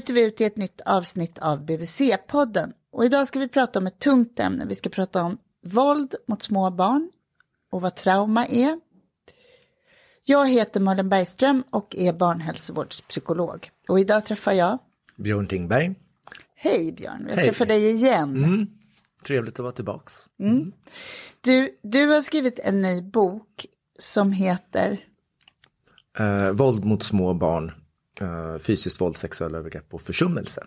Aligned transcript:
bryter 0.00 0.14
vi 0.14 0.26
ut 0.26 0.40
i 0.40 0.44
ett 0.44 0.56
nytt 0.56 0.80
avsnitt 0.80 1.38
av 1.38 1.66
BVC-podden. 1.66 2.72
Och 2.92 3.04
idag 3.04 3.26
ska 3.26 3.38
vi 3.38 3.48
prata 3.48 3.78
om 3.78 3.86
ett 3.86 3.98
tungt 3.98 4.40
ämne. 4.40 4.64
Vi 4.68 4.74
ska 4.74 4.88
prata 4.88 5.22
om 5.22 5.38
våld 5.66 6.14
mot 6.28 6.42
små 6.42 6.70
barn 6.70 7.10
och 7.72 7.80
vad 7.80 7.94
trauma 7.94 8.46
är. 8.46 8.80
Jag 10.24 10.48
heter 10.48 10.80
Malin 10.80 11.08
Bergström 11.08 11.64
och 11.70 11.96
är 11.96 12.12
barnhälsovårdspsykolog. 12.12 13.70
Och 13.88 14.00
idag 14.00 14.24
träffar 14.24 14.52
jag... 14.52 14.78
Björn 15.16 15.46
Tingberg. 15.46 15.94
Hej 16.54 16.92
Björn, 16.92 17.26
jag 17.28 17.36
Hej. 17.36 17.44
träffar 17.44 17.66
dig 17.66 17.90
igen. 17.90 18.44
Mm. 18.44 18.66
Trevligt 19.24 19.54
att 19.54 19.62
vara 19.62 19.72
tillbaks. 19.72 20.26
Du, 21.40 21.68
du 21.82 22.06
har 22.06 22.20
skrivit 22.20 22.58
en 22.58 22.82
ny 22.82 23.02
bok 23.02 23.66
som 23.98 24.32
heter... 24.32 25.00
Eh, 26.18 26.50
våld 26.50 26.84
mot 26.84 27.02
små 27.02 27.34
barn, 27.34 27.72
fysiskt 28.60 29.00
våld, 29.00 29.16
sexuella 29.16 29.58
övergrepp 29.58 29.94
och 29.94 30.02
försummelse. 30.02 30.66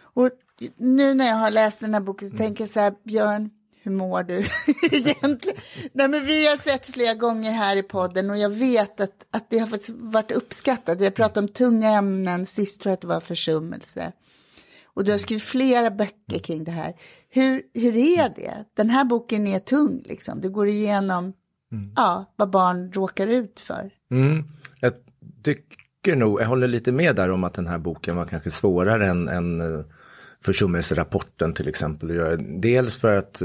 Och 0.00 0.30
nu 0.76 1.14
när 1.14 1.24
jag 1.26 1.36
har 1.36 1.50
läst 1.50 1.80
den 1.80 1.94
här 1.94 2.00
boken 2.00 2.28
Mm. 2.28 2.38
tänker 2.38 2.62
jag 2.62 2.68
så 2.68 2.80
här, 2.80 2.94
Björn, 3.04 3.50
hur 3.82 3.90
mår 3.92 4.22
du 4.22 4.34
egentligen? 4.92 5.56
Nej, 5.92 6.08
men 6.08 6.26
vi 6.26 6.46
har 6.46 6.56
sett 6.56 6.86
flera 6.86 7.14
gånger 7.14 7.52
här 7.52 7.76
i 7.76 7.82
podden 7.82 8.30
och 8.30 8.38
jag 8.38 8.50
vet 8.50 9.00
att, 9.00 9.26
att 9.30 9.50
det 9.50 9.58
har 9.58 9.66
faktiskt 9.66 9.96
varit 9.98 10.30
uppskattat. 10.30 11.00
Vi 11.00 11.04
har 11.04 11.10
pratat 11.10 11.36
om 11.36 11.48
tunga 11.48 11.90
ämnen, 11.90 12.46
sist 12.46 12.80
tror 12.80 12.90
jag 12.90 12.94
att 12.94 13.00
det 13.00 13.06
var 13.06 13.20
försummelse. 13.20 14.12
Och 14.84 15.04
du 15.04 15.10
har 15.10 15.18
skrivit 15.18 15.42
flera 15.42 15.90
böcker 15.90 16.38
kring 16.38 16.64
det 16.64 16.70
här. 16.70 16.94
Hur, 17.28 17.62
hur 17.74 17.96
är 17.96 18.28
det? 18.28 18.64
Den 18.76 18.90
här 18.90 19.04
boken 19.04 19.46
är 19.46 19.58
tung, 19.58 20.02
liksom. 20.04 20.40
Du 20.40 20.50
går 20.50 20.68
igenom 20.68 21.32
ja, 21.96 22.34
vad 22.36 22.50
barn 22.50 22.92
råkar 22.92 23.26
ut 23.26 23.60
för. 23.60 23.90
Mm. 24.10 24.44
Jag 24.80 24.92
tycker 25.42 25.85
nog, 26.14 26.40
jag 26.40 26.46
håller 26.46 26.68
lite 26.68 26.92
med 26.92 27.16
där 27.16 27.30
om 27.30 27.44
att 27.44 27.54
den 27.54 27.66
här 27.66 27.78
boken 27.78 28.16
var 28.16 28.24
kanske 28.24 28.50
svårare 28.50 29.06
än, 29.06 29.28
än 29.28 29.60
eh, 29.60 29.84
försummelserapporten 30.44 31.54
till 31.54 31.68
exempel. 31.68 32.08
Dels 32.60 32.96
för 32.96 33.16
att 33.16 33.42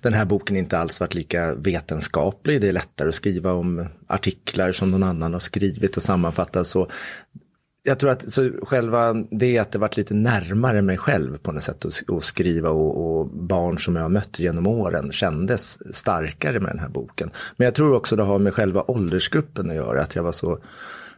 den 0.00 0.12
här 0.12 0.24
boken 0.24 0.56
inte 0.56 0.78
alls 0.78 1.00
varit 1.00 1.14
lika 1.14 1.54
vetenskaplig. 1.54 2.60
Det 2.60 2.68
är 2.68 2.72
lättare 2.72 3.08
att 3.08 3.14
skriva 3.14 3.52
om 3.52 3.86
artiklar 4.06 4.72
som 4.72 4.90
någon 4.90 5.02
annan 5.02 5.32
har 5.32 5.40
skrivit 5.40 5.96
och 5.96 6.02
sammanfatta. 6.02 6.64
Så 6.64 6.90
jag 7.82 7.98
tror 7.98 8.10
att 8.10 8.30
så 8.30 8.50
själva 8.62 9.14
det 9.30 9.58
att 9.58 9.72
det 9.72 9.78
varit 9.78 9.96
lite 9.96 10.14
närmare 10.14 10.82
mig 10.82 10.98
själv 10.98 11.38
på 11.38 11.52
något 11.52 11.62
sätt 11.62 11.84
att, 11.84 12.16
att 12.16 12.24
skriva 12.24 12.70
och, 12.70 13.20
och 13.20 13.26
barn 13.26 13.78
som 13.78 13.96
jag 13.96 14.02
har 14.02 14.08
mött 14.08 14.38
genom 14.38 14.66
åren 14.66 15.12
kändes 15.12 15.94
starkare 15.96 16.60
med 16.60 16.70
den 16.70 16.78
här 16.78 16.88
boken. 16.88 17.30
Men 17.56 17.64
jag 17.64 17.74
tror 17.74 17.94
också 17.94 18.16
det 18.16 18.22
har 18.22 18.38
med 18.38 18.54
själva 18.54 18.84
åldersgruppen 18.88 19.70
att 19.70 19.76
göra, 19.76 20.02
att 20.02 20.16
jag 20.16 20.22
var 20.22 20.32
så 20.32 20.58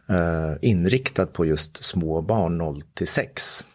eh, 0.09 0.53
inriktad 0.61 1.25
på 1.25 1.45
just 1.45 1.83
små 1.83 2.21
barn 2.21 2.57
0 2.57 2.83
till 2.93 3.07
6. 3.07 3.65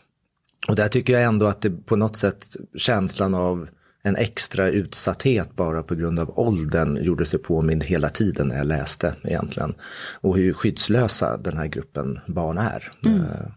Och 0.69 0.77
där 0.77 0.89
tycker 0.89 1.13
jag 1.13 1.23
ändå 1.23 1.47
att 1.47 1.63
det 1.63 1.71
på 1.71 1.97
något 1.97 2.17
sätt 2.17 2.57
känslan 2.75 3.35
av 3.35 3.69
en 4.03 4.17
extra 4.17 4.71
utsatthet 4.71 5.57
bara 5.57 5.83
på 5.83 5.95
grund 5.95 6.19
av 6.19 6.39
åldern 6.39 7.05
gjorde 7.05 7.27
sig 7.27 7.39
påmind 7.39 7.85
hela 7.85 8.11
tiden 8.11 8.49
när 8.49 8.57
jag 8.57 8.67
läste 8.67 9.15
egentligen. 9.25 9.75
Och 10.21 10.37
hur 10.37 10.53
skyddslösa 10.53 11.37
den 11.37 11.57
här 11.57 11.67
gruppen 11.67 12.21
barn 12.27 12.59
är. 12.59 12.93
Eh, 13.07 13.51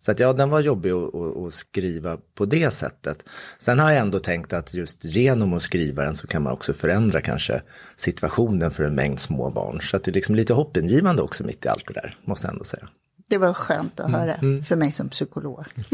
Så 0.00 0.12
att 0.12 0.20
ja, 0.20 0.32
den 0.32 0.50
var 0.50 0.60
jobbig 0.60 0.90
att, 0.90 1.14
att, 1.14 1.36
att 1.36 1.54
skriva 1.54 2.18
på 2.34 2.44
det 2.44 2.70
sättet. 2.70 3.24
Sen 3.58 3.78
har 3.78 3.90
jag 3.90 4.00
ändå 4.00 4.20
tänkt 4.20 4.52
att 4.52 4.74
just 4.74 5.04
genom 5.04 5.52
att 5.52 5.62
skriva 5.62 6.04
den 6.04 6.14
så 6.14 6.26
kan 6.26 6.42
man 6.42 6.52
också 6.52 6.72
förändra 6.72 7.20
kanske 7.20 7.62
situationen 7.96 8.70
för 8.70 8.84
en 8.84 8.94
mängd 8.94 9.20
små 9.20 9.50
barn. 9.50 9.80
Så 9.80 9.96
att 9.96 10.04
det 10.04 10.10
är 10.10 10.12
liksom 10.12 10.34
lite 10.34 10.52
hoppingivande 10.52 11.22
också 11.22 11.44
mitt 11.44 11.64
i 11.64 11.68
allt 11.68 11.86
det 11.86 11.94
där, 11.94 12.16
måste 12.24 12.46
jag 12.46 12.52
ändå 12.52 12.64
säga. 12.64 12.88
Det 13.28 13.38
var 13.38 13.52
skönt 13.52 14.00
att 14.00 14.10
höra 14.10 14.36
för 14.68 14.76
mig 14.76 14.92
som 14.92 15.08
psykolog. 15.08 15.64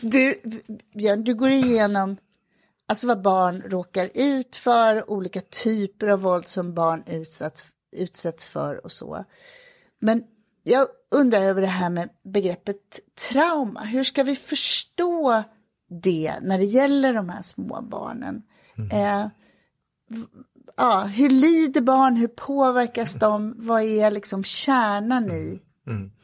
du, 0.00 0.34
Björn, 0.94 1.24
du 1.24 1.34
går 1.34 1.50
igenom 1.50 2.16
alltså 2.88 3.06
vad 3.06 3.22
barn 3.22 3.62
råkar 3.66 4.10
ut 4.14 4.56
för, 4.56 5.10
olika 5.10 5.40
typer 5.40 6.08
av 6.08 6.20
våld 6.20 6.48
som 6.48 6.74
barn 6.74 7.02
utsätts, 7.06 7.64
utsätts 7.96 8.46
för 8.46 8.84
och 8.84 8.92
så. 8.92 9.24
Men 10.00 10.22
jag 10.64 10.86
undrar 11.10 11.38
över 11.38 11.60
det 11.60 11.66
här 11.66 11.90
med 11.90 12.08
begreppet 12.24 13.00
trauma. 13.30 13.80
Hur 13.80 14.04
ska 14.04 14.22
vi 14.22 14.36
förstå 14.36 15.42
det 16.02 16.34
när 16.42 16.58
det 16.58 16.64
gäller 16.64 17.14
de 17.14 17.28
här 17.28 17.42
små 17.42 17.82
barnen? 17.82 18.42
Eh, 18.92 19.26
ja, 20.76 21.00
hur 21.00 21.30
lider 21.30 21.80
barn? 21.80 22.16
Hur 22.16 22.28
påverkas 22.28 23.14
de? 23.20 23.54
Vad 23.56 23.82
är 23.82 24.10
liksom 24.10 24.44
kärnan 24.44 25.30
i, 25.30 25.60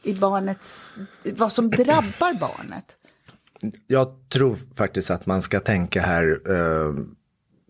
i 0.03 0.13
barnets, 0.13 0.95
vad 1.23 1.51
som 1.51 1.69
drabbar 1.69 2.39
barnet? 2.39 2.95
Jag 3.87 4.29
tror 4.29 4.57
faktiskt 4.75 5.11
att 5.11 5.25
man 5.25 5.41
ska 5.41 5.59
tänka 5.59 6.01
här 6.01 6.41
eh, 6.49 6.93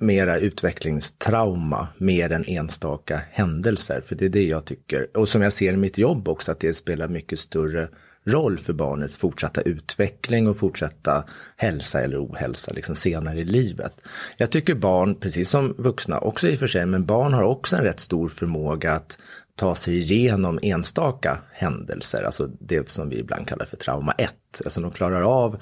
mera 0.02 0.40
utvecklingstrauma 0.40 1.88
mer 1.98 2.32
än 2.32 2.46
enstaka 2.48 3.22
händelser. 3.32 4.02
För 4.06 4.16
det 4.16 4.26
är 4.26 4.30
det 4.30 4.44
jag 4.48 4.66
tycker. 4.66 5.18
Och 5.18 5.30
som 5.30 5.42
jag 5.42 5.54
ser 5.54 5.74
i 5.74 5.78
mitt 5.78 5.98
jobb 5.98 6.28
också 6.28 6.52
att 6.52 6.60
det 6.60 6.74
spelar 6.74 7.08
mycket 7.08 7.40
större 7.40 7.88
roll 8.24 8.58
för 8.58 8.74
barnets 8.74 9.18
fortsatta 9.18 9.62
utveckling 9.62 10.48
och 10.48 10.58
fortsatta 10.58 11.24
hälsa 11.58 12.02
eller 12.02 12.26
ohälsa 12.26 12.72
liksom 12.74 12.96
senare 12.96 13.40
i 13.40 13.46
livet. 13.46 13.94
Jag 14.38 14.50
tycker 14.50 14.76
barn, 14.76 15.16
precis 15.16 15.50
som 15.50 15.76
vuxna 15.78 16.20
också 16.20 16.48
i 16.48 16.56
och 16.56 16.60
för 16.60 16.68
sig, 16.68 16.86
men 16.86 17.06
barn 17.06 17.34
har 17.34 17.44
också 17.44 17.76
en 17.76 17.84
rätt 17.84 18.00
stor 18.00 18.30
förmåga 18.30 18.94
att 18.94 19.18
ta 19.56 19.76
sig 19.76 19.98
igenom 19.98 20.60
enstaka 20.62 21.42
händelser, 21.52 22.24
alltså 22.24 22.50
det 22.60 22.90
som 22.90 23.10
vi 23.10 23.20
ibland 23.20 23.48
kallar 23.48 23.66
för 23.66 23.78
trauma 23.78 24.12
1. 24.12 24.34
Alltså 24.64 24.82
de 24.82 24.92
klarar 24.92 25.22
av 25.22 25.58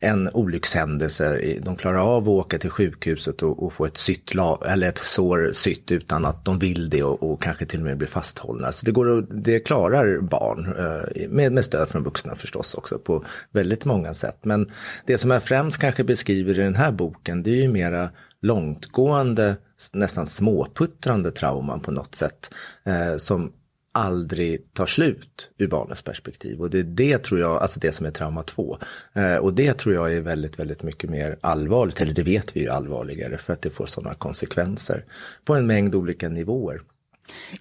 en 0.00 0.28
olyckshändelse, 0.32 1.40
de 1.62 1.76
klarar 1.76 1.98
av 1.98 2.22
att 2.22 2.28
åka 2.28 2.58
till 2.58 2.70
sjukhuset 2.70 3.42
och, 3.42 3.62
och 3.62 3.72
få 3.72 3.84
ett, 3.86 3.96
sytt, 3.96 4.32
eller 4.66 4.88
ett 4.88 4.98
sår 4.98 5.50
sytt 5.52 5.92
utan 5.92 6.24
att 6.24 6.44
de 6.44 6.58
vill 6.58 6.90
det 6.90 7.02
och, 7.02 7.30
och 7.32 7.42
kanske 7.42 7.66
till 7.66 7.78
och 7.80 7.84
med 7.84 7.98
blir 7.98 8.08
fasthållna. 8.08 8.72
Så 8.72 8.86
det, 8.86 8.92
går, 8.92 9.18
att- 9.18 9.44
det 9.44 9.60
klarar 9.60 10.20
barn, 10.20 10.66
eh, 10.78 11.28
med, 11.28 11.52
med 11.52 11.64
stöd 11.64 11.88
från 11.88 12.02
vuxna 12.02 12.34
förstås 12.34 12.74
också, 12.74 12.98
på 12.98 13.24
väldigt 13.52 13.84
många 13.84 14.14
sätt. 14.14 14.38
Men 14.42 14.70
det 15.06 15.18
som 15.18 15.30
jag 15.30 15.42
främst 15.42 15.78
kanske 15.78 16.04
beskriver 16.04 16.58
i 16.58 16.62
den 16.62 16.74
här 16.76 16.92
boken, 16.92 17.42
det 17.42 17.50
är 17.50 17.62
ju 17.62 17.68
mera 17.68 18.10
långtgående, 18.42 19.56
nästan 19.92 20.26
småputtrande 20.26 21.30
trauman 21.30 21.80
på 21.80 21.90
något 21.90 22.14
sätt, 22.14 22.50
eh, 22.86 23.16
som 23.16 23.52
aldrig 23.96 24.72
tar 24.72 24.86
slut 24.86 25.50
ur 25.58 25.68
barnets 25.68 26.02
perspektiv. 26.02 26.60
Och 26.60 26.70
det 26.70 26.78
är 26.78 26.82
det 26.82 27.18
tror 27.18 27.40
jag, 27.40 27.62
alltså 27.62 27.80
det 27.80 27.92
som 27.92 28.06
är 28.06 28.10
trauma 28.10 28.42
2. 28.42 28.78
Eh, 29.12 29.36
och 29.36 29.54
det 29.54 29.78
tror 29.78 29.94
jag 29.94 30.14
är 30.14 30.20
väldigt, 30.20 30.58
väldigt 30.58 30.82
mycket 30.82 31.10
mer 31.10 31.38
allvarligt, 31.40 32.00
eller 32.00 32.12
det 32.12 32.22
vet 32.22 32.56
vi 32.56 32.60
ju 32.60 32.68
allvarligare, 32.68 33.38
för 33.38 33.52
att 33.52 33.62
det 33.62 33.70
får 33.70 33.86
sådana 33.86 34.14
konsekvenser 34.14 35.04
på 35.44 35.54
en 35.54 35.66
mängd 35.66 35.94
olika 35.94 36.28
nivåer. 36.28 36.80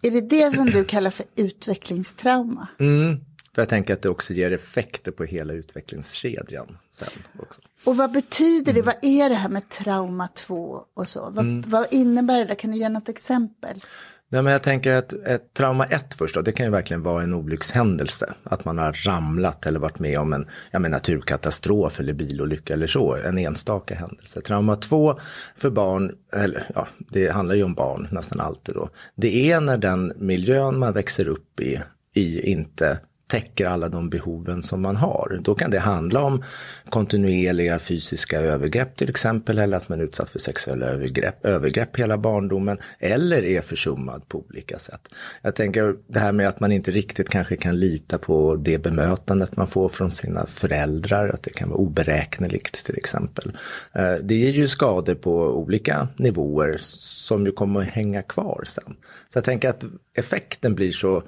Är 0.01 0.11
det 0.11 0.21
det 0.21 0.55
som 0.55 0.65
du 0.65 0.85
kallar 0.85 1.09
för 1.09 1.25
utvecklingstrauma? 1.35 2.67
Mm, 2.79 3.19
för 3.53 3.61
jag 3.61 3.69
tänker 3.69 3.93
att 3.93 4.01
det 4.01 4.09
också 4.09 4.33
ger 4.33 4.51
effekter 4.51 5.11
på 5.11 5.23
hela 5.23 5.53
utvecklingskedjan 5.53 6.77
sen 6.91 7.07
också. 7.39 7.61
Och 7.83 7.97
vad 7.97 8.11
betyder 8.11 8.73
det? 8.73 8.81
Vad 8.81 8.95
är 9.01 9.29
det 9.29 9.35
här 9.35 9.49
med 9.49 9.69
trauma 9.69 10.27
2 10.27 10.79
och 10.93 11.07
så? 11.07 11.29
Vad, 11.31 11.65
vad 11.65 11.87
innebär 11.91 12.45
det? 12.45 12.55
Kan 12.55 12.71
du 12.71 12.77
ge 12.77 12.89
något 12.89 13.09
exempel? 13.09 13.81
Nej, 14.29 14.41
men 14.41 14.53
jag 14.53 14.63
tänker 14.63 14.95
att 14.95 15.13
ett 15.13 15.53
trauma 15.53 15.85
ett 15.85 16.13
först 16.13 16.35
då, 16.35 16.41
det 16.41 16.51
kan 16.51 16.65
ju 16.65 16.71
verkligen 16.71 17.03
vara 17.03 17.23
en 17.23 17.33
olyckshändelse. 17.33 18.33
Att 18.43 18.65
man 18.65 18.77
har 18.77 18.93
ramlat 18.93 19.65
eller 19.65 19.79
varit 19.79 19.99
med 19.99 20.19
om 20.19 20.33
en 20.33 20.47
ja, 20.71 20.79
men 20.79 20.91
naturkatastrof 20.91 21.99
eller 21.99 22.13
bilolycka 22.13 22.73
eller 22.73 22.87
så, 22.87 23.15
en 23.15 23.37
enstaka 23.37 23.95
händelse. 23.95 24.41
Trauma 24.41 24.75
två 24.75 25.19
för 25.55 25.69
barn, 25.69 26.11
eller 26.33 26.67
ja, 26.75 26.87
det 27.11 27.27
handlar 27.27 27.55
ju 27.55 27.63
om 27.63 27.73
barn 27.73 28.07
nästan 28.11 28.39
alltid 28.39 28.75
då. 28.75 28.89
Det 29.15 29.51
är 29.51 29.61
när 29.61 29.77
den 29.77 30.13
miljön 30.15 30.79
man 30.79 30.93
växer 30.93 31.27
upp 31.27 31.59
i, 31.59 31.81
i 32.13 32.51
inte 32.51 32.99
täcker 33.35 33.65
alla 33.65 33.89
de 33.89 34.09
behoven 34.09 34.63
som 34.63 34.81
man 34.81 34.95
har. 34.95 35.39
Då 35.41 35.55
kan 35.55 35.71
det 35.71 35.79
handla 35.79 36.21
om 36.21 36.43
kontinuerliga 36.89 37.79
fysiska 37.79 38.39
övergrepp 38.39 38.95
till 38.95 39.09
exempel 39.09 39.59
eller 39.59 39.77
att 39.77 39.89
man 39.89 39.99
är 39.99 40.03
utsatt 40.03 40.29
för 40.29 40.39
sexuella 40.39 40.85
övergrepp, 40.85 41.45
övergrepp 41.45 41.99
hela 41.99 42.17
barndomen 42.17 42.77
eller 42.99 43.43
är 43.43 43.61
försummad 43.61 44.27
på 44.27 44.45
olika 44.49 44.79
sätt. 44.79 45.01
Jag 45.41 45.55
tänker 45.55 45.95
det 46.07 46.19
här 46.19 46.31
med 46.31 46.47
att 46.47 46.59
man 46.59 46.71
inte 46.71 46.91
riktigt 46.91 47.29
kanske 47.29 47.55
kan 47.55 47.79
lita 47.79 48.17
på 48.17 48.55
det 48.55 48.77
bemötandet 48.77 49.57
man 49.57 49.67
får 49.67 49.89
från 49.89 50.11
sina 50.11 50.45
föräldrar, 50.47 51.29
att 51.29 51.43
det 51.43 51.53
kan 51.53 51.69
vara 51.69 51.79
oberäkneligt 51.79 52.85
till 52.85 52.97
exempel. 52.97 53.57
Eh, 53.93 54.13
det 54.23 54.35
ger 54.35 54.51
ju 54.51 54.67
skador 54.67 55.15
på 55.15 55.33
olika 55.35 56.07
nivåer 56.17 56.77
som 56.79 57.45
ju 57.45 57.51
kommer 57.51 57.79
att 57.81 57.87
hänga 57.87 58.21
kvar 58.21 58.63
sen. 58.65 58.95
Så 59.29 59.37
jag 59.37 59.43
tänker 59.43 59.69
att 59.69 59.83
effekten 60.17 60.75
blir 60.75 60.91
så 60.91 61.23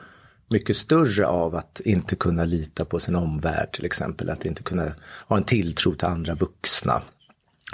mycket 0.50 0.78
större 0.78 1.28
av 1.28 1.56
att 1.56 1.80
inte 1.80 2.16
kunna 2.16 2.46
lita 2.46 2.86
på 2.86 3.00
sin 3.00 3.16
omvärld 3.16 3.72
till 3.72 3.86
exempel. 3.86 4.30
Att 4.30 4.46
inte 4.46 4.64
kunna 4.64 4.92
ha 5.28 5.38
en 5.38 5.44
tilltro 5.44 5.96
till 5.96 6.08
andra 6.08 6.36
vuxna. 6.36 7.02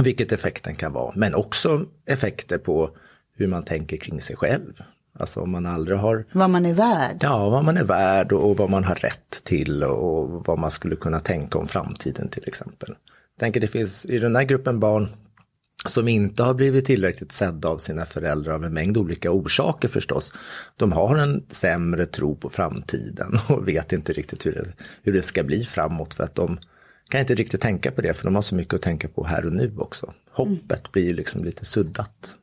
Vilket 0.03 0.31
effekten 0.31 0.75
kan 0.75 0.93
vara. 0.93 1.13
Men 1.15 1.35
också 1.35 1.85
effekter 2.05 2.57
på 2.57 2.89
hur 3.35 3.47
man 3.47 3.65
tänker 3.65 3.97
kring 3.97 4.21
sig 4.21 4.35
själv. 4.35 4.73
Alltså 5.19 5.41
om 5.41 5.51
man 5.51 5.65
aldrig 5.65 5.97
har, 5.97 6.25
Vad 6.33 6.49
man 6.49 6.65
är 6.65 6.73
värd. 6.73 7.17
ja 7.21 7.49
vad 7.49 7.63
man 7.63 7.77
är 7.77 7.83
värd 7.83 8.31
och, 8.31 8.57
vad 8.57 8.69
man 8.69 8.83
har 8.83 8.95
rätt 8.95 9.43
till 9.43 9.83
och 9.83 10.45
vad 10.47 10.59
man 10.59 10.71
skulle 10.71 10.95
kunna 10.95 11.19
tänka 11.19 11.57
om 11.57 11.65
framtiden 11.65 12.29
till 12.29 12.43
exempel. 12.47 12.89
Jag 12.89 13.39
tänker 13.39 13.59
det 13.59 13.67
finns 13.67 14.05
i 14.05 14.19
den 14.19 14.35
här 14.35 14.43
gruppen 14.43 14.79
barn 14.79 15.09
som 15.85 16.07
inte 16.07 16.43
har 16.43 16.53
blivit 16.53 16.85
tillräckligt 16.85 17.31
sedda 17.31 17.67
av 17.69 17.77
sina 17.77 18.05
föräldrar 18.05 18.53
av 18.53 18.63
en 18.65 18.73
mängd 18.73 18.97
olika 18.97 19.31
orsaker 19.31 19.87
förstås. 19.87 20.33
De 20.77 20.91
har 20.91 21.15
en 21.15 21.43
sämre 21.49 22.05
tro 22.05 22.35
på 22.35 22.49
framtiden 22.49 23.39
och 23.49 23.67
vet 23.67 23.93
inte 23.93 24.13
riktigt 24.13 24.45
hur 24.45 24.51
det, 24.51 24.65
hur 25.03 25.13
det 25.13 25.21
ska 25.21 25.43
bli 25.43 25.63
framåt 25.65 26.13
för 26.13 26.23
att 26.23 26.35
de 26.35 26.59
kan 27.09 27.19
inte 27.21 27.35
riktigt 27.35 27.61
tänka 27.61 27.91
på 27.91 28.01
det 28.01 28.13
för 28.13 28.23
de 28.23 28.35
har 28.35 28.41
så 28.41 28.55
mycket 28.55 28.73
att 28.73 28.81
tänka 28.81 29.07
på 29.07 29.25
här 29.25 29.45
och 29.45 29.53
nu 29.53 29.73
också. 29.77 30.13
Hoppet 30.31 30.91
blir 30.91 31.03
ju 31.03 31.13
liksom 31.13 31.43
lite 31.43 31.65
suddat. 31.65 32.35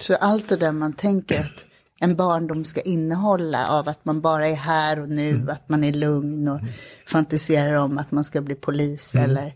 Så 0.00 0.14
allt 0.14 0.48
det 0.48 0.56
där 0.56 0.72
man 0.72 0.92
tänker 0.92 1.40
att 1.40 1.64
en 2.00 2.16
barndom 2.16 2.64
ska 2.64 2.80
innehålla 2.80 3.68
av 3.68 3.88
att 3.88 4.04
man 4.04 4.20
bara 4.20 4.48
är 4.48 4.54
här 4.54 5.00
och 5.00 5.08
nu, 5.08 5.28
Mm. 5.30 5.48
att 5.48 5.68
man 5.68 5.84
är 5.84 5.92
lugn 5.92 6.48
och 6.48 6.60
fantiserar 7.06 7.74
om 7.74 7.98
att 7.98 8.10
man 8.12 8.24
ska 8.24 8.40
bli 8.40 8.54
polis 8.54 9.14
Mm. 9.14 9.30
eller 9.30 9.52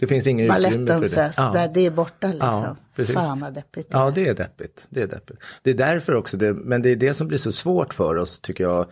Det 0.00 0.06
finns 0.06 0.26
ingen 0.26 0.46
utrymme 0.46 0.62
för 0.62 0.70
det. 0.70 0.86
balettdansös, 0.86 1.36
där 1.36 1.68
det 1.74 1.86
är 1.86 1.90
borta 1.90 2.26
liksom. 2.26 2.48
Ja, 2.48 2.76
precis. 2.96 3.14
Fan 3.14 3.40
vad 3.40 3.54
deppigt. 3.54 3.88
Ja, 3.90 4.12
det 4.14 4.28
är 4.28 4.34
deppigt. 4.34 4.86
Det 4.90 5.02
är 5.02 5.06
deppigt. 5.06 5.38
Det 5.62 5.70
är 5.70 5.74
därför 5.74 6.14
också, 6.14 6.36
det, 6.36 6.52
men 6.52 6.82
det 6.82 6.90
är 6.90 6.96
det 6.96 7.14
som 7.14 7.28
blir 7.28 7.38
så 7.38 7.52
svårt 7.52 7.94
för 7.94 8.16
oss 8.16 8.38
tycker 8.38 8.64
jag. 8.64 8.86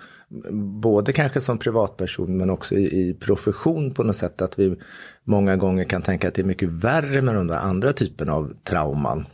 Både 0.82 1.12
kanske 1.12 1.40
som 1.40 1.58
privatperson 1.58 2.36
men 2.36 2.50
också 2.50 2.74
i, 2.74 3.08
i 3.08 3.14
profession 3.14 3.94
på 3.94 4.02
något 4.02 4.16
sätt. 4.16 4.42
Att 4.42 4.58
vi 4.58 4.76
många 5.24 5.56
gånger 5.56 5.84
kan 5.84 6.02
tänka 6.02 6.28
att 6.28 6.34
det 6.34 6.42
är 6.42 6.46
mycket 6.46 6.84
värre 6.84 7.22
med 7.22 7.34
de 7.34 7.46
där 7.46 7.58
andra 7.58 7.92
typerna 7.92 8.32
av 8.32 8.52
trauman. 8.64 9.26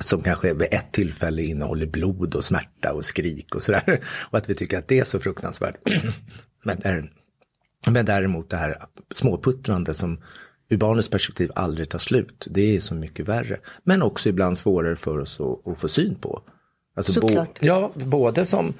Som 0.00 0.22
kanske 0.22 0.54
vid 0.54 0.68
ett 0.70 0.92
tillfälle 0.92 1.42
innehåller 1.42 1.86
blod 1.86 2.34
och 2.34 2.44
smärta 2.44 2.92
och 2.92 3.04
skrik 3.04 3.54
och 3.54 3.62
sådär. 3.62 4.00
Och 4.30 4.38
att 4.38 4.50
vi 4.50 4.54
tycker 4.54 4.78
att 4.78 4.88
det 4.88 5.00
är 5.00 5.04
så 5.04 5.18
fruktansvärt. 5.18 5.76
Men, 6.64 6.78
där, 6.80 7.12
men 7.90 8.04
däremot 8.04 8.50
det 8.50 8.56
här 8.56 8.82
småputtrande 9.10 9.94
som 9.94 10.18
ur 10.68 10.76
barnets 10.76 11.08
perspektiv 11.08 11.50
aldrig 11.54 11.88
tar 11.88 11.98
slut. 11.98 12.46
Det 12.50 12.76
är 12.76 12.80
så 12.80 12.94
mycket 12.94 13.28
värre. 13.28 13.58
Men 13.84 14.02
också 14.02 14.28
ibland 14.28 14.58
svårare 14.58 14.96
för 14.96 15.18
oss 15.18 15.40
att, 15.40 15.68
att 15.68 15.78
få 15.78 15.88
syn 15.88 16.14
på. 16.14 16.42
Alltså 16.96 17.12
Såklart. 17.12 17.58
ja, 17.60 17.92
både 17.94 18.46
som 18.46 18.74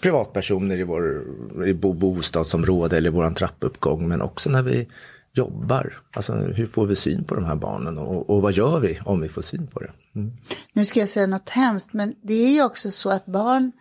privatpersoner 0.00 0.78
i 0.78 0.82
vår 0.82 1.24
i 1.66 1.74
bo, 1.74 1.92
bostadsområde 1.92 2.96
eller 2.96 3.10
vår 3.10 3.30
trappuppgång. 3.30 4.08
Men 4.08 4.22
också 4.22 4.50
när 4.50 4.62
vi 4.62 4.88
jobbar. 5.32 6.02
Alltså 6.12 6.32
hur 6.32 6.66
får 6.66 6.86
vi 6.86 6.96
syn 6.96 7.24
på 7.24 7.34
de 7.34 7.44
här 7.44 7.56
barnen 7.56 7.98
och, 7.98 8.30
och 8.30 8.42
vad 8.42 8.52
gör 8.52 8.80
vi 8.80 9.00
om 9.04 9.20
vi 9.20 9.28
får 9.28 9.42
syn 9.42 9.66
på 9.66 9.80
det? 9.80 9.92
Mm. 10.14 10.32
Nu 10.72 10.84
ska 10.84 11.00
jag 11.00 11.08
säga 11.08 11.26
något 11.26 11.48
hemskt, 11.48 11.92
men 11.92 12.14
det 12.22 12.34
är 12.34 12.52
ju 12.52 12.64
också 12.64 12.90
så 12.90 13.10
att 13.10 13.26
barn, 13.26 13.72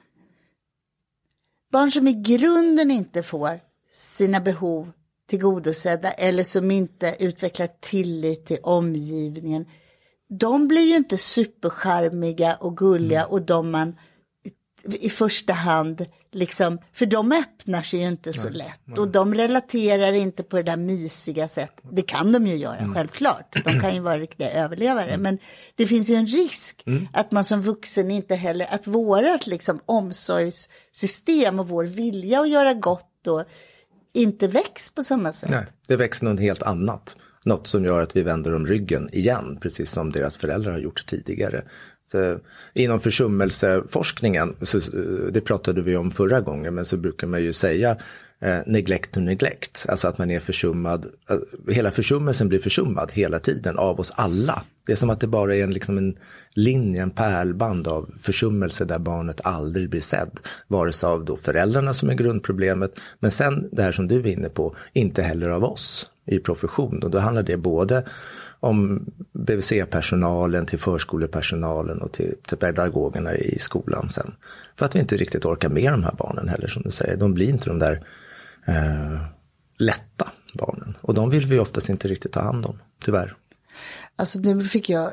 barn 1.71 1.91
som 1.91 2.07
i 2.07 2.13
grunden 2.13 2.91
inte 2.91 3.23
får 3.23 3.59
sina 3.91 4.39
behov 4.39 4.91
tillgodosedda 5.33 6.11
eller 6.11 6.43
som 6.43 6.71
inte 6.71 7.15
utvecklar 7.19 7.69
tillit 7.79 8.45
till 8.45 8.57
omgivningen, 8.63 9.65
de 10.29 10.67
blir 10.67 10.81
ju 10.81 10.95
inte 10.95 11.17
supercharmiga 11.17 12.55
och 12.55 12.77
gulliga 12.77 13.25
och 13.25 13.41
de 13.41 13.71
man 13.71 13.95
i 14.85 15.09
första 15.09 15.53
hand, 15.53 16.05
liksom, 16.31 16.79
för 16.93 17.05
de 17.05 17.31
öppnar 17.31 17.81
sig 17.81 17.99
ju 17.99 18.07
inte 18.07 18.33
så 18.33 18.49
lätt. 18.49 18.97
och 18.97 19.07
de 19.07 19.33
relaterar 19.33 20.13
inte 20.13 20.43
på 20.43 20.57
det 20.57 20.63
där 20.63 20.77
mysiga 20.77 21.47
sättet. 21.47 21.85
Det 21.91 22.01
kan 22.01 22.31
de 22.31 22.47
ju 22.47 22.55
göra, 22.55 22.93
självklart. 22.95 23.63
De 23.65 23.79
kan 23.79 23.93
ju 23.93 23.99
vara 23.99 24.19
riktiga 24.19 24.51
överlevare, 24.51 25.17
men 25.17 25.37
det 25.75 25.87
finns 25.87 26.09
ju 26.09 26.15
en 26.15 26.27
risk 26.27 26.83
att 27.13 27.31
man 27.31 27.43
som 27.43 27.61
vuxen 27.61 28.11
inte 28.11 28.35
heller, 28.35 28.67
att 28.69 28.87
vårat 28.87 29.47
liksom 29.47 29.79
omsorgssystem 29.85 31.59
och 31.59 31.67
vår 31.67 31.83
vilja 31.83 32.39
att 32.39 32.49
göra 32.49 32.73
gott 32.73 33.27
och 33.27 33.43
inte 34.13 34.47
väcks 34.47 34.89
på 34.89 35.03
samma 35.03 35.33
sätt. 35.33 35.49
Nej, 35.49 35.65
det 35.87 35.95
växer 35.95 36.25
något 36.25 36.39
helt 36.39 36.63
annat. 36.63 37.17
Något 37.45 37.67
som 37.67 37.85
gör 37.85 38.01
att 38.01 38.15
vi 38.15 38.21
vänder 38.21 38.51
dem 38.51 38.65
ryggen 38.65 39.09
igen, 39.11 39.57
precis 39.61 39.91
som 39.91 40.11
deras 40.11 40.37
föräldrar 40.37 40.71
har 40.71 40.79
gjort 40.79 41.05
tidigare. 41.05 41.63
Så, 42.05 42.39
inom 42.73 42.99
försummelseforskningen, 42.99 44.55
så, 44.61 44.79
det 45.31 45.41
pratade 45.41 45.81
vi 45.81 45.95
om 45.95 46.11
förra 46.11 46.41
gången, 46.41 46.75
men 46.75 46.85
så 46.85 46.97
brukar 46.97 47.27
man 47.27 47.43
ju 47.43 47.53
säga 47.53 47.97
eh, 48.41 48.59
neglect 48.65 49.11
to 49.11 49.19
neglect, 49.19 49.85
alltså 49.89 50.07
att 50.07 50.17
man 50.17 50.31
är 50.31 50.39
försummad, 50.39 51.05
eh, 51.29 51.73
hela 51.73 51.91
försummelsen 51.91 52.49
blir 52.49 52.59
försummad 52.59 53.11
hela 53.13 53.39
tiden 53.39 53.77
av 53.77 53.99
oss 53.99 54.11
alla. 54.15 54.63
Det 54.85 54.91
är 54.91 54.95
som 54.95 55.09
att 55.09 55.19
det 55.19 55.27
bara 55.27 55.55
är 55.55 55.63
en, 55.63 55.73
liksom 55.73 55.97
en 55.97 56.17
linje, 56.53 57.01
en 57.01 57.11
pärlband 57.11 57.87
av 57.87 58.13
försummelse 58.19 58.85
där 58.85 58.99
barnet 58.99 59.41
aldrig 59.43 59.89
blir 59.89 60.01
sedd. 60.01 60.39
Vare 60.67 60.91
sig 60.91 61.07
av 61.07 61.25
då 61.25 61.37
föräldrarna 61.37 61.93
som 61.93 62.09
är 62.09 62.13
grundproblemet, 62.13 62.99
men 63.19 63.31
sen 63.31 63.69
det 63.71 63.83
här 63.83 63.91
som 63.91 64.07
du 64.07 64.19
är 64.19 64.27
inne 64.27 64.49
på, 64.49 64.75
inte 64.93 65.21
heller 65.21 65.49
av 65.49 65.63
oss 65.63 66.09
i 66.25 66.39
profession. 66.39 67.03
Och 67.03 67.11
då 67.11 67.19
handlar 67.19 67.43
det 67.43 67.57
både 67.57 68.05
om 68.59 69.05
BVC-personalen 69.33 70.65
till 70.65 70.79
förskolepersonalen 70.79 72.01
och 72.01 72.11
till, 72.11 72.35
till 72.47 72.57
pedagogerna 72.57 73.35
i 73.35 73.59
skolan 73.59 74.09
sen. 74.09 74.33
För 74.75 74.85
att 74.85 74.95
vi 74.95 74.99
inte 74.99 75.17
riktigt 75.17 75.45
orkar 75.45 75.69
med 75.69 75.93
de 75.93 76.03
här 76.03 76.15
barnen 76.17 76.49
heller 76.49 76.67
som 76.67 76.83
du 76.83 76.91
säger. 76.91 77.17
De 77.17 77.33
blir 77.33 77.49
inte 77.49 77.69
de 77.69 77.79
där 77.79 78.03
eh, 78.67 79.21
lätta 79.77 80.31
barnen. 80.53 80.95
Och 81.01 81.13
de 81.13 81.29
vill 81.29 81.45
vi 81.45 81.59
oftast 81.59 81.89
inte 81.89 82.07
riktigt 82.07 82.31
ta 82.31 82.41
hand 82.41 82.65
om, 82.65 82.79
tyvärr. 83.03 83.33
Alltså 84.15 84.39
nu 84.39 84.63
fick 84.63 84.89
jag 84.89 85.11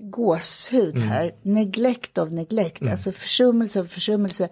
gåshud 0.00 0.98
här. 0.98 1.34
Neglect 1.42 2.18
of 2.18 2.30
neglect, 2.30 2.82
alltså 2.82 3.12
försummelse 3.12 3.80
av 3.80 3.84
försummelse. 3.84 4.48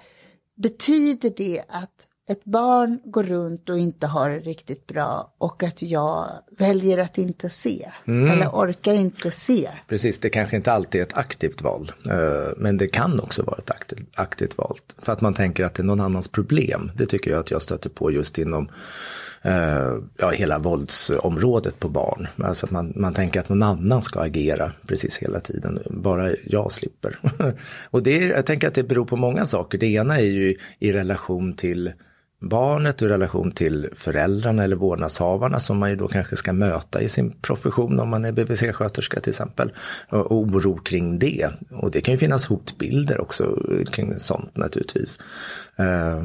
Betyder 0.56 1.32
det 1.36 1.60
att 1.68 2.06
ett 2.30 2.44
barn 2.44 3.00
går 3.04 3.22
runt 3.22 3.70
och 3.70 3.78
inte 3.78 4.06
har 4.06 4.30
det 4.30 4.38
riktigt 4.38 4.86
bra 4.86 5.34
och 5.38 5.62
att 5.62 5.82
jag 5.82 6.28
väljer 6.58 6.98
att 6.98 7.18
inte 7.18 7.50
se 7.50 7.90
eller 8.06 8.48
orkar 8.48 8.94
inte 8.94 9.30
se? 9.30 9.68
Precis, 9.88 10.18
det 10.18 10.30
kanske 10.30 10.56
inte 10.56 10.72
alltid 10.72 11.00
är 11.00 11.04
ett 11.04 11.16
aktivt 11.16 11.62
val, 11.62 11.92
eh, 12.06 12.52
men 12.56 12.76
det 12.76 12.88
kan 12.88 13.20
också 13.20 13.42
vara 13.42 13.56
ett 13.58 13.70
aktivt, 13.70 14.08
aktivt 14.14 14.58
val. 14.58 14.78
För 14.98 15.12
att 15.12 15.20
man 15.20 15.34
tänker 15.34 15.64
att 15.64 15.74
det 15.74 15.82
är 15.82 15.84
någon 15.84 16.00
annans 16.00 16.28
problem. 16.28 16.90
Det 16.96 17.06
tycker 17.06 17.30
jag 17.30 17.40
att 17.40 17.50
jag 17.50 17.62
stöter 17.62 17.90
på 17.90 18.10
just 18.12 18.38
inom 18.38 18.68
ja, 20.18 20.30
hela 20.30 20.58
våldsområdet 20.58 21.80
på 21.80 21.88
barn. 21.88 22.26
Alltså 22.44 22.66
man, 22.70 22.92
man 22.96 23.14
tänker 23.14 23.40
att 23.40 23.48
någon 23.48 23.62
annan 23.62 24.02
ska 24.02 24.20
agera 24.20 24.72
precis 24.86 25.18
hela 25.18 25.40
tiden, 25.40 25.78
bara 25.90 26.30
jag 26.46 26.72
slipper. 26.72 27.18
Och 27.90 28.02
det, 28.02 28.16
jag 28.16 28.46
tänker 28.46 28.68
att 28.68 28.74
det 28.74 28.82
beror 28.82 29.04
på 29.04 29.16
många 29.16 29.44
saker. 29.44 29.78
Det 29.78 29.86
ena 29.86 30.18
är 30.18 30.24
ju 30.24 30.56
i 30.78 30.92
relation 30.92 31.56
till 31.56 31.92
barnet 32.40 33.02
och 33.02 33.08
i 33.08 33.10
relation 33.10 33.52
till 33.52 33.88
föräldrarna 33.94 34.64
eller 34.64 34.76
vårdnadshavarna 34.76 35.58
som 35.58 35.78
man 35.78 35.90
ju 35.90 35.96
då 35.96 36.08
kanske 36.08 36.36
ska 36.36 36.52
möta 36.52 37.00
i 37.00 37.08
sin 37.08 37.32
profession 37.40 38.00
om 38.00 38.08
man 38.08 38.24
är 38.24 38.32
BVC-sköterska 38.32 39.20
till 39.20 39.30
exempel. 39.30 39.72
Och 40.08 40.32
oro 40.32 40.78
kring 40.78 41.18
det. 41.18 41.50
Och 41.70 41.90
det 41.90 42.00
kan 42.00 42.14
ju 42.14 42.18
finnas 42.18 42.46
hotbilder 42.46 43.20
också 43.20 43.58
kring 43.92 44.18
sånt 44.18 44.56
naturligtvis. 44.56 45.18
Eh, 45.78 46.24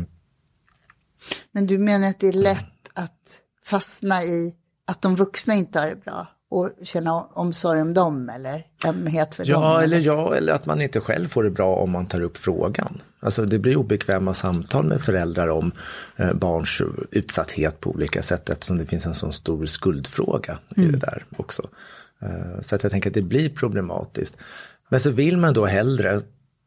Men 1.51 1.65
du 1.65 1.77
menar 1.77 2.09
att 2.09 2.19
det 2.19 2.27
är 2.27 2.33
lätt 2.33 2.65
att 2.99 3.41
fastna 3.65 4.23
i 4.23 4.55
att 4.87 5.01
de 5.01 5.15
vuxna 5.15 5.53
inte 5.53 5.79
har 5.79 5.87
det 5.87 5.95
bra 5.95 6.27
och 6.51 6.69
känna 6.83 7.13
omsorg 7.13 7.81
om 7.81 7.93
dem 7.93 8.29
eller 8.29 8.65
ömhet 8.85 9.35
för 9.35 9.43
dem? 9.43 9.51
Ja, 9.51 9.81
eller 9.81 9.99
ja, 9.99 10.35
eller 10.35 10.53
att 10.53 10.65
man 10.65 10.81
inte 10.81 10.99
själv 10.99 11.27
får 11.27 11.43
det 11.43 11.49
bra 11.49 11.75
om 11.75 11.91
man 11.91 12.07
tar 12.07 12.21
upp 12.21 12.37
frågan. 12.37 13.01
Alltså 13.19 13.45
det 13.45 13.59
blir 13.59 13.77
obekväma 13.77 14.33
samtal 14.33 14.85
med 14.85 15.01
föräldrar 15.01 15.47
om 15.47 15.71
eh, 16.15 16.33
barns 16.33 16.81
utsatthet 17.11 17.79
på 17.79 17.89
olika 17.89 18.21
sätt 18.21 18.49
eftersom 18.49 18.77
det 18.77 18.85
finns 18.85 19.05
en 19.05 19.15
sån 19.15 19.33
stor 19.33 19.65
skuldfråga 19.65 20.59
i 20.75 20.85
det 20.85 20.97
där 20.97 21.25
också. 21.37 21.69
Eh, 22.21 22.61
så 22.61 22.75
att 22.75 22.83
jag 22.83 22.91
tänker 22.91 23.09
att 23.09 23.13
det 23.13 23.21
blir 23.21 23.49
problematiskt. 23.49 24.37
Men 24.89 24.99
så 24.99 25.11
vill 25.11 25.37
man 25.37 25.53
då 25.53 25.65
hellre 25.65 26.21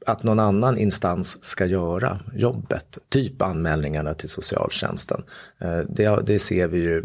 att 0.07 0.23
någon 0.23 0.39
annan 0.39 0.79
instans 0.79 1.45
ska 1.45 1.67
göra 1.67 2.21
jobbet, 2.35 2.99
typ 3.09 3.43
anmälningarna 3.43 4.15
till 4.15 4.29
socialtjänsten. 4.29 5.23
Eh, 5.61 5.79
det, 5.89 6.27
det 6.27 6.39
ser 6.39 6.69
vi 6.69 6.79
ju 6.79 7.03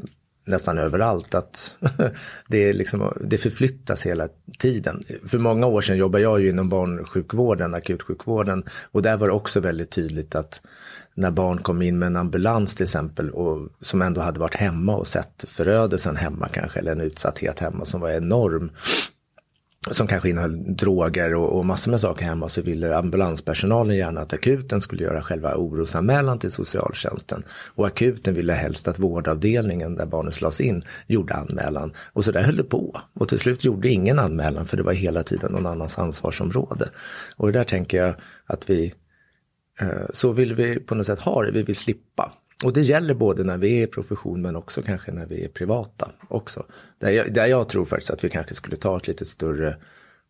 nästan 0.47 0.77
överallt 0.77 1.35
att 1.35 1.77
det, 2.47 2.57
är 2.57 2.73
liksom, 2.73 3.13
det 3.21 3.37
förflyttas 3.37 4.05
hela 4.05 4.27
tiden. 4.59 5.03
För 5.25 5.39
många 5.39 5.67
år 5.67 5.81
sedan 5.81 5.97
jobbade 5.97 6.23
jag 6.23 6.41
ju 6.41 6.49
inom 6.49 6.69
barnsjukvården, 6.69 7.73
akutsjukvården 7.73 8.63
och 8.91 9.01
där 9.01 9.17
var 9.17 9.27
det 9.27 9.33
också 9.33 9.59
väldigt 9.59 9.91
tydligt 9.91 10.35
att 10.35 10.61
när 11.13 11.31
barn 11.31 11.57
kom 11.57 11.81
in 11.81 11.99
med 11.99 12.07
en 12.07 12.15
ambulans 12.15 12.75
till 12.75 12.83
exempel 12.83 13.29
och 13.29 13.69
som 13.81 14.01
ändå 14.01 14.21
hade 14.21 14.39
varit 14.39 14.55
hemma 14.55 14.95
och 14.95 15.07
sett 15.07 15.45
förödelsen 15.47 16.15
hemma 16.15 16.49
kanske 16.49 16.79
eller 16.79 16.91
en 16.91 17.01
utsatthet 17.01 17.59
hemma 17.59 17.85
som 17.85 18.01
var 18.01 18.09
enorm 18.09 18.71
som 19.91 20.07
kanske 20.07 20.29
innehöll 20.29 20.75
droger 20.75 21.35
och, 21.35 21.57
och 21.57 21.65
massor 21.65 21.91
med 21.91 22.01
saker 22.01 22.25
hemma 22.25 22.49
så 22.49 22.61
ville 22.61 22.97
ambulanspersonalen 22.97 23.95
gärna 23.95 24.21
att 24.21 24.33
akuten 24.33 24.81
skulle 24.81 25.03
göra 25.03 25.21
själva 25.21 25.55
orosanmälan 25.55 26.39
till 26.39 26.51
socialtjänsten. 26.51 27.43
Och 27.75 27.87
akuten 27.87 28.33
ville 28.33 28.53
helst 28.53 28.87
att 28.87 28.99
vårdavdelningen 28.99 29.95
där 29.95 30.05
barnet 30.05 30.41
lades 30.41 30.61
in 30.61 30.83
gjorde 31.07 31.33
anmälan. 31.33 31.93
Och 32.13 32.25
så 32.25 32.31
där 32.31 32.41
höll 32.41 32.57
det 32.57 32.63
på. 32.63 33.01
Och 33.13 33.27
till 33.27 33.39
slut 33.39 33.65
gjorde 33.65 33.89
ingen 33.89 34.19
anmälan 34.19 34.67
för 34.67 34.77
det 34.77 34.83
var 34.83 34.93
hela 34.93 35.23
tiden 35.23 35.51
någon 35.51 35.65
annans 35.65 35.99
ansvarsområde. 35.99 36.89
Och 37.37 37.51
det 37.51 37.59
där 37.59 37.63
tänker 37.63 37.97
jag 37.97 38.15
att 38.45 38.69
vi, 38.69 38.93
eh, 39.81 39.87
så 40.09 40.31
vill 40.31 40.55
vi 40.55 40.79
på 40.79 40.95
något 40.95 41.05
sätt 41.05 41.19
ha 41.19 41.43
det, 41.43 41.51
vi 41.51 41.63
vill 41.63 41.75
slippa. 41.75 42.31
Och 42.63 42.73
det 42.73 42.81
gäller 42.81 43.13
både 43.13 43.43
när 43.43 43.57
vi 43.57 43.79
är 43.79 43.83
i 43.83 43.87
profession 43.87 44.41
men 44.41 44.55
också 44.55 44.81
kanske 44.81 45.11
när 45.11 45.25
vi 45.25 45.43
är 45.43 45.47
privata 45.47 46.11
också. 46.29 46.65
Där 46.99 47.09
jag, 47.09 47.33
där 47.33 47.45
jag 47.45 47.69
tror 47.69 47.85
faktiskt 47.85 48.11
att 48.11 48.23
vi 48.23 48.29
kanske 48.29 48.53
skulle 48.53 48.75
ta 48.75 48.97
ett 48.97 49.07
lite 49.07 49.25
större 49.25 49.77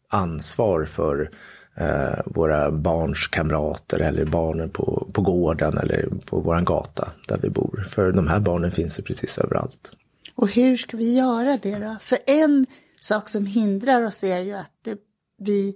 ansvar 0.10 0.84
för 0.84 1.32
eh, 1.78 2.20
våra 2.26 2.72
barns 2.72 3.28
kamrater 3.28 4.00
eller 4.00 4.26
barnen 4.26 4.70
på, 4.70 5.08
på 5.14 5.22
gården 5.22 5.78
eller 5.78 6.10
på 6.26 6.40
våran 6.40 6.66
gata 6.66 7.12
där 7.28 7.40
vi 7.42 7.50
bor. 7.50 7.88
För 7.90 8.12
de 8.12 8.28
här 8.28 8.40
barnen 8.40 8.72
finns 8.72 9.00
ju 9.00 9.04
precis 9.04 9.38
överallt. 9.38 9.92
Och 10.36 10.50
hur 10.50 10.78
ska 10.78 10.98
vi 10.98 11.18
göra 11.18 11.58
det 11.62 11.80
då? 11.80 11.98
För 12.02 12.18
en 12.28 12.66
sak 13.02 13.30
som 13.30 13.46
hindrar 13.46 14.04
oss 14.04 14.24
är 14.24 14.40
ju 14.40 14.54
att 14.54 14.72
det, 14.86 14.98
vi 15.40 15.76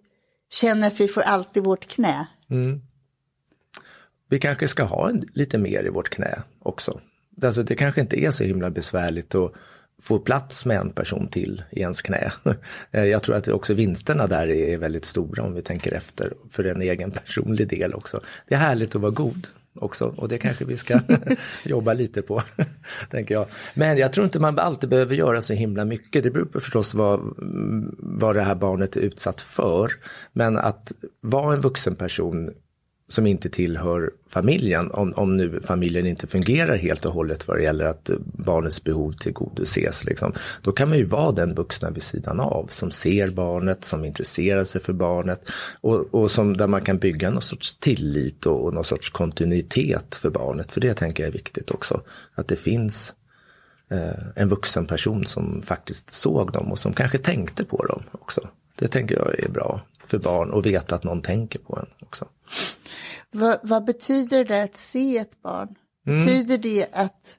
känner 0.53 0.87
att 0.87 0.99
vi 0.99 1.07
får 1.07 1.21
allt 1.21 1.57
i 1.57 1.59
vårt 1.59 1.87
knä. 1.87 2.27
Mm 2.49 2.81
vi 4.31 4.39
kanske 4.39 4.67
ska 4.67 4.83
ha 4.83 5.09
en, 5.09 5.23
lite 5.33 5.57
mer 5.57 5.85
i 5.85 5.89
vårt 5.89 6.09
knä 6.09 6.43
också. 6.59 6.99
Alltså 7.43 7.63
det 7.63 7.75
kanske 7.75 8.01
inte 8.01 8.23
är 8.23 8.31
så 8.31 8.43
himla 8.43 8.71
besvärligt 8.71 9.35
att 9.35 9.53
få 10.01 10.19
plats 10.19 10.65
med 10.65 10.77
en 10.77 10.91
person 10.91 11.27
till 11.27 11.63
i 11.71 11.79
ens 11.79 12.01
knä. 12.01 12.31
Jag 12.91 13.23
tror 13.23 13.35
att 13.35 13.47
också 13.47 13.73
vinsterna 13.73 14.27
där 14.27 14.49
är 14.49 14.77
väldigt 14.77 15.05
stora 15.05 15.43
om 15.43 15.53
vi 15.53 15.61
tänker 15.61 15.91
efter 15.91 16.33
för 16.49 16.63
en 16.63 16.81
egen 16.81 17.11
personlig 17.11 17.67
del 17.67 17.93
också. 17.93 18.19
Det 18.47 18.55
är 18.55 18.59
härligt 18.59 18.95
att 18.95 19.01
vara 19.01 19.11
god 19.11 19.47
också 19.75 20.13
och 20.17 20.27
det 20.27 20.37
kanske 20.37 20.65
vi 20.65 20.77
ska 20.77 20.99
jobba 21.63 21.93
lite 21.93 22.21
på, 22.21 22.43
tänker 23.09 23.35
jag. 23.35 23.47
Men 23.73 23.97
jag 23.97 24.13
tror 24.13 24.23
inte 24.23 24.39
man 24.39 24.59
alltid 24.59 24.89
behöver 24.89 25.15
göra 25.15 25.41
så 25.41 25.53
himla 25.53 25.85
mycket. 25.85 26.23
Det 26.23 26.31
beror 26.31 26.45
på 26.45 26.59
förstås 26.59 26.93
vad, 26.93 27.19
vad 27.97 28.35
det 28.35 28.41
här 28.41 28.55
barnet 28.55 28.95
är 28.95 29.01
utsatt 29.01 29.41
för. 29.41 29.91
Men 30.33 30.57
att 30.57 30.91
vara 31.21 31.53
en 31.53 31.61
vuxen 31.61 31.95
person 31.95 32.49
som 33.11 33.27
inte 33.27 33.49
tillhör 33.49 34.11
familjen, 34.29 34.91
om, 34.91 35.13
om 35.13 35.37
nu 35.37 35.61
familjen 35.63 36.07
inte 36.07 36.27
fungerar 36.27 36.75
helt 36.75 37.05
och 37.05 37.13
hållet 37.13 37.47
vad 37.47 37.57
det 37.57 37.63
gäller 37.63 37.85
att 37.85 38.09
eh, 38.09 38.15
barnets 38.19 38.83
behov 38.83 39.11
tillgodoses. 39.11 40.05
Liksom, 40.05 40.33
då 40.61 40.71
kan 40.71 40.89
man 40.89 40.97
ju 40.97 41.05
vara 41.05 41.31
den 41.31 41.55
vuxna 41.55 41.89
vid 41.89 42.03
sidan 42.03 42.39
av 42.39 42.67
som 42.69 42.91
ser 42.91 43.29
barnet, 43.29 43.85
som 43.85 44.05
intresserar 44.05 44.63
sig 44.63 44.81
för 44.81 44.93
barnet 44.93 45.49
och, 45.81 46.15
och 46.15 46.31
som, 46.31 46.57
där 46.57 46.67
man 46.67 46.81
kan 46.81 46.97
bygga 46.97 47.29
någon 47.29 47.41
sorts 47.41 47.75
tillit 47.75 48.45
och, 48.45 48.65
och 48.65 48.73
någon 48.73 48.83
sorts 48.83 49.09
kontinuitet 49.09 50.15
för 50.15 50.29
barnet. 50.29 50.71
För 50.71 50.81
det 50.81 50.93
tänker 50.93 51.23
jag 51.23 51.27
är 51.27 51.33
viktigt 51.33 51.71
också, 51.71 52.01
att 52.35 52.47
det 52.47 52.55
finns 52.55 53.15
eh, 53.89 54.27
en 54.35 54.49
vuxen 54.49 54.85
person 54.85 55.25
som 55.25 55.61
faktiskt 55.61 56.09
såg 56.09 56.51
dem 56.51 56.71
och 56.71 56.79
som 56.79 56.93
kanske 56.93 57.17
tänkte 57.17 57.65
på 57.65 57.85
dem 57.85 58.03
också. 58.11 58.41
Det 58.75 58.87
tänker 58.87 59.15
jag 59.15 59.39
är 59.39 59.49
bra 59.49 59.81
för 60.05 60.17
barn 60.17 60.51
och 60.51 60.65
veta 60.65 60.95
att 60.95 61.03
någon 61.03 61.21
tänker 61.21 61.59
på 61.59 61.79
en 61.79 62.05
också. 62.05 62.25
Vad, 63.31 63.59
vad 63.63 63.85
betyder 63.85 64.45
det 64.45 64.63
att 64.63 64.75
se 64.75 65.17
ett 65.17 65.41
barn? 65.41 65.75
Mm. 66.07 66.19
Betyder 66.19 66.57
det 66.57 66.87
att, 66.93 67.35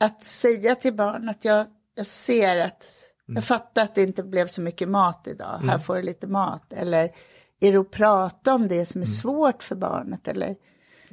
att 0.00 0.24
säga 0.24 0.74
till 0.74 0.94
barn 0.94 1.28
att 1.28 1.44
jag, 1.44 1.66
jag 1.96 2.06
ser 2.06 2.66
att 2.66 2.86
jag 3.26 3.32
mm. 3.32 3.42
fattar 3.42 3.82
att 3.82 3.94
det 3.94 4.02
inte 4.02 4.22
blev 4.22 4.46
så 4.46 4.60
mycket 4.60 4.88
mat 4.88 5.26
idag, 5.26 5.56
mm. 5.56 5.68
här 5.68 5.78
får 5.78 5.96
du 5.96 6.02
lite 6.02 6.26
mat. 6.26 6.72
Eller 6.72 7.10
är 7.60 7.72
det 7.72 7.78
att 7.78 7.90
prata 7.90 8.54
om 8.54 8.68
det 8.68 8.86
som 8.86 9.00
är 9.00 9.06
mm. 9.06 9.12
svårt 9.12 9.62
för 9.62 9.76
barnet? 9.76 10.28
Eller 10.28 10.56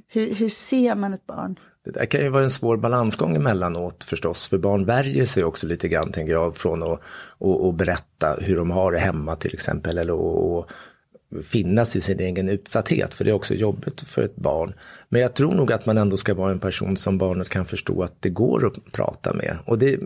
hur, 0.07 0.33
hur 0.33 0.49
ser 0.49 0.95
man 0.95 1.13
ett 1.13 1.27
barn? 1.27 1.59
Det 1.85 1.91
där 1.91 2.05
kan 2.05 2.21
ju 2.21 2.29
vara 2.29 2.43
en 2.43 2.49
svår 2.49 2.77
balansgång 2.77 3.35
emellanåt 3.35 4.03
förstås, 4.03 4.47
för 4.47 4.57
barn 4.57 4.85
värjer 4.85 5.25
sig 5.25 5.43
också 5.43 5.67
lite 5.67 5.87
grann, 5.87 6.11
tänker 6.11 6.33
jag, 6.33 6.57
från 6.57 6.83
att 6.83 7.01
och, 7.37 7.65
och 7.65 7.73
berätta 7.73 8.33
hur 8.41 8.55
de 8.57 8.71
har 8.71 8.91
det 8.91 8.99
hemma 8.99 9.35
till 9.35 9.53
exempel, 9.53 9.97
eller 9.97 10.13
och, 10.13 10.69
finnas 11.43 11.95
i 11.95 12.01
sin 12.01 12.19
egen 12.19 12.49
utsatthet, 12.49 13.13
för 13.13 13.25
det 13.25 13.31
är 13.31 13.35
också 13.35 13.53
jobbigt 13.53 14.01
för 14.01 14.21
ett 14.21 14.35
barn. 14.35 14.73
Men 15.09 15.21
jag 15.21 15.33
tror 15.33 15.55
nog 15.55 15.71
att 15.71 15.85
man 15.85 15.97
ändå 15.97 16.17
ska 16.17 16.33
vara 16.33 16.51
en 16.51 16.59
person 16.59 16.97
som 16.97 17.17
barnet 17.17 17.49
kan 17.49 17.65
förstå 17.65 18.03
att 18.03 18.21
det 18.21 18.29
går 18.29 18.67
att 18.67 18.91
prata 18.91 19.33
med. 19.33 19.57
Och 19.65 19.79
det 19.79 19.99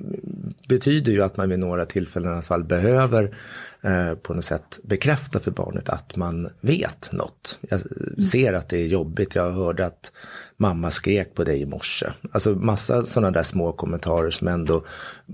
betyder 0.68 1.12
ju 1.12 1.22
att 1.22 1.38
man 1.38 1.50
vid 1.50 1.60
några 1.60 1.86
tillfällen 1.86 2.30
i 2.30 2.34
alla 2.34 2.42
fall 2.42 2.64
behöver 2.64 3.36
eh, 3.82 4.14
på 4.14 4.34
något 4.34 4.46
sätt 4.46 4.80
bekräfta 4.84 5.40
för 5.40 5.52
barnet 5.52 5.90
att 5.90 6.16
man 6.16 6.50
vet 6.62 7.10
något. 7.12 7.60
Jag 7.62 7.82
ser 8.26 8.54
att 8.54 8.70
det 8.70 8.78
är 8.78 8.88
jobbigt, 8.88 9.36
jag 9.36 9.52
hörde 9.52 9.86
att 9.86 10.12
mamma 10.58 10.92
skrek 10.92 11.34
på 11.34 11.44
dig 11.44 11.62
i 11.62 11.66
morse. 11.66 12.14
Alltså 12.32 12.56
massa 12.56 13.04
sådana 13.04 13.32
där 13.32 13.44
små 13.44 13.72
kommentarer 13.72 14.30
som 14.30 14.48
ändå 14.48 14.86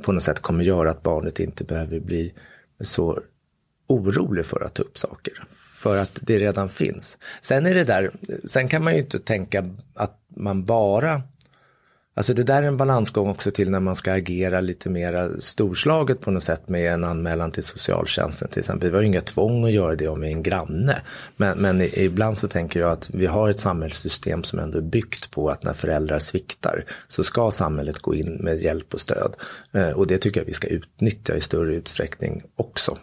på 0.01 0.11
något 0.11 0.23
sätt 0.23 0.39
kommer 0.39 0.63
göra 0.63 0.89
att 0.89 1.03
barnet 1.03 1.39
inte 1.39 1.63
behöver 1.63 1.99
bli 1.99 2.33
så 2.81 3.19
orolig 3.87 4.45
för 4.45 4.65
att 4.65 4.73
ta 4.73 4.83
upp 4.83 4.97
saker 4.97 5.33
för 5.75 5.97
att 5.97 6.19
det 6.21 6.39
redan 6.39 6.69
finns. 6.69 7.17
Sen 7.41 7.65
är 7.65 7.73
det 7.73 7.83
där, 7.83 8.11
sen 8.43 8.67
kan 8.67 8.83
man 8.83 8.93
ju 8.93 8.99
inte 8.99 9.19
tänka 9.19 9.69
att 9.93 10.19
man 10.35 10.65
bara 10.65 11.21
Alltså 12.17 12.33
det 12.33 12.43
där 12.43 12.63
är 12.63 12.67
en 12.67 12.77
balansgång 12.77 13.29
också 13.29 13.51
till 13.51 13.71
när 13.71 13.79
man 13.79 13.95
ska 13.95 14.13
agera 14.13 14.61
lite 14.61 14.89
mera 14.89 15.29
storslaget 15.39 16.21
på 16.21 16.31
något 16.31 16.43
sätt 16.43 16.69
med 16.69 16.93
en 16.93 17.03
anmälan 17.03 17.51
till 17.51 17.63
socialtjänsten 17.63 18.49
till 18.49 18.59
exempel. 18.59 18.89
Vi 18.89 18.95
har 18.95 19.01
ju 19.01 19.07
inga 19.07 19.21
tvång 19.21 19.65
att 19.65 19.71
göra 19.71 19.95
det 19.95 20.07
om 20.07 20.21
vi 20.21 20.27
är 20.27 20.31
en 20.31 20.43
granne. 20.43 21.01
Men, 21.37 21.57
men 21.57 21.81
ibland 21.81 22.37
så 22.37 22.47
tänker 22.47 22.79
jag 22.79 22.91
att 22.91 23.09
vi 23.13 23.25
har 23.25 23.49
ett 23.49 23.59
samhällssystem 23.59 24.43
som 24.43 24.59
ändå 24.59 24.77
är 24.77 24.81
byggt 24.81 25.31
på 25.31 25.49
att 25.49 25.63
när 25.63 25.73
föräldrar 25.73 26.19
sviktar 26.19 26.85
så 27.07 27.23
ska 27.23 27.51
samhället 27.51 27.99
gå 27.99 28.15
in 28.15 28.33
med 28.33 28.61
hjälp 28.61 28.93
och 28.93 29.01
stöd. 29.01 29.35
Eh, 29.71 29.89
och 29.89 30.07
det 30.07 30.17
tycker 30.17 30.39
jag 30.39 30.45
vi 30.45 30.53
ska 30.53 30.67
utnyttja 30.67 31.35
i 31.35 31.41
större 31.41 31.75
utsträckning 31.75 32.43
också. 32.55 32.97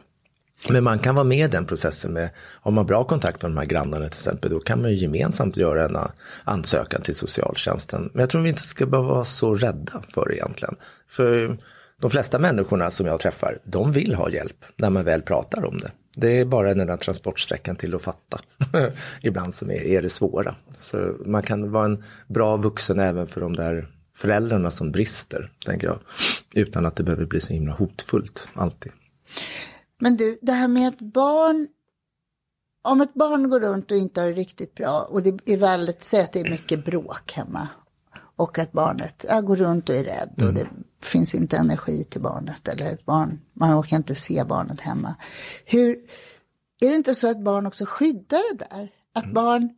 Men 0.69 0.85
man 0.85 0.99
kan 0.99 1.15
vara 1.15 1.25
med 1.25 1.39
i 1.39 1.49
den 1.49 1.67
processen 1.67 2.13
med, 2.13 2.31
om 2.61 2.75
man 2.75 2.85
har 2.85 2.89
bra 2.89 3.05
kontakt 3.05 3.43
med 3.43 3.51
de 3.51 3.57
här 3.57 3.65
grannarna 3.65 4.05
till 4.05 4.17
exempel, 4.17 4.51
då 4.51 4.61
kan 4.61 4.83
man 4.83 4.91
ju 4.91 4.97
gemensamt 4.97 5.57
göra 5.57 5.85
en 5.85 5.97
ansökan 6.45 7.03
till 7.03 7.15
socialtjänsten. 7.15 8.11
Men 8.13 8.21
jag 8.21 8.31
tror 8.31 8.43
vi 8.43 8.49
inte 8.49 8.63
ska 8.63 8.87
behöva 8.87 9.09
vara 9.09 9.25
så 9.25 9.55
rädda 9.55 10.03
för 10.15 10.29
det 10.29 10.35
egentligen. 10.35 10.75
För 11.09 11.59
de 12.01 12.11
flesta 12.11 12.39
människorna 12.39 12.91
som 12.91 13.07
jag 13.07 13.21
träffar, 13.21 13.59
de 13.65 13.93
vill 13.93 14.15
ha 14.15 14.31
hjälp 14.31 14.65
när 14.77 14.91
man 14.91 15.05
väl 15.05 15.23
pratar 15.23 15.65
om 15.65 15.79
det. 15.79 15.91
Det 16.17 16.41
är 16.41 16.45
bara 16.45 16.75
den 16.75 16.87
där 16.87 16.97
transportsträckan 16.97 17.77
till 17.77 17.95
att 17.95 18.03
fatta. 18.03 18.41
Ibland 19.23 19.55
som 19.55 19.71
är, 19.71 19.85
är 19.85 20.03
det 20.03 20.09
svåra. 20.09 20.55
Så 20.73 21.17
man 21.27 21.43
kan 21.43 21.71
vara 21.71 21.85
en 21.85 22.05
bra 22.27 22.57
vuxen 22.57 23.01
även 23.01 23.27
för 23.27 23.41
de 23.41 23.57
där 23.57 23.89
föräldrarna 24.17 24.71
som 24.71 24.93
brister, 24.93 25.51
tänker 25.67 25.87
jag. 25.87 25.99
Utan 26.55 26.87
att 26.87 26.97
det 26.97 27.03
behöver 27.03 27.27
bli 27.27 27.41
så 27.41 27.53
himla 27.53 27.73
hotfullt 27.73 28.49
alltid. 28.55 28.93
Men 30.03 30.17
du, 30.17 30.39
det 30.43 30.53
här 30.53 30.69
med 30.69 30.89
ett 30.89 31.01
barn, 31.01 31.69
om 32.83 33.01
ett 33.01 33.15
barn 33.15 33.51
går 33.51 33.61
runt 33.61 33.91
och 33.91 33.97
inte 33.97 34.21
har 34.21 34.29
det 34.29 34.35
riktigt 34.35 34.75
bra 34.75 35.01
och 35.01 35.23
det 35.23 35.53
är 35.53 35.57
väldigt, 35.57 36.05
säg 36.05 36.21
att 36.21 36.33
det 36.33 36.41
är 36.41 36.51
mycket 36.51 36.85
bråk 36.85 37.33
hemma 37.33 37.69
och 38.37 38.59
att 38.59 38.73
barnet 38.73 39.25
ja, 39.29 39.41
går 39.41 39.57
runt 39.57 39.89
och 39.89 39.95
är 39.95 40.05
rädd 40.05 40.35
mm. 40.37 40.49
och 40.49 40.55
det 40.55 40.69
finns 41.03 41.35
inte 41.35 41.57
energi 41.57 42.05
till 42.05 42.21
barnet 42.21 42.69
eller 42.69 42.93
ett 42.93 43.05
barn, 43.05 43.41
man 43.53 43.81
orkar 43.81 43.97
inte 43.97 44.15
se 44.15 44.45
barnet 44.45 44.81
hemma. 44.81 45.15
Hur, 45.65 45.91
är 46.81 46.89
det 46.89 46.97
inte 46.97 47.15
så 47.15 47.31
att 47.31 47.45
barn 47.45 47.67
också 47.67 47.85
skyddar 47.87 48.57
det 48.57 48.65
där? 48.71 48.93
Att 49.15 49.25
mm. 49.25 49.35
barn 49.35 49.69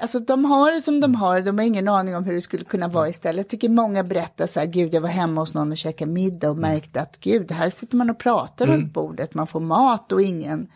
Alltså 0.00 0.20
de 0.20 0.44
har 0.44 0.72
det 0.72 0.80
som 0.80 1.00
de 1.00 1.14
har, 1.14 1.40
de 1.40 1.58
har 1.58 1.64
ingen 1.64 1.88
aning 1.88 2.16
om 2.16 2.24
hur 2.24 2.32
det 2.32 2.40
skulle 2.40 2.64
kunna 2.64 2.88
vara 2.88 3.08
istället. 3.08 3.38
Jag 3.38 3.48
tycker 3.48 3.68
många 3.68 4.04
berättar 4.04 4.46
så 4.46 4.60
här, 4.60 4.66
gud 4.66 4.94
jag 4.94 5.00
var 5.00 5.08
hemma 5.08 5.40
hos 5.40 5.54
någon 5.54 5.72
och 5.72 5.78
käkade 5.78 6.10
middag 6.10 6.50
och 6.50 6.58
mm. 6.58 6.70
märkte 6.70 7.00
att 7.00 7.20
gud, 7.20 7.52
här 7.52 7.70
sitter 7.70 7.96
man 7.96 8.10
och 8.10 8.18
pratar 8.18 8.64
mm. 8.64 8.76
runt 8.76 8.92
bordet, 8.92 9.34
man 9.34 9.46
får 9.46 9.60
mat 9.60 10.12
och 10.12 10.22
ingen 10.22 10.66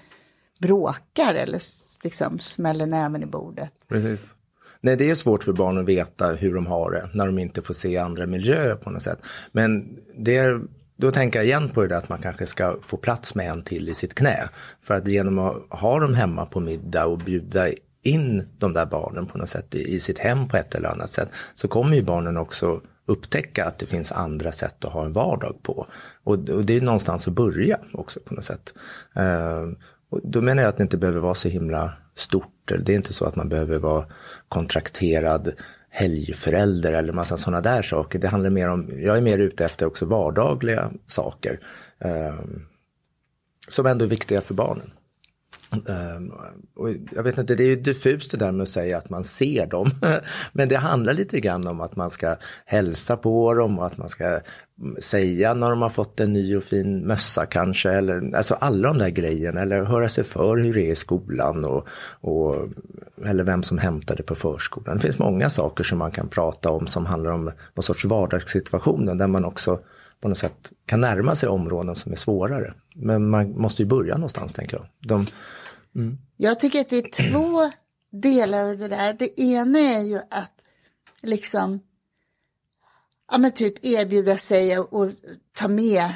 bråkar 0.61 1.35
eller 1.35 1.59
liksom 2.05 2.39
smäller 2.39 2.87
näven 2.87 3.23
i 3.23 3.27
bordet. 3.27 3.71
Precis. 3.89 4.35
Nej, 4.81 4.97
det 4.97 5.11
är 5.11 5.15
svårt 5.15 5.45
för 5.45 5.53
barn 5.53 5.79
att 5.79 5.85
veta 5.85 6.33
hur 6.33 6.55
de 6.55 6.67
har 6.67 6.91
det 6.91 7.11
när 7.15 7.27
de 7.27 7.39
inte 7.39 7.63
får 7.63 7.75
se 7.75 7.97
andra 7.99 8.27
miljöer 8.27 8.75
på 8.77 8.91
något 8.91 9.03
sätt. 9.03 9.19
Men 9.53 9.97
det 10.19 10.37
är, 10.37 10.61
då 10.97 11.11
tänker 11.11 11.39
jag 11.39 11.47
igen 11.47 11.69
på 11.69 11.83
det 11.83 11.89
där 11.89 11.97
att 11.97 12.09
man 12.09 12.23
kanske 12.23 12.47
ska 12.47 12.79
få 12.83 12.97
plats 12.97 13.35
med 13.35 13.51
en 13.51 13.63
till 13.63 13.89
i 13.89 13.95
sitt 13.95 14.15
knä. 14.15 14.49
För 14.83 14.95
att 14.95 15.09
genom 15.09 15.39
att 15.39 15.57
ha 15.71 16.01
dem 16.01 16.15
hemma 16.15 16.47
på 16.47 16.61
middag 16.61 17.07
och 17.07 17.19
bjuda 17.19 17.69
in 18.05 18.49
de 18.59 18.73
där 18.73 18.87
barnen 18.87 19.27
på 19.27 19.39
något 19.39 19.49
sätt 19.49 19.75
i, 19.75 20.01
sitt 20.01 20.19
hem 20.19 20.49
på 20.49 20.57
ett 20.57 20.75
eller 20.75 20.89
annat 20.89 21.13
sätt 21.13 21.29
så 21.55 21.69
kommer 21.69 21.97
ju 21.97 22.03
barnen 22.03 22.37
också 22.37 22.81
upptäcka 23.07 23.65
att 23.65 23.79
det 23.79 23.87
finns 23.87 24.13
andra 24.13 24.53
sätt 24.53 24.85
att 24.85 24.93
ha 24.93 25.05
en 25.05 25.13
vardag 25.13 25.63
på. 25.63 25.87
Och, 26.25 26.49
och 26.49 26.65
det 26.65 26.77
är 26.77 26.81
någonstans 26.81 27.29
att 27.29 27.35
börja 27.35 27.79
också 27.93 28.21
på 28.21 28.35
något 28.35 28.45
sätt. 28.45 28.75
Uh, 29.19 29.73
och 30.11 30.21
då 30.23 30.43
menar 30.43 30.63
jag 30.63 30.69
att 30.69 30.77
det 30.77 30.83
inte 30.83 30.99
behöver 30.99 31.21
vara 31.21 31.35
så 31.35 31.49
himla 31.49 31.93
stort. 32.15 32.73
Det 32.85 32.93
är 32.93 32.97
inte 32.97 33.13
så 33.13 33.25
att 33.25 33.37
man 33.37 33.49
behöver 33.49 33.79
vara 33.79 34.07
kontrakterad 34.49 35.53
helgförälder 35.91 36.93
eller 36.93 37.13
massa 37.13 37.37
sådana 37.37 37.61
där 37.61 37.83
saker. 37.83 38.19
Det 38.19 38.29
handlar 38.29 38.51
mer 38.51 38.71
om, 38.71 38.91
jag 39.01 39.17
är 39.17 39.23
mer 39.23 39.39
ute 39.39 39.65
efter 39.65 39.87
också 39.87 40.07
vardagliga 40.07 40.91
saker. 41.07 41.61
Uh, 42.05 42.45
som 43.69 43.87
ändå 43.87 44.05
är 44.05 44.09
viktiga 44.09 44.41
för 44.41 44.55
barnen. 44.55 44.91
Ehm, 45.89 46.33
och 46.77 46.89
jag 47.13 47.23
vet 47.23 47.39
inte, 47.39 47.55
det 47.55 47.65
är 47.65 47.69
ju 47.69 47.77
diffust 47.77 48.31
det 48.31 48.37
där 48.37 48.53
med 48.53 48.63
att 48.63 48.69
säga 48.69 48.99
att 48.99 49.11
man 49.11 49.25
ser 49.25 49.67
dem. 49.67 49.91
Men 50.53 50.69
det 50.69 50.77
handlar 50.77 51.13
lite 51.13 51.41
grann 51.41 51.67
om 51.67 51.81
att 51.81 51.97
man 51.97 52.11
ska 52.11 52.37
hälsa 52.65 53.17
på 53.17 53.55
dem 53.55 53.79
och 53.79 53.87
att 53.87 53.99
man 53.99 54.09
ska 54.09 54.25
mm, 54.25 54.97
säga 55.01 55.55
när 55.55 55.71
de 55.71 55.83
har 55.83 55.91
fått 55.91 56.21
en 56.21 56.33
ny 56.33 56.57
och 56.57 56.65
fin 56.65 57.07
mössa 57.07 57.47
kanske. 57.47 57.91
Eller, 57.91 58.37
alltså 58.37 58.55
alla 58.55 58.89
de 58.89 58.99
där 58.99 59.09
grejerna. 59.09 59.61
Eller 59.61 59.85
höra 59.85 60.09
sig 60.09 60.25
för 60.25 60.57
hur 60.57 60.75
det 60.75 60.87
är 60.87 60.93
i 60.93 60.97
skolan. 60.97 61.65
Och, 61.65 61.89
och, 62.21 62.69
eller 63.27 63.45
vem 63.45 63.63
som 63.63 63.79
hämtar 63.79 64.17
det 64.17 64.23
på 64.23 64.35
förskolan. 64.35 64.97
Det 64.97 65.03
finns 65.03 65.19
många 65.19 65.51
saker 65.51 65.85
som 65.85 65.99
man 65.99 66.11
kan 66.11 66.29
prata 66.29 66.71
om 66.71 66.87
som 66.87 67.07
handlar 67.07 67.33
om 67.33 67.45
någon 67.45 67.83
sorts 67.83 68.05
vardagssituationer. 68.05 69.15
Där 69.15 69.27
man 69.27 69.45
också 69.45 69.79
på 70.25 70.29
något 70.29 70.39
sätt 70.39 70.73
kan 70.87 71.01
närma 71.01 71.35
sig 71.35 71.49
områden 71.49 71.97
som 71.97 72.13
är 72.13 72.17
svårare. 72.17 72.75
Men 72.95 73.31
man 73.31 73.61
måste 73.61 73.83
ju 73.83 73.89
börja 73.89 74.15
någonstans 74.15 74.53
tänker 74.53 74.77
jag. 74.77 74.87
De, 75.09 75.27
mm. 75.95 76.19
Jag 76.37 76.61
tycker 76.61 76.81
att 76.81 76.89
det 76.89 76.99
är 76.99 77.31
två 77.33 77.71
delar 78.13 78.63
av 78.63 78.79
det 78.79 78.89
där. 78.89 79.13
Det 79.19 79.41
ena 79.41 79.79
är 79.79 80.03
ju 80.03 80.17
att 80.17 80.53
liksom 81.23 81.81
ja, 83.31 83.39
men 83.39 83.53
typ 83.53 83.85
erbjuda 83.85 84.37
sig 84.37 84.79
och 84.79 85.11
ta 85.57 85.69
med 85.69 86.15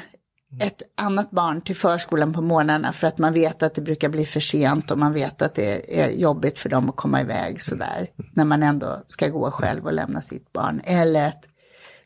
ett 0.61 0.81
annat 0.95 1.31
barn 1.31 1.61
till 1.61 1.75
förskolan 1.75 2.33
på 2.33 2.41
morgnarna 2.41 2.93
för 2.93 3.07
att 3.07 3.17
man 3.17 3.33
vet 3.33 3.63
att 3.63 3.75
det 3.75 3.81
brukar 3.81 4.09
bli 4.09 4.25
för 4.25 4.39
sent 4.39 4.91
och 4.91 4.99
man 4.99 5.13
vet 5.13 5.41
att 5.41 5.55
det 5.55 6.01
är 6.01 6.09
jobbigt 6.09 6.59
för 6.59 6.69
dem 6.69 6.89
att 6.89 6.95
komma 6.95 7.21
iväg 7.21 7.61
sådär. 7.61 8.07
När 8.33 8.45
man 8.45 8.63
ändå 8.63 9.03
ska 9.07 9.27
gå 9.27 9.51
själv 9.51 9.85
och 9.85 9.93
lämna 9.93 10.21
sitt 10.21 10.53
barn. 10.53 10.81
Eller 10.83 11.27
att 11.27 11.48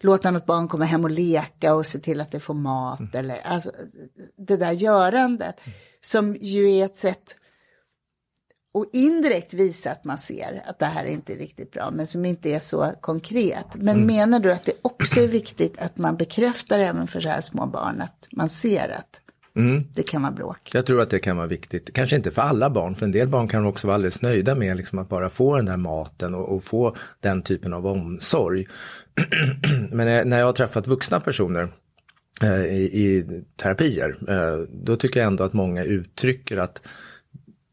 låta 0.03 0.31
något 0.31 0.45
barn 0.45 0.67
komma 0.67 0.85
hem 0.85 1.03
och 1.03 1.11
leka 1.11 1.75
och 1.75 1.85
se 1.85 1.99
till 1.99 2.21
att 2.21 2.31
det 2.31 2.39
får 2.39 2.53
mat. 2.53 2.99
Mm. 2.99 3.11
Eller, 3.13 3.37
alltså, 3.43 3.71
det 4.37 4.57
där 4.57 4.71
görandet 4.71 5.61
som 6.01 6.35
ju 6.35 6.71
är 6.71 6.85
ett 6.85 6.97
sätt 6.97 7.35
och 8.73 8.89
indirekt 8.93 9.53
visa 9.53 9.91
att 9.91 10.03
man 10.03 10.17
ser 10.17 10.63
att 10.65 10.79
det 10.79 10.85
här 10.85 11.05
är 11.05 11.09
inte 11.09 11.33
riktigt 11.33 11.71
bra, 11.71 11.91
men 11.91 12.07
som 12.07 12.25
inte 12.25 12.49
är 12.49 12.59
så 12.59 12.93
konkret. 13.01 13.67
Men 13.73 13.95
mm. 13.95 14.05
menar 14.07 14.39
du 14.39 14.53
att 14.53 14.63
det 14.63 14.73
också 14.81 15.19
är 15.19 15.27
viktigt 15.27 15.81
att 15.81 15.97
man 15.97 16.17
bekräftar 16.17 16.79
även 16.79 17.07
för 17.07 17.21
så 17.21 17.29
här 17.29 17.41
små 17.41 17.65
barn 17.65 18.01
att 18.01 18.27
man 18.31 18.49
ser 18.49 18.89
att 18.89 19.22
mm. 19.57 19.83
det 19.95 20.03
kan 20.03 20.21
vara 20.21 20.31
bråk? 20.31 20.69
Jag 20.73 20.85
tror 20.85 21.01
att 21.01 21.09
det 21.09 21.19
kan 21.19 21.37
vara 21.37 21.47
viktigt, 21.47 21.93
kanske 21.93 22.15
inte 22.15 22.31
för 22.31 22.41
alla 22.41 22.69
barn, 22.69 22.95
för 22.95 23.05
en 23.05 23.11
del 23.11 23.27
barn 23.27 23.47
kan 23.47 23.65
också 23.65 23.87
vara 23.87 23.95
alldeles 23.95 24.21
nöjda 24.21 24.55
med 24.55 24.77
liksom 24.77 24.99
att 24.99 25.09
bara 25.09 25.29
få 25.29 25.55
den 25.55 25.65
där 25.65 25.77
maten 25.77 26.35
och, 26.35 26.55
och 26.55 26.63
få 26.63 26.95
den 27.19 27.41
typen 27.41 27.73
av 27.73 27.87
omsorg. 27.87 28.65
Men 29.91 30.29
när 30.29 30.39
jag 30.39 30.45
har 30.45 30.53
träffat 30.53 30.87
vuxna 30.87 31.19
personer 31.19 31.73
eh, 32.41 32.65
i, 32.65 32.83
i 32.83 33.25
terapier, 33.61 34.17
eh, 34.29 34.67
då 34.71 34.95
tycker 34.95 35.19
jag 35.19 35.27
ändå 35.27 35.43
att 35.43 35.53
många 35.53 35.83
uttrycker 35.83 36.57
att 36.57 36.81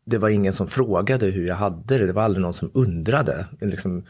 det 0.04 0.18
var 0.18 0.28
ingen 0.28 0.52
som 0.52 0.66
frågade 0.66 1.26
hur 1.26 1.46
jag 1.46 1.54
hade 1.54 1.98
det, 1.98 2.06
det 2.06 2.12
var 2.12 2.22
aldrig 2.22 2.42
någon 2.42 2.54
som 2.54 2.70
undrade. 2.74 3.46
Liksom, 3.60 3.98
eh, 3.98 4.04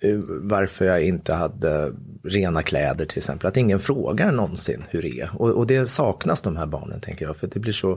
Eh, 0.00 0.18
varför 0.42 0.84
jag 0.84 1.04
inte 1.04 1.32
hade 1.32 1.92
rena 2.24 2.62
kläder 2.62 3.06
till 3.06 3.18
exempel. 3.18 3.48
Att 3.48 3.56
ingen 3.56 3.80
frågar 3.80 4.32
någonsin 4.32 4.84
hur 4.88 5.02
det 5.02 5.20
är. 5.20 5.30
Och, 5.42 5.50
och 5.50 5.66
det 5.66 5.86
saknas 5.86 6.42
de 6.42 6.56
här 6.56 6.66
barnen 6.66 7.00
tänker 7.00 7.24
jag. 7.26 7.36
För 7.36 7.46
det 7.46 7.60
blir 7.60 7.72
så, 7.72 7.92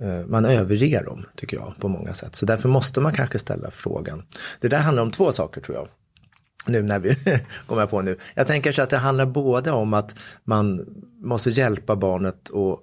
eh, 0.00 0.26
man 0.26 0.44
överger 0.44 1.04
dem 1.04 1.26
tycker 1.36 1.56
jag 1.56 1.74
på 1.78 1.88
många 1.88 2.12
sätt. 2.12 2.36
Så 2.36 2.46
därför 2.46 2.68
måste 2.68 3.00
man 3.00 3.14
kanske 3.14 3.38
ställa 3.38 3.70
frågan. 3.70 4.22
Det 4.60 4.68
där 4.68 4.80
handlar 4.80 5.02
om 5.02 5.10
två 5.10 5.32
saker 5.32 5.60
tror 5.60 5.76
jag. 5.76 5.88
Nu 6.66 6.82
när 6.82 6.98
vi 6.98 7.16
kommer 7.66 7.86
på 7.86 8.02
nu. 8.02 8.16
Jag 8.34 8.46
tänker 8.46 8.72
så 8.72 8.82
att 8.82 8.90
det 8.90 8.96
handlar 8.96 9.26
både 9.26 9.70
om 9.70 9.94
att 9.94 10.14
man 10.44 10.86
måste 11.22 11.50
hjälpa 11.50 11.96
barnet 11.96 12.48
och 12.48 12.80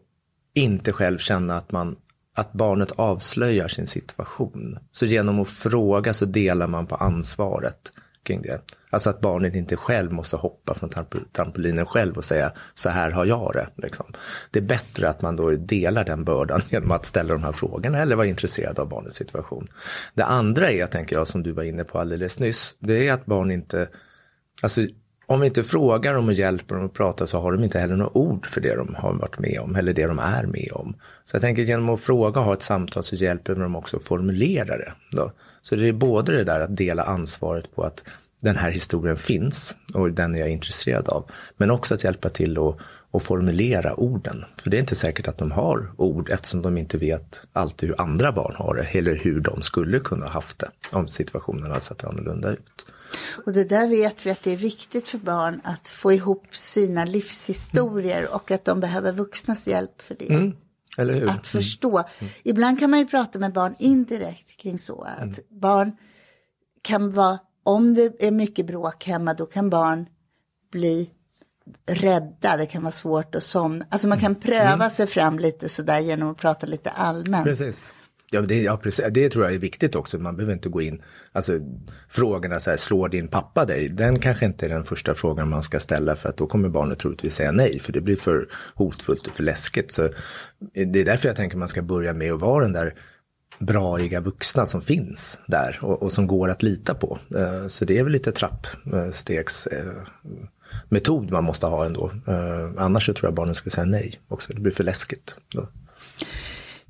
inte 0.53 0.93
själv 0.93 1.17
känna 1.17 1.57
att 1.57 1.71
man 1.71 1.95
att 2.37 2.53
barnet 2.53 2.91
avslöjar 2.91 3.67
sin 3.67 3.87
situation. 3.87 4.77
Så 4.91 5.05
genom 5.05 5.39
att 5.39 5.49
fråga 5.49 6.13
så 6.13 6.25
delar 6.25 6.67
man 6.67 6.87
på 6.87 6.95
ansvaret 6.95 7.91
kring 8.25 8.41
det. 8.41 8.61
Alltså 8.89 9.09
att 9.09 9.21
barnet 9.21 9.55
inte 9.55 9.75
själv 9.75 10.11
måste 10.11 10.37
hoppa 10.37 10.73
från 10.73 10.89
trampolinen 11.33 11.85
själv 11.85 12.17
och 12.17 12.23
säga 12.23 12.51
så 12.75 12.89
här 12.89 13.11
har 13.11 13.25
jag 13.25 13.51
det. 13.53 13.67
Liksom. 13.83 14.05
Det 14.51 14.59
är 14.59 14.63
bättre 14.63 15.09
att 15.09 15.21
man 15.21 15.35
då 15.35 15.51
delar 15.51 16.05
den 16.05 16.23
bördan 16.23 16.61
genom 16.69 16.91
att 16.91 17.05
ställa 17.05 17.33
de 17.33 17.43
här 17.43 17.51
frågorna 17.51 18.01
eller 18.01 18.15
vara 18.15 18.27
intresserad 18.27 18.79
av 18.79 18.89
barnets 18.89 19.15
situation. 19.15 19.67
Det 20.13 20.23
andra 20.23 20.71
är, 20.71 20.85
tänker 20.87 21.15
jag, 21.15 21.27
som 21.27 21.43
du 21.43 21.51
var 21.51 21.63
inne 21.63 21.83
på 21.83 21.99
alldeles 21.99 22.39
nyss, 22.39 22.75
det 22.79 23.07
är 23.07 23.13
att 23.13 23.25
barn 23.25 23.51
inte, 23.51 23.89
alltså 24.63 24.81
om 25.27 25.39
vi 25.39 25.47
inte 25.47 25.63
frågar 25.63 26.13
dem 26.13 26.27
och 26.27 26.33
hjälper 26.33 26.75
dem 26.75 26.85
att 26.85 26.93
prata 26.93 27.27
så 27.27 27.39
har 27.39 27.51
de 27.51 27.63
inte 27.63 27.79
heller 27.79 27.95
några 27.95 28.17
ord 28.17 28.45
för 28.45 28.61
det 28.61 28.75
de 28.75 28.95
har 28.95 29.13
varit 29.13 29.39
med 29.39 29.59
om 29.59 29.75
eller 29.75 29.93
det 29.93 30.07
de 30.07 30.19
är 30.19 30.43
med 30.43 30.71
om. 30.73 30.95
Så 31.23 31.35
jag 31.35 31.41
tänker 31.41 31.61
genom 31.61 31.89
att 31.89 32.01
fråga 32.01 32.39
och 32.39 32.45
ha 32.45 32.53
ett 32.53 32.61
samtal 32.61 33.03
så 33.03 33.15
hjälper 33.15 33.55
de 33.55 33.75
också 33.75 33.97
att 33.97 34.03
formulera 34.03 34.77
det. 34.77 34.93
Då. 35.11 35.31
Så 35.61 35.75
det 35.75 35.87
är 35.87 35.93
både 35.93 36.31
det 36.31 36.43
där 36.43 36.59
att 36.59 36.77
dela 36.77 37.03
ansvaret 37.03 37.75
på 37.75 37.83
att 37.83 38.03
den 38.41 38.55
här 38.55 38.71
historien 38.71 39.17
finns 39.17 39.75
och 39.93 40.11
den 40.11 40.35
är 40.35 40.39
jag 40.39 40.49
intresserad 40.49 41.09
av. 41.09 41.31
Men 41.57 41.71
också 41.71 41.93
att 41.93 42.03
hjälpa 42.03 42.29
till 42.29 42.57
att, 42.57 42.77
att 43.11 43.23
formulera 43.23 43.95
orden. 43.95 44.45
För 44.57 44.69
det 44.69 44.77
är 44.77 44.81
inte 44.81 44.95
säkert 44.95 45.27
att 45.27 45.37
de 45.37 45.51
har 45.51 45.91
ord 45.97 46.29
eftersom 46.29 46.61
de 46.61 46.77
inte 46.77 46.97
vet 46.97 47.41
alltid 47.53 47.89
hur 47.89 48.01
andra 48.01 48.31
barn 48.31 48.55
har 48.55 48.75
det 48.75 48.99
eller 48.99 49.15
hur 49.15 49.39
de 49.39 49.61
skulle 49.61 49.99
kunna 49.99 50.25
ha 50.25 50.31
haft 50.31 50.59
det 50.59 50.69
om 50.91 51.07
situationen 51.07 51.71
hade 51.71 51.81
sett 51.81 52.03
annorlunda 52.03 52.51
ut. 52.51 52.85
Och 53.45 53.53
det 53.53 53.63
där 53.63 53.87
vet 53.87 54.25
vi 54.25 54.31
att 54.31 54.43
det 54.43 54.53
är 54.53 54.57
viktigt 54.57 55.07
för 55.07 55.17
barn 55.17 55.61
att 55.63 55.87
få 55.87 56.11
ihop 56.11 56.55
sina 56.55 57.05
livshistorier 57.05 58.19
mm. 58.19 58.31
och 58.31 58.51
att 58.51 58.65
de 58.65 58.79
behöver 58.79 59.11
vuxnas 59.11 59.67
hjälp 59.67 60.01
för 60.01 60.15
det. 60.15 60.33
Mm. 60.33 60.53
Eller 60.97 61.13
hur? 61.13 61.23
Att 61.23 61.29
mm. 61.29 61.43
förstå. 61.43 61.97
Mm. 61.97 62.31
Ibland 62.43 62.79
kan 62.79 62.89
man 62.89 62.99
ju 62.99 63.05
prata 63.05 63.39
med 63.39 63.53
barn 63.53 63.75
indirekt 63.79 64.57
kring 64.57 64.79
så. 64.79 65.07
Att 65.17 65.49
barn 65.49 65.91
kan 66.81 67.11
vara, 67.11 67.39
om 67.65 67.93
det 67.93 68.23
är 68.23 68.31
mycket 68.31 68.67
bråk 68.67 69.05
hemma, 69.05 69.33
då 69.33 69.45
kan 69.45 69.69
barn 69.69 70.05
bli 70.71 71.09
rädda, 71.87 72.57
det 72.57 72.65
kan 72.65 72.83
vara 72.83 72.91
svårt 72.91 73.35
att 73.35 73.43
somna. 73.43 73.85
Alltså 73.89 74.07
man 74.07 74.19
kan 74.19 74.31
mm. 74.31 74.41
pröva 74.41 74.89
sig 74.89 75.07
fram 75.07 75.39
lite 75.39 75.69
sådär 75.69 75.99
genom 75.99 76.31
att 76.31 76.37
prata 76.37 76.67
lite 76.67 76.89
allmänt. 76.89 77.45
Precis. 77.45 77.93
Ja, 78.31 78.41
det, 78.41 78.61
ja, 78.61 78.77
precis. 78.77 79.05
det 79.11 79.29
tror 79.29 79.45
jag 79.45 79.53
är 79.53 79.59
viktigt 79.59 79.95
också. 79.95 80.19
Man 80.19 80.35
behöver 80.35 80.53
inte 80.53 80.69
gå 80.69 80.81
in, 80.81 81.01
alltså 81.31 81.59
frågorna 82.09 82.59
så 82.59 82.69
här, 82.69 82.77
slår 82.77 83.09
din 83.09 83.27
pappa 83.27 83.65
dig? 83.65 83.89
Den 83.89 84.19
kanske 84.19 84.45
inte 84.45 84.65
är 84.65 84.69
den 84.69 84.85
första 84.85 85.15
frågan 85.15 85.49
man 85.49 85.63
ska 85.63 85.79
ställa 85.79 86.15
för 86.15 86.29
att 86.29 86.37
då 86.37 86.47
kommer 86.47 86.69
barnet 86.69 86.99
troligtvis 86.99 87.35
säga 87.35 87.51
nej, 87.51 87.79
för 87.79 87.93
det 87.93 88.01
blir 88.01 88.15
för 88.15 88.49
hotfullt 88.75 89.27
och 89.27 89.35
för 89.35 89.43
läskigt. 89.43 89.91
Så 89.91 90.09
det 90.73 91.01
är 91.01 91.05
därför 91.05 91.27
jag 91.27 91.35
tänker 91.35 91.57
man 91.57 91.67
ska 91.67 91.81
börja 91.81 92.13
med 92.13 92.33
att 92.33 92.41
vara 92.41 92.63
den 92.63 92.73
där 92.73 92.93
braiga 93.59 94.19
vuxna 94.19 94.65
som 94.65 94.81
finns 94.81 95.39
där 95.47 95.79
och, 95.81 96.03
och, 96.03 96.11
som 96.11 96.27
går 96.27 96.49
att 96.49 96.63
lita 96.63 96.93
på. 96.93 97.19
Eh, 97.35 97.67
så 97.67 97.85
det 97.85 97.97
är 97.97 98.03
väl 98.03 98.13
lite 98.13 98.31
trappstegs 98.31 99.67
metod 100.89 101.31
man 101.31 101.43
måste 101.43 101.65
ha 101.65 101.85
ändå. 101.85 102.11
Eh, 102.27 102.83
annars 102.83 103.05
så 103.05 103.13
tror 103.13 103.27
jag 103.27 103.35
barnen 103.35 103.55
skulle 103.55 103.71
säga 103.71 103.85
nej 103.85 104.19
också, 104.27 104.53
det 104.53 104.61
blir 104.61 104.73
för 104.73 104.83
läskigt. 104.83 105.37
Då. 105.47 105.67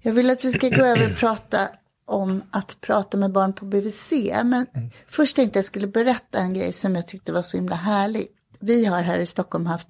Jag 0.02 0.14
vill 0.14 0.30
att 0.30 0.46
vi 0.46 0.52
ska 0.52 0.70
gå 0.70 0.86
över 0.86 1.12
och 1.12 1.18
prata 1.18 1.70
om 2.08 2.44
att 2.52 2.82
prata 2.82 3.18
med 3.18 3.32
barn 3.32 3.54
på 3.54 3.66
BVC. 3.66 4.12
Men 4.44 4.66
mm. 4.74 4.90
först 5.08 5.36
tänkte 5.36 5.58
jag 5.58 5.66
skulle 5.66 5.88
berätta 5.88 6.40
en 6.40 6.54
grej 6.54 6.74
som 6.74 6.96
jag 6.96 7.08
tyckte 7.08 7.34
var 7.34 7.42
så 7.42 7.58
himla 7.58 7.76
härlig. 7.76 8.28
Vi 8.60 8.86
har 8.86 9.02
här 9.02 9.20
i 9.20 9.26
Stockholm 9.26 9.66
haft 9.66 9.88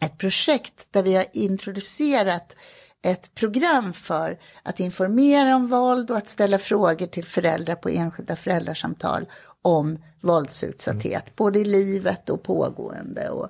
ett 0.00 0.18
projekt 0.18 0.88
där 0.90 1.02
vi 1.02 1.14
har 1.14 1.24
introducerat 1.32 2.56
ett 3.02 3.34
program 3.34 3.92
för 3.92 4.38
att 4.62 4.80
informera 4.80 5.56
om 5.56 5.66
våld 5.66 6.10
och 6.10 6.16
att 6.16 6.28
ställa 6.28 6.58
frågor 6.58 7.06
till 7.06 7.24
föräldrar 7.24 7.74
på 7.74 7.88
enskilda 7.88 8.36
föräldrasamtal 8.36 9.26
om 9.62 9.98
våldsutsatthet, 10.20 11.22
mm. 11.22 11.32
både 11.36 11.58
i 11.58 11.64
livet 11.64 12.30
och 12.30 12.42
pågående. 12.42 13.30
Och, 13.30 13.48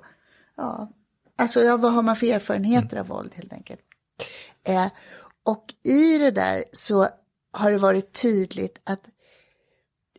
ja, 0.57 0.91
alltså, 1.37 1.59
ja, 1.59 1.77
vad 1.77 1.93
har 1.93 2.01
man 2.01 2.15
för 2.15 2.27
erfarenheter 2.27 2.97
av 2.97 3.07
våld 3.07 3.31
helt 3.35 3.53
enkelt? 3.53 3.81
Eh, 4.67 4.87
och 5.43 5.65
i 5.83 6.17
det 6.17 6.31
där 6.31 6.63
så 6.71 7.07
har 7.53 7.71
det 7.71 7.77
varit 7.77 8.21
tydligt 8.21 8.79
att 8.83 9.01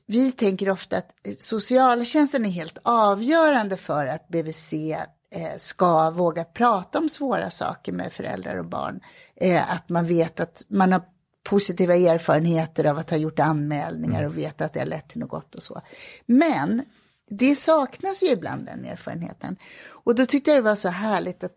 vi 0.06 0.32
tänker 0.32 0.70
ofta 0.70 0.96
att 0.96 1.10
socialtjänsten 1.38 2.46
är 2.46 2.50
helt 2.50 2.78
avgörande 2.82 3.76
för 3.76 4.06
att 4.06 4.28
BVC 4.28 4.74
ska 5.58 6.10
våga 6.10 6.44
prata 6.44 6.98
om 6.98 7.08
svåra 7.08 7.50
saker 7.50 7.92
med 7.92 8.12
föräldrar 8.12 8.56
och 8.56 8.66
barn. 8.66 9.00
Eh, 9.36 9.74
att 9.74 9.88
man 9.88 10.06
vet 10.06 10.40
att 10.40 10.64
man 10.68 10.92
har 10.92 11.02
positiva 11.42 11.96
erfarenheter 11.96 12.84
av 12.84 12.98
att 12.98 13.10
ha 13.10 13.16
gjort 13.16 13.38
anmälningar 13.38 14.22
och 14.22 14.38
vet 14.38 14.60
att 14.60 14.72
det 14.72 14.78
har 14.78 14.86
lett 14.86 15.08
till 15.08 15.20
något 15.20 15.30
gott 15.30 15.54
och 15.54 15.62
så. 15.62 15.80
Men 16.26 16.82
det 17.30 17.56
saknas 17.56 18.22
ju 18.22 18.26
ibland 18.26 18.66
den 18.66 18.84
erfarenheten. 18.84 19.56
Och 19.86 20.14
då 20.14 20.26
tyckte 20.26 20.50
jag 20.50 20.58
det 20.58 20.68
var 20.68 20.74
så 20.74 20.88
härligt 20.88 21.44
att 21.44 21.56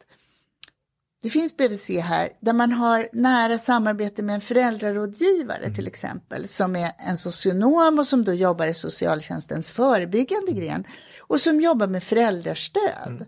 det 1.23 1.29
finns 1.29 1.57
BVC 1.57 1.89
här 1.89 2.29
där 2.41 2.53
man 2.53 2.71
har 2.71 3.09
nära 3.13 3.57
samarbete 3.57 4.23
med 4.23 4.35
en 4.35 4.41
föräldrarådgivare 4.41 5.63
mm. 5.63 5.75
till 5.75 5.87
exempel 5.87 6.47
som 6.47 6.75
är 6.75 6.91
en 6.97 7.17
socionom 7.17 7.99
och 7.99 8.07
som 8.07 8.23
då 8.23 8.33
jobbar 8.33 8.67
i 8.67 8.73
socialtjänstens 8.73 9.69
förebyggande 9.69 10.51
gren 10.51 10.83
och 11.19 11.41
som 11.41 11.61
jobbar 11.61 11.87
med 11.87 12.03
föräldrastöd. 12.03 13.07
Mm. 13.07 13.25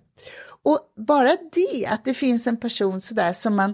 Och 0.63 0.79
bara 1.07 1.37
det 1.53 1.85
att 1.85 2.05
det 2.05 2.13
finns 2.13 2.47
en 2.47 2.57
person 2.57 3.01
sådär 3.01 3.33
som 3.33 3.55
man 3.55 3.73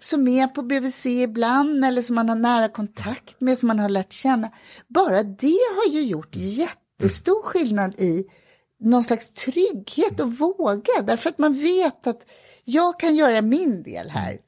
som 0.00 0.28
är 0.28 0.46
på 0.46 0.62
BVC 0.62 1.06
ibland 1.06 1.84
eller 1.84 2.02
som 2.02 2.14
man 2.14 2.28
har 2.28 2.36
nära 2.36 2.68
kontakt 2.68 3.40
med, 3.40 3.58
som 3.58 3.66
man 3.66 3.78
har 3.78 3.88
lärt 3.88 4.12
känna. 4.12 4.50
Bara 4.88 5.22
det 5.22 5.58
har 5.76 5.92
ju 5.92 6.02
gjort 6.02 6.36
jättestor 6.36 7.42
skillnad 7.42 8.00
i 8.00 8.24
någon 8.80 9.04
slags 9.04 9.32
trygghet 9.32 10.20
och 10.20 10.38
våga, 10.38 11.02
därför 11.02 11.30
att 11.30 11.38
man 11.38 11.60
vet 11.60 12.06
att 12.06 12.24
jag 12.64 13.00
kan 13.00 13.16
göra 13.16 13.42
min 13.42 13.82
del 13.82 14.10
här. 14.10 14.38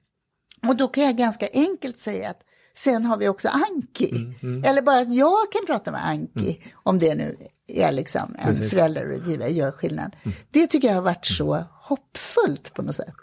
Och 0.68 0.77
då 0.77 0.88
kan 0.88 1.05
jag 1.05 1.16
ganska 1.16 1.46
enkelt 1.53 1.98
säga 1.98 2.31
att 2.31 2.40
sen 2.74 3.05
har 3.05 3.16
vi 3.16 3.29
också 3.29 3.48
Anki. 3.48 4.11
Mm, 4.11 4.35
mm. 4.42 4.64
Eller 4.64 4.83
bara 4.83 5.00
att 5.00 5.14
jag 5.14 5.53
kan 5.53 5.66
prata 5.66 5.90
med 5.90 6.07
Anki, 6.07 6.62
om 6.74 6.98
det 6.98 7.14
nu 7.14 7.37
är 7.66 7.92
liksom 7.92 8.37
en 8.38 8.55
föräldrarådgivare, 8.55 9.50
gör 9.50 9.72
skillnad. 9.72 10.16
Det 10.50 10.66
tycker 10.66 10.88
jag 10.88 10.94
har 10.94 11.03
varit 11.03 11.27
så 11.27 11.64
hoppfullt 11.81 12.74
på 12.74 12.83
något 12.83 12.94
sätt. 12.94 13.14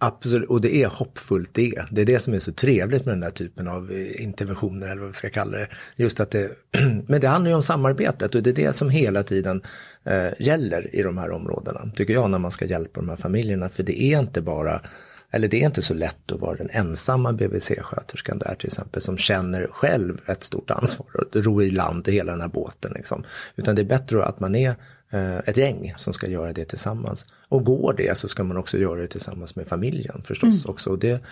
Absolut, 0.00 0.48
och 0.48 0.60
det 0.60 0.82
är 0.82 0.88
hoppfullt 0.88 1.54
det. 1.54 1.84
Det 1.90 2.00
är 2.00 2.06
det 2.06 2.18
som 2.18 2.34
är 2.34 2.38
så 2.38 2.52
trevligt 2.52 3.04
med 3.04 3.12
den 3.12 3.20
där 3.20 3.30
typen 3.30 3.68
av 3.68 3.90
eh, 3.90 4.22
interventioner 4.22 4.88
eller 4.88 5.00
vad 5.00 5.08
vi 5.08 5.14
ska 5.14 5.30
kalla 5.30 5.58
det. 5.58 5.68
Just 5.96 6.20
att 6.20 6.30
det, 6.30 6.50
men 7.06 7.20
det 7.20 7.28
handlar 7.28 7.50
ju 7.50 7.54
om 7.54 7.62
samarbetet 7.62 8.34
och 8.34 8.42
det 8.42 8.50
är 8.50 8.54
det 8.54 8.72
som 8.72 8.90
hela 8.90 9.22
tiden 9.22 9.62
eh, 10.04 10.28
gäller 10.38 10.94
i 10.96 11.02
de 11.02 11.18
här 11.18 11.30
områdena, 11.30 11.90
tycker 11.94 12.14
jag, 12.14 12.30
när 12.30 12.38
man 12.38 12.50
ska 12.50 12.64
hjälpa 12.64 13.00
de 13.00 13.08
här 13.08 13.16
familjerna. 13.16 13.68
För 13.68 13.82
det 13.82 14.02
är 14.02 14.18
inte 14.18 14.42
bara, 14.42 14.80
eller 15.30 15.48
det 15.48 15.62
är 15.62 15.66
inte 15.66 15.82
så 15.82 15.94
lätt 15.94 16.32
att 16.32 16.40
vara 16.40 16.56
den 16.56 16.70
ensamma 16.70 17.32
BVC-sköterskan 17.32 18.38
där 18.38 18.54
till 18.54 18.68
exempel, 18.68 19.02
som 19.02 19.16
känner 19.16 19.66
själv 19.70 20.20
ett 20.26 20.42
stort 20.42 20.70
ansvar 20.70 21.06
att 21.14 21.36
ro 21.36 21.62
i 21.62 21.70
land 21.70 22.08
i 22.08 22.12
hela 22.12 22.32
den 22.32 22.40
här 22.40 22.48
båten. 22.48 22.92
Liksom. 22.94 23.24
Utan 23.56 23.74
det 23.74 23.82
är 23.82 23.86
bättre 23.86 24.24
att 24.24 24.40
man 24.40 24.54
är 24.54 24.74
ett 25.44 25.56
gäng 25.56 25.94
som 25.96 26.12
ska 26.14 26.26
göra 26.26 26.52
det 26.52 26.64
tillsammans. 26.64 27.26
Och 27.48 27.64
går 27.64 27.94
det 27.96 28.18
så 28.18 28.28
ska 28.28 28.44
man 28.44 28.56
också 28.56 28.78
göra 28.78 29.00
det 29.00 29.06
tillsammans 29.06 29.56
med 29.56 29.66
familjen 29.66 30.22
förstås 30.24 30.64
också. 30.66 30.90
Och 30.90 30.98
det, 30.98 31.22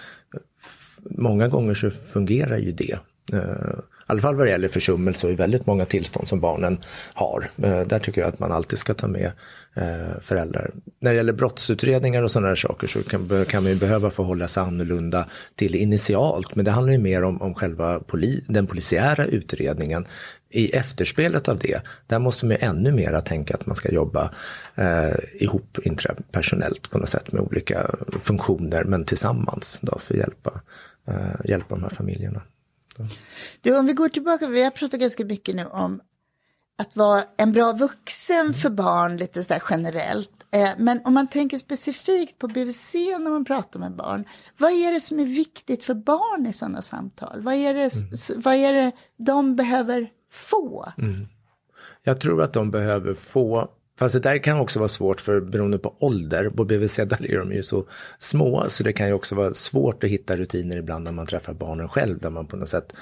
många 1.00 1.48
gånger 1.48 1.74
så 1.74 1.90
fungerar 1.90 2.58
ju 2.58 2.72
det. 2.72 2.98
I 4.08 4.12
alla 4.12 4.20
fall 4.20 4.34
vad 4.36 4.46
det 4.46 4.50
gäller 4.50 4.68
försummelse 4.68 5.26
och 5.26 5.32
i 5.32 5.36
väldigt 5.36 5.66
många 5.66 5.84
tillstånd 5.84 6.28
som 6.28 6.40
barnen 6.40 6.78
har. 7.14 7.48
Eh, 7.62 7.80
där 7.80 7.98
tycker 7.98 8.20
jag 8.20 8.28
att 8.28 8.38
man 8.38 8.52
alltid 8.52 8.78
ska 8.78 8.94
ta 8.94 9.08
med 9.08 9.32
eh, 9.74 10.20
föräldrar. 10.22 10.70
När 11.00 11.10
det 11.10 11.16
gäller 11.16 11.32
brottsutredningar 11.32 12.22
och 12.22 12.30
sådana 12.30 12.48
här 12.48 12.54
saker 12.54 12.86
så 12.86 13.02
kan, 13.02 13.44
kan 13.48 13.62
man 13.62 13.72
ju 13.72 13.78
behöva 13.78 14.10
förhålla 14.10 14.48
sig 14.48 14.62
annorlunda 14.62 15.28
till 15.54 15.74
initialt. 15.74 16.54
Men 16.54 16.64
det 16.64 16.70
handlar 16.70 16.92
ju 16.92 16.98
mer 16.98 17.24
om, 17.24 17.42
om 17.42 17.54
själva 17.54 18.00
poli, 18.00 18.44
den 18.48 18.66
polisiära 18.66 19.24
utredningen. 19.24 20.06
I 20.50 20.70
efterspelet 20.70 21.48
av 21.48 21.58
det, 21.58 21.82
där 22.06 22.18
måste 22.18 22.46
man 22.46 22.56
ju 22.60 22.66
ännu 22.66 22.92
mera 22.92 23.20
tänka 23.20 23.54
att 23.54 23.66
man 23.66 23.76
ska 23.76 23.92
jobba 23.92 24.30
eh, 24.74 25.16
ihop 25.34 25.78
intrapersonellt 25.82 26.90
på 26.90 26.98
något 26.98 27.08
sätt 27.08 27.32
med 27.32 27.42
olika 27.42 27.90
funktioner 28.20 28.84
men 28.84 29.04
tillsammans 29.04 29.78
då 29.82 29.98
för 29.98 30.14
att 30.14 30.20
hjälpa, 30.20 30.60
eh, 31.08 31.50
hjälpa 31.50 31.74
de 31.74 31.82
här 31.82 31.90
familjerna. 31.90 32.42
Du, 33.60 33.78
om 33.78 33.86
vi 33.86 33.92
går 33.92 34.08
tillbaka, 34.08 34.46
vi 34.46 34.62
har 34.64 34.70
pratat 34.70 35.00
ganska 35.00 35.24
mycket 35.24 35.56
nu 35.56 35.64
om 35.64 36.00
att 36.78 36.96
vara 36.96 37.22
en 37.36 37.52
bra 37.52 37.72
vuxen 37.72 38.54
för 38.54 38.70
barn 38.70 39.16
lite 39.16 39.44
sådär 39.44 39.62
generellt. 39.70 40.30
Eh, 40.54 40.70
Men 40.78 41.00
om 41.04 41.14
man 41.14 41.26
tänker 41.28 41.56
specifikt 41.56 42.38
på 42.38 42.48
BVC 42.48 42.94
när 42.94 43.30
man 43.30 43.44
pratar 43.44 43.80
med 43.80 43.96
barn, 43.96 44.24
vad 44.58 44.70
är 44.72 44.92
det 44.92 45.00
som 45.00 45.20
är 45.20 45.24
viktigt 45.24 45.84
för 45.84 45.94
barn 45.94 46.46
i 46.46 46.52
sådana 46.52 46.82
samtal? 46.82 47.40
Vad 47.40 47.54
är 47.54 47.74
det, 47.74 47.82
s- 47.82 48.32
vad 48.36 48.54
är 48.54 48.72
det 48.72 48.92
de 49.16 49.56
behöver 49.56 50.08
få? 50.32 50.92
Jag 52.02 52.20
tror 52.20 52.42
att 52.42 52.52
de 52.52 52.70
behöver 52.70 53.14
få, 53.14 53.68
fast 53.98 54.14
det 54.14 54.20
där 54.20 54.38
kan 54.38 54.60
också 54.60 54.78
vara 54.78 54.88
svårt 54.88 55.20
för 55.20 55.40
beroende 55.40 55.78
på 55.78 55.96
ålder, 56.00 56.50
på 56.50 56.64
BVC 56.64 56.96
där 56.96 57.30
är 57.30 57.38
de 57.38 57.52
ju 57.52 57.62
så 57.62 57.84
små 58.18 58.64
så 58.68 58.84
det 58.84 58.92
kan 58.92 59.06
ju 59.06 59.12
också 59.12 59.34
vara 59.34 59.54
svårt 59.54 60.04
att 60.04 60.10
hitta 60.10 60.36
rutiner 60.36 60.76
ibland 60.76 61.04
när 61.04 61.12
man 61.12 61.26
träffar 61.26 61.54
barnen 61.54 61.88
själv 61.88 62.18
där 62.18 62.30
man 62.30 62.46
på 62.46 62.56
något 62.56 62.68
sätt 62.68 62.92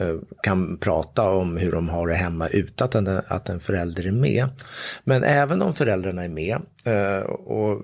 eh, 0.00 0.16
kan 0.42 0.78
prata 0.78 1.30
om 1.30 1.56
hur 1.56 1.72
de 1.72 1.88
har 1.88 2.06
det 2.06 2.14
hemma 2.14 2.48
utan 2.48 2.84
att 2.84 2.94
en, 2.94 3.20
att 3.26 3.48
en 3.48 3.60
förälder 3.60 4.06
är 4.06 4.12
med. 4.12 4.48
Men 5.04 5.24
även 5.24 5.62
om 5.62 5.74
föräldrarna 5.74 6.24
är 6.24 6.28
med 6.28 6.58
eh, 6.84 7.26
och 7.30 7.82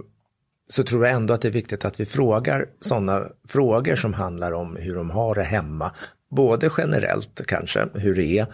så 0.68 0.82
tror 0.82 1.06
jag 1.06 1.14
ändå 1.14 1.34
att 1.34 1.40
det 1.40 1.48
är 1.48 1.52
viktigt 1.52 1.84
att 1.84 2.00
vi 2.00 2.06
frågar 2.06 2.66
sådana 2.80 3.22
frågor 3.48 3.96
som 3.96 4.14
handlar 4.14 4.52
om 4.52 4.76
hur 4.76 4.94
de 4.94 5.10
har 5.10 5.34
det 5.34 5.42
hemma. 5.42 5.92
Både 6.30 6.70
generellt 6.78 7.46
kanske, 7.46 7.86
hur 7.94 8.14
det 8.14 8.38
är, 8.38 8.46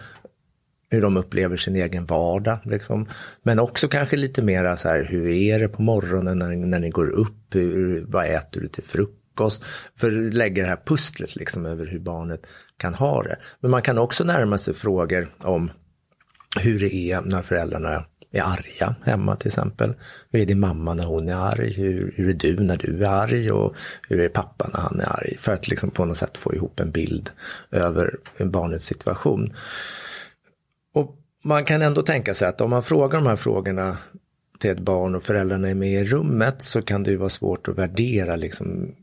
hur 0.93 1.03
de 1.03 1.17
upplever 1.17 1.57
sin 1.57 1.77
egen 1.77 2.07
vardag. 2.07 2.59
Liksom. 2.65 3.09
Men 3.43 3.59
också 3.59 3.89
kanske 3.89 4.17
lite 4.17 4.43
mera 4.43 4.77
så 4.77 4.89
här, 4.89 5.07
hur 5.11 5.29
är 5.29 5.59
det 5.59 5.69
på 5.69 5.83
morgonen 5.83 6.39
när, 6.39 6.57
när 6.57 6.79
ni 6.79 6.91
går 6.91 7.11
upp? 7.11 7.55
Hur, 7.55 8.05
vad 8.09 8.27
äter 8.27 8.61
du 8.61 8.69
till 8.69 8.85
frukost? 8.85 9.65
För 9.97 10.07
att 10.07 10.35
lägga 10.35 10.63
det 10.63 10.69
här 10.69 10.83
pusslet 10.87 11.37
liksom 11.37 11.67
över 11.67 11.87
hur 11.87 11.99
barnet 11.99 12.47
kan 12.77 12.95
ha 12.95 13.23
det. 13.23 13.37
Men 13.61 13.71
man 13.71 13.83
kan 13.83 13.99
också 13.99 14.25
närma 14.25 14.59
sig 14.59 14.75
frågor 14.75 15.35
om 15.39 15.71
hur 16.61 16.81
det 16.81 16.95
är 16.95 17.21
när 17.21 17.43
föräldrarna 17.43 18.05
är 18.33 18.43
arga 18.43 18.95
hemma 19.05 19.37
till 19.37 19.49
exempel. 19.49 19.95
Hur 20.31 20.41
är 20.41 20.47
din 20.47 20.61
mamma 20.61 20.95
när 20.95 21.05
hon 21.05 21.29
är 21.29 21.35
arg? 21.35 21.73
Hur, 21.73 22.13
hur 22.17 22.29
är 22.29 22.35
du 22.35 22.61
när 22.61 22.77
du 22.77 23.05
är 23.05 23.11
arg? 23.11 23.51
Och 23.53 23.75
hur 24.09 24.21
är 24.21 24.29
pappa 24.29 24.71
när 24.73 24.81
han 24.81 25.01
är 25.01 25.07
arg? 25.07 25.37
För 25.41 25.53
att 25.53 25.69
liksom 25.69 25.91
på 25.91 26.05
något 26.05 26.17
sätt 26.17 26.39
få 26.39 26.55
ihop 26.55 26.81
en 26.81 26.91
bild 26.91 27.31
över 27.71 28.17
barnets 28.39 28.85
situation. 28.85 29.53
Och 30.93 31.17
man 31.45 31.65
kan 31.65 31.83
ändå 31.83 32.03
tänka 32.03 32.35
sig 32.35 32.49
att 32.49 32.61
om 32.61 32.71
man 32.71 32.83
frågar 32.83 33.19
de 33.19 33.27
här 33.27 33.37
frågorna 33.37 33.99
till 34.59 34.71
ett 34.71 34.81
barn 34.81 35.15
och 35.15 35.23
föräldrarna 35.23 35.69
är 35.69 35.75
med 35.75 36.03
i 36.03 36.05
rummet 36.05 36.63
så 36.63 36.83
kan 36.83 37.03
det 37.03 37.11
ju 37.11 37.17
vara 37.17 37.29
svårt 37.29 37.69
att 37.69 37.79
värdera 37.79 38.37
liksom 38.37 38.95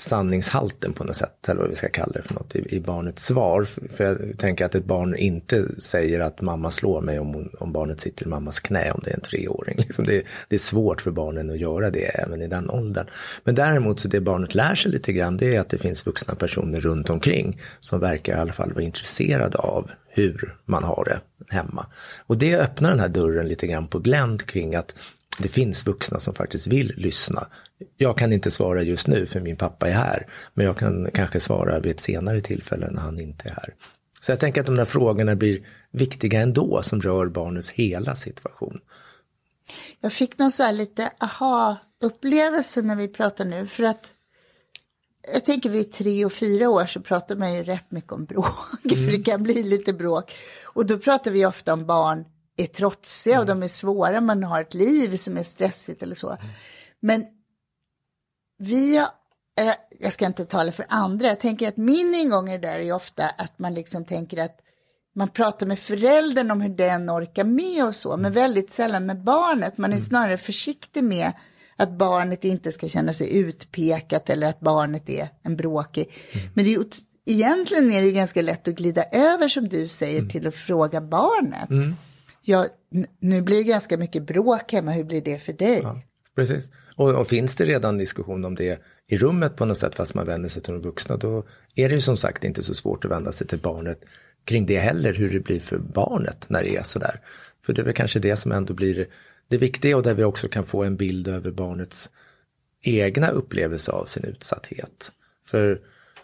sanningshalten 0.00 0.92
på 0.92 1.04
något 1.04 1.16
sätt, 1.16 1.48
eller 1.48 1.60
vad 1.60 1.70
vi 1.70 1.76
ska 1.76 1.88
kalla 1.88 2.12
det 2.12 2.22
för 2.22 2.34
något, 2.34 2.56
i, 2.56 2.76
i 2.76 2.80
barnets 2.80 3.24
svar. 3.24 3.64
För, 3.96 4.04
jag 4.04 4.38
tänker 4.38 4.64
att 4.64 4.74
ett 4.74 4.84
barn 4.84 5.16
inte 5.16 5.80
säger 5.80 6.20
att 6.20 6.40
mamma 6.40 6.70
slår 6.70 7.00
mig 7.00 7.18
om, 7.18 7.34
hon, 7.34 7.50
om 7.60 7.72
barnet 7.72 8.00
sitter 8.00 8.26
i 8.26 8.28
mammas 8.28 8.60
knä 8.60 8.90
om 8.90 9.00
det 9.04 9.10
är 9.10 9.14
en 9.14 9.20
treåring. 9.20 9.76
Liksom 9.78 10.04
det, 10.04 10.22
det 10.48 10.56
är 10.56 10.58
svårt 10.58 11.00
för 11.00 11.10
barnen 11.10 11.50
att 11.50 11.58
göra 11.58 11.90
det 11.90 12.04
även 12.04 12.42
i 12.42 12.46
den 12.46 12.70
åldern. 12.70 13.06
Men 13.44 13.54
däremot 13.54 14.00
så 14.00 14.08
det 14.08 14.20
barnet 14.20 14.54
lär 14.54 14.74
sig 14.74 14.92
lite 14.92 15.12
grann 15.12 15.36
det 15.36 15.56
är 15.56 15.60
att 15.60 15.68
det 15.68 15.78
finns 15.78 16.06
vuxna 16.06 16.34
personer 16.34 16.80
runt 16.80 17.10
omkring 17.10 17.60
som 17.80 18.00
verkar 18.00 18.36
i 18.36 18.40
alla 18.40 18.52
fall 18.52 18.72
vara 18.72 18.84
intresserade 18.84 19.58
av 19.58 19.90
hur 20.08 20.56
man 20.64 20.84
har 20.84 21.04
det 21.04 21.20
hemma. 21.54 21.86
Och 22.26 22.38
det 22.38 22.56
öppnar 22.56 22.90
den 22.90 23.00
här 23.00 23.08
dörren 23.08 23.48
lite 23.48 23.66
grann 23.66 23.88
på 23.88 23.98
glänt 23.98 24.46
kring 24.46 24.74
att 24.74 24.94
det 25.38 25.48
finns 25.48 25.86
vuxna 25.86 26.20
som 26.20 26.34
faktiskt 26.34 26.66
vill 26.66 26.92
lyssna. 26.96 27.48
Jag 27.96 28.18
kan 28.18 28.32
inte 28.32 28.50
svara 28.50 28.82
just 28.82 29.06
nu 29.06 29.26
för 29.26 29.40
min 29.40 29.56
pappa 29.56 29.88
är 29.88 29.92
här, 29.92 30.26
men 30.54 30.66
jag 30.66 30.78
kan 30.78 31.10
kanske 31.14 31.40
svara 31.40 31.80
vid 31.80 31.92
ett 31.92 32.00
senare 32.00 32.40
tillfälle 32.40 32.90
när 32.90 33.00
han 33.00 33.20
inte 33.20 33.48
är 33.48 33.52
här. 33.52 33.74
Så 34.20 34.32
jag 34.32 34.40
tänker 34.40 34.60
att 34.60 34.66
de 34.66 34.76
där 34.76 34.84
frågorna 34.84 35.36
blir 35.36 35.66
viktiga 35.90 36.40
ändå 36.40 36.82
som 36.82 37.00
rör 37.00 37.26
barnets 37.26 37.70
hela 37.70 38.16
situation. 38.16 38.80
Jag 40.00 40.12
fick 40.12 40.38
någon 40.38 40.50
så 40.50 40.62
här 40.62 40.72
lite 40.72 41.10
aha-upplevelse 41.18 42.82
när 42.82 42.96
vi 42.96 43.08
pratar 43.08 43.44
nu, 43.44 43.66
för 43.66 43.84
att 43.84 44.10
jag 45.32 45.44
tänker 45.44 45.70
vid 45.70 45.92
tre 45.92 46.24
och 46.24 46.32
fyra 46.32 46.70
år 46.70 46.86
så 46.86 47.00
pratar 47.00 47.36
man 47.36 47.54
ju 47.54 47.62
rätt 47.64 47.90
mycket 47.90 48.12
om 48.12 48.24
bråk, 48.24 48.54
för 48.82 49.12
det 49.12 49.22
kan 49.22 49.42
bli 49.42 49.62
lite 49.62 49.92
bråk. 49.92 50.32
Och 50.64 50.86
då 50.86 50.98
pratar 50.98 51.30
vi 51.30 51.46
ofta 51.46 51.72
om 51.72 51.86
barn 51.86 52.24
är 52.58 52.66
trotsiga 52.66 53.40
och 53.40 53.46
de 53.46 53.62
är 53.62 53.68
svåra, 53.68 54.20
man 54.20 54.42
har 54.42 54.60
ett 54.60 54.74
liv 54.74 55.16
som 55.16 55.36
är 55.36 55.42
stressigt 55.42 56.02
eller 56.02 56.14
så. 56.14 56.36
Men 57.00 57.24
vi 58.58 58.96
har, 58.96 59.08
eh, 59.60 59.74
jag 59.98 60.12
ska 60.12 60.26
inte 60.26 60.44
tala 60.44 60.72
för 60.72 60.86
andra, 60.88 61.28
jag 61.28 61.40
tänker 61.40 61.68
att 61.68 61.76
min 61.76 62.14
ingång 62.14 62.50
i 62.50 62.58
det 62.58 62.68
där 62.68 62.78
är 62.78 62.92
ofta 62.92 63.24
att 63.38 63.58
man 63.58 63.74
liksom 63.74 64.04
tänker 64.04 64.44
att 64.44 64.60
man 65.14 65.28
pratar 65.28 65.66
med 65.66 65.78
föräldern 65.78 66.50
om 66.50 66.60
hur 66.60 66.74
den 66.74 67.10
orkar 67.10 67.44
med 67.44 67.84
och 67.84 67.94
så, 67.94 68.16
men 68.16 68.32
väldigt 68.32 68.72
sällan 68.72 69.06
med 69.06 69.24
barnet. 69.24 69.78
Man 69.78 69.92
är 69.92 70.00
snarare 70.00 70.38
försiktig 70.38 71.04
med 71.04 71.32
att 71.76 71.90
barnet 71.90 72.44
inte 72.44 72.72
ska 72.72 72.88
känna 72.88 73.12
sig 73.12 73.36
utpekat 73.38 74.30
eller 74.30 74.46
att 74.46 74.60
barnet 74.60 75.08
är 75.08 75.28
en 75.42 75.56
bråkig. 75.56 76.10
Men 76.54 76.64
det 76.64 76.74
är, 76.74 76.84
egentligen 77.26 77.92
är 77.92 78.02
det 78.02 78.12
ganska 78.12 78.42
lätt 78.42 78.68
att 78.68 78.74
glida 78.74 79.04
över 79.12 79.48
som 79.48 79.68
du 79.68 79.88
säger 79.88 80.26
till 80.26 80.46
att 80.46 80.54
fråga 80.54 81.00
barnet. 81.00 81.70
Ja, 82.48 82.66
nu 83.20 83.42
blir 83.42 83.56
det 83.56 83.62
ganska 83.62 83.96
mycket 83.96 84.22
bråk 84.22 84.72
hemma, 84.72 84.90
hur 84.90 85.04
blir 85.04 85.20
det 85.20 85.38
för 85.38 85.52
dig? 85.52 85.82
Precis. 86.36 86.70
Och, 86.96 87.10
och 87.10 87.26
finns 87.26 87.56
det 87.56 87.64
redan 87.64 87.98
diskussion 87.98 88.44
om 88.44 88.54
det 88.54 88.82
i 89.08 89.16
rummet 89.16 89.56
på 89.56 89.64
något 89.64 89.78
sätt 89.78 89.94
fast 89.94 90.14
man 90.14 90.26
vänder 90.26 90.48
sig 90.48 90.62
till 90.62 90.72
de 90.72 90.82
vuxna 90.82 91.16
då 91.16 91.44
är 91.74 91.88
det 91.88 91.94
ju 91.94 92.00
som 92.00 92.16
sagt 92.16 92.44
inte 92.44 92.62
så 92.62 92.74
svårt 92.74 93.04
att 93.04 93.10
vända 93.10 93.32
sig 93.32 93.46
till 93.46 93.58
barnet 93.58 93.98
kring 94.44 94.66
det 94.66 94.78
heller, 94.78 95.14
hur 95.14 95.30
det 95.30 95.40
blir 95.40 95.60
för 95.60 95.78
barnet 95.78 96.50
när 96.50 96.62
det 96.62 96.76
är 96.76 96.82
sådär. 96.82 97.20
För 97.66 97.72
det 97.72 97.80
är 97.80 97.84
väl 97.84 97.94
kanske 97.94 98.18
det 98.18 98.36
som 98.36 98.52
ändå 98.52 98.74
blir 98.74 99.06
det 99.48 99.58
viktiga 99.58 99.96
och 99.96 100.02
där 100.02 100.14
vi 100.14 100.24
också 100.24 100.48
kan 100.48 100.64
få 100.64 100.84
en 100.84 100.96
bild 100.96 101.28
över 101.28 101.50
barnets 101.50 102.10
egna 102.82 103.28
upplevelse 103.28 103.92
av 103.92 104.04
sin 104.04 104.24
utsatthet. 104.24 105.12
För 105.48 105.80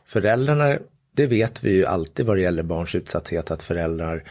föräldrarna, 0.06 0.78
det 1.12 1.26
vet 1.26 1.64
vi 1.64 1.72
ju 1.72 1.86
alltid 1.86 2.26
vad 2.26 2.36
det 2.36 2.42
gäller 2.42 2.62
barns 2.62 2.94
utsatthet, 2.94 3.50
att 3.50 3.62
föräldrar 3.62 4.24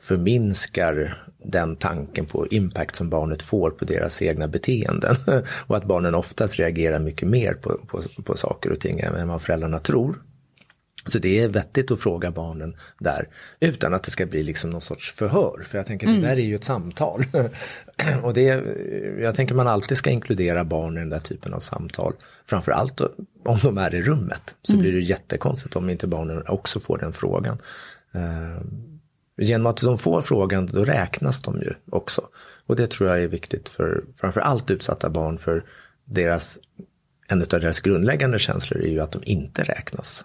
förminskar 0.00 1.24
den 1.44 1.76
tanken 1.76 2.26
på 2.26 2.46
impact 2.46 2.96
som 2.96 3.10
barnet 3.10 3.42
får 3.42 3.70
på 3.70 3.84
deras 3.84 4.22
egna 4.22 4.48
beteenden. 4.48 5.16
och 5.66 5.76
att 5.76 5.84
barnen 5.84 6.14
oftast 6.14 6.58
reagerar 6.58 7.00
mycket 7.00 7.28
mer 7.28 7.54
på, 7.54 7.80
på, 7.86 8.02
på 8.24 8.36
saker 8.36 8.72
och 8.72 8.80
ting 8.80 9.00
än 9.00 9.28
vad 9.28 9.42
föräldrarna 9.42 9.78
tror. 9.78 10.16
Så 11.04 11.18
det 11.18 11.40
är 11.40 11.48
vettigt 11.48 11.90
att 11.90 12.00
fråga 12.00 12.30
barnen 12.30 12.76
där 12.98 13.28
utan 13.60 13.94
att 13.94 14.02
det 14.02 14.10
ska 14.10 14.26
bli 14.26 14.42
liksom 14.42 14.70
någon 14.70 14.80
sorts 14.80 15.12
förhör. 15.12 15.62
För 15.64 15.78
jag 15.78 15.86
tänker 15.86 16.06
mm. 16.06 16.20
det 16.20 16.26
där 16.26 16.36
är 16.36 16.40
ju 16.40 16.54
ett 16.54 16.64
samtal. 16.64 17.24
och 18.22 18.34
det, 18.34 18.64
jag 19.20 19.34
tänker 19.34 19.54
man 19.54 19.68
alltid 19.68 19.96
ska 19.98 20.10
inkludera 20.10 20.64
barn 20.64 20.96
i 20.96 21.00
den 21.00 21.10
där 21.10 21.18
typen 21.18 21.54
av 21.54 21.60
samtal. 21.60 22.12
Framförallt 22.46 23.00
om 23.44 23.58
de 23.62 23.78
är 23.78 23.94
i 23.94 24.02
rummet. 24.02 24.54
Så 24.62 24.72
mm. 24.72 24.82
blir 24.82 24.92
det 24.92 25.00
jättekonstigt 25.00 25.76
om 25.76 25.90
inte 25.90 26.06
barnen 26.06 26.42
också 26.48 26.80
får 26.80 26.98
den 26.98 27.12
frågan. 27.12 27.58
Genom 29.36 29.66
att 29.66 29.80
de 29.82 29.98
får 29.98 30.22
frågan 30.22 30.66
då 30.66 30.84
räknas 30.84 31.42
de 31.42 31.60
ju 31.60 31.74
också. 31.90 32.28
Och 32.66 32.76
det 32.76 32.90
tror 32.90 33.08
jag 33.08 33.22
är 33.22 33.28
viktigt 33.28 33.68
för 33.68 34.04
framförallt 34.16 34.70
utsatta 34.70 35.10
barn 35.10 35.38
för 35.38 35.64
deras, 36.04 36.58
en 37.28 37.42
av 37.42 37.48
deras 37.48 37.80
grundläggande 37.80 38.38
känslor 38.38 38.80
är 38.82 38.88
ju 38.88 39.00
att 39.00 39.12
de 39.12 39.22
inte 39.24 39.62
räknas. 39.62 40.24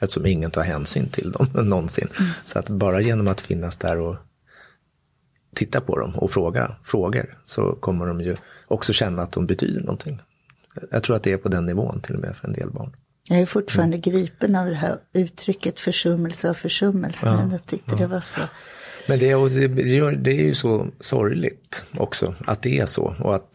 Eftersom 0.00 0.26
ingen 0.26 0.50
tar 0.50 0.62
hänsyn 0.62 1.08
till 1.08 1.32
dem 1.32 1.48
någonsin. 1.68 2.08
Mm. 2.18 2.30
Så 2.44 2.58
att 2.58 2.70
bara 2.70 3.00
genom 3.00 3.28
att 3.28 3.40
finnas 3.40 3.76
där 3.76 3.98
och 3.98 4.16
titta 5.54 5.80
på 5.80 5.98
dem 5.98 6.14
och 6.14 6.30
fråga 6.30 6.76
frågor 6.84 7.38
så 7.44 7.72
kommer 7.72 8.06
de 8.06 8.20
ju 8.20 8.36
också 8.66 8.92
känna 8.92 9.22
att 9.22 9.32
de 9.32 9.46
betyder 9.46 9.80
någonting. 9.80 10.22
Jag 10.90 11.02
tror 11.02 11.16
att 11.16 11.22
det 11.22 11.32
är 11.32 11.36
på 11.36 11.48
den 11.48 11.66
nivån 11.66 12.00
till 12.00 12.14
och 12.14 12.20
med 12.20 12.36
för 12.36 12.48
en 12.48 12.54
del 12.54 12.70
barn. 12.70 12.92
Jag 13.24 13.40
är 13.40 13.46
fortfarande 13.46 13.96
mm. 13.96 14.00
gripen 14.00 14.56
av 14.56 14.66
det 14.66 14.74
här 14.74 14.98
uttrycket 15.12 15.80
försummelse 15.80 16.50
och 16.50 16.56
försummelse. 16.56 17.26
Ja, 17.26 17.48
jag 17.52 17.66
tyckte 17.66 17.90
ja. 17.90 17.96
det 17.96 18.06
var 18.06 18.20
så. 18.20 18.40
Men 19.08 19.18
det, 19.18 19.34
det, 19.68 20.16
det 20.16 20.30
är 20.30 20.44
ju 20.44 20.54
så 20.54 20.88
sorgligt 21.00 21.84
också 21.98 22.34
att 22.46 22.62
det 22.62 22.78
är 22.78 22.86
så. 22.86 23.16
Och 23.20 23.34
att 23.34 23.50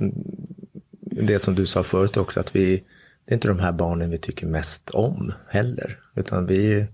det 1.02 1.40
som 1.40 1.56
du 1.56 1.66
sa 1.66 1.84
förut 1.84 2.18
också, 2.18 2.40
att 2.40 2.56
vi, 2.56 2.84
det 3.26 3.32
är 3.32 3.34
inte 3.34 3.48
de 3.48 3.60
här 3.60 3.72
barnen 3.72 4.10
vi 4.10 4.18
tycker 4.18 4.48
mest 4.48 4.90
om 4.90 5.34
heller. 5.48 6.00
Utan 6.16 6.46
vi 6.46 6.88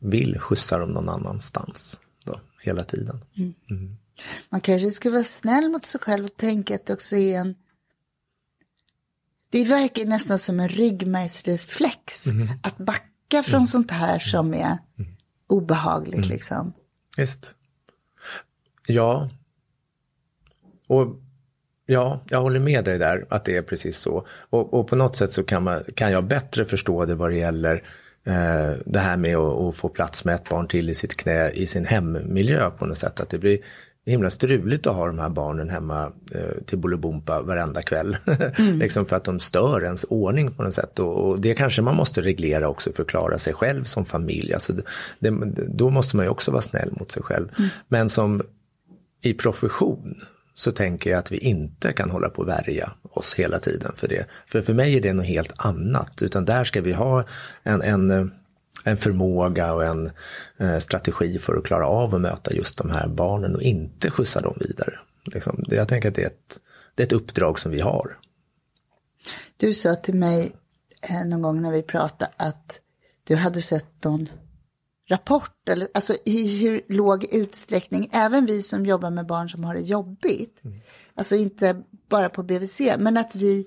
vill 0.00 0.38
skjutsa 0.38 0.78
dem 0.78 0.90
någon 0.90 1.08
annanstans 1.08 2.00
då, 2.24 2.40
hela 2.62 2.84
tiden. 2.84 3.24
Mm. 3.36 3.54
Mm. 3.70 3.96
Man 4.50 4.60
kanske 4.60 4.90
ska 4.90 5.10
vara 5.10 5.24
snäll 5.24 5.68
mot 5.68 5.84
sig 5.84 6.00
själv 6.00 6.24
och 6.24 6.36
tänka 6.36 6.74
att 6.74 6.86
det 6.86 6.92
också 6.92 7.16
är 7.16 7.38
en 7.38 7.54
det 9.50 9.64
verkar 9.64 10.04
nästan 10.04 10.38
som 10.38 10.60
en 10.60 10.68
ryggmärgsreflex 10.68 12.26
mm. 12.26 12.48
att 12.62 12.78
backa 12.78 13.42
från 13.42 13.54
mm. 13.54 13.66
sånt 13.66 13.90
här 13.90 14.18
som 14.18 14.54
är 14.54 14.78
mm. 14.98 15.10
obehagligt 15.46 16.16
mm. 16.16 16.28
liksom. 16.28 16.72
Visst. 17.16 17.54
Ja. 18.86 19.30
Och 20.88 21.20
ja, 21.86 22.22
jag 22.28 22.40
håller 22.40 22.60
med 22.60 22.84
dig 22.84 22.98
där 22.98 23.26
att 23.30 23.44
det 23.44 23.56
är 23.56 23.62
precis 23.62 23.98
så. 23.98 24.26
Och, 24.50 24.74
och 24.74 24.88
på 24.88 24.96
något 24.96 25.16
sätt 25.16 25.32
så 25.32 25.42
kan, 25.42 25.62
man, 25.62 25.82
kan 25.94 26.12
jag 26.12 26.24
bättre 26.24 26.64
förstå 26.64 27.04
det 27.04 27.14
vad 27.14 27.30
det 27.30 27.36
gäller 27.36 27.74
eh, 28.24 28.72
det 28.86 28.98
här 28.98 29.16
med 29.16 29.36
att, 29.36 29.60
att, 29.60 29.76
få 29.76 29.88
plats 29.88 30.24
med 30.24 30.34
ett 30.34 30.48
barn 30.48 30.68
till 30.68 30.90
i 30.90 30.94
sitt 30.94 31.16
knä 31.16 31.50
i 31.50 31.66
sin 31.66 31.84
hemmiljö 31.84 32.70
på 32.70 32.86
något 32.86 32.98
sätt. 32.98 33.20
Att 33.20 33.28
det 33.28 33.38
blir 33.38 33.58
himla 34.08 34.30
struligt 34.30 34.86
att 34.86 34.94
ha 34.94 35.06
de 35.06 35.18
här 35.18 35.28
barnen 35.28 35.68
hemma 35.68 36.12
eh, 36.34 36.62
till 36.66 36.78
Bolibompa 36.78 37.42
varenda 37.42 37.82
kväll. 37.82 38.16
Mm. 38.58 38.78
liksom 38.78 39.06
för 39.06 39.16
att 39.16 39.24
de 39.24 39.40
stör 39.40 39.84
ens 39.84 40.04
ordning 40.04 40.52
på 40.52 40.62
något 40.62 40.74
sätt. 40.74 40.98
Och, 40.98 41.28
och, 41.28 41.40
det 41.40 41.54
kanske 41.54 41.82
man 41.82 41.96
måste 41.96 42.20
reglera 42.20 42.68
också 42.68 42.92
för 42.92 43.02
att 43.02 43.08
klara 43.08 43.38
sig 43.38 43.54
själv 43.54 43.84
som 43.84 44.04
familj. 44.04 44.54
Alltså 44.54 44.72
det, 44.72 44.82
det, 45.20 45.66
då 45.68 45.90
måste 45.90 46.16
man 46.16 46.24
ju 46.24 46.30
också 46.30 46.50
vara 46.50 46.62
snäll 46.62 46.92
mot 46.92 47.12
sig 47.12 47.22
själv. 47.22 47.48
Mm. 47.58 47.70
Men 47.88 48.08
som 48.08 48.42
i 49.22 49.34
profession 49.34 50.14
så 50.54 50.72
tänker 50.72 51.10
jag 51.10 51.18
att 51.18 51.32
vi 51.32 51.38
inte 51.38 51.92
kan 51.92 52.10
hålla 52.10 52.28
på 52.28 52.42
att 52.42 52.48
värja 52.48 52.92
oss 53.02 53.34
hela 53.34 53.58
tiden 53.58 53.92
för 53.96 54.08
det. 54.08 54.26
För 54.46 54.62
för 54.62 54.74
mig 54.74 54.96
är 54.96 55.00
det 55.00 55.12
något 55.12 55.26
helt 55.26 55.52
annat, 55.56 56.22
utan 56.22 56.44
där 56.44 56.64
ska 56.64 56.80
vi 56.80 56.92
ha 56.92 57.24
en, 57.62 57.82
en 57.82 58.32
en 58.84 58.96
förmåga 58.96 59.74
och 59.74 59.84
en 59.84 60.10
eh, 60.58 60.78
strategi 60.78 61.38
för 61.38 61.56
att 61.56 61.64
klara 61.64 61.86
av 61.86 62.14
att 62.14 62.20
möta 62.20 62.52
just 62.52 62.78
de 62.78 62.90
här 62.90 63.08
barnen 63.08 63.54
och 63.54 63.62
inte 63.62 64.10
skjutsa 64.10 64.40
dem 64.40 64.54
vidare. 64.60 64.94
Liksom, 65.24 65.64
jag 65.68 65.88
tänker 65.88 66.08
att 66.08 66.14
det 66.14 66.22
är, 66.22 66.26
ett, 66.26 66.60
det 66.94 67.02
är 67.02 67.06
ett 67.06 67.12
uppdrag 67.12 67.58
som 67.58 67.72
vi 67.72 67.80
har. 67.80 68.18
Du 69.56 69.72
sa 69.72 69.94
till 69.94 70.14
mig 70.14 70.52
eh, 71.10 71.26
någon 71.26 71.42
gång 71.42 71.62
när 71.62 71.72
vi 71.72 71.82
pratade 71.82 72.30
att 72.36 72.80
du 73.24 73.36
hade 73.36 73.60
sett 73.60 74.04
någon 74.04 74.28
rapport, 75.08 75.68
eller, 75.68 75.88
alltså 75.94 76.14
i 76.24 76.58
hur 76.58 76.80
låg 76.88 77.24
utsträckning, 77.24 78.10
även 78.12 78.46
vi 78.46 78.62
som 78.62 78.86
jobbar 78.86 79.10
med 79.10 79.26
barn 79.26 79.50
som 79.50 79.64
har 79.64 79.74
det 79.74 79.80
jobbigt, 79.80 80.64
mm. 80.64 80.80
alltså 81.14 81.36
inte 81.36 81.82
bara 82.08 82.28
på 82.28 82.42
BVC, 82.42 82.80
men 82.98 83.16
att 83.16 83.34
vi, 83.34 83.66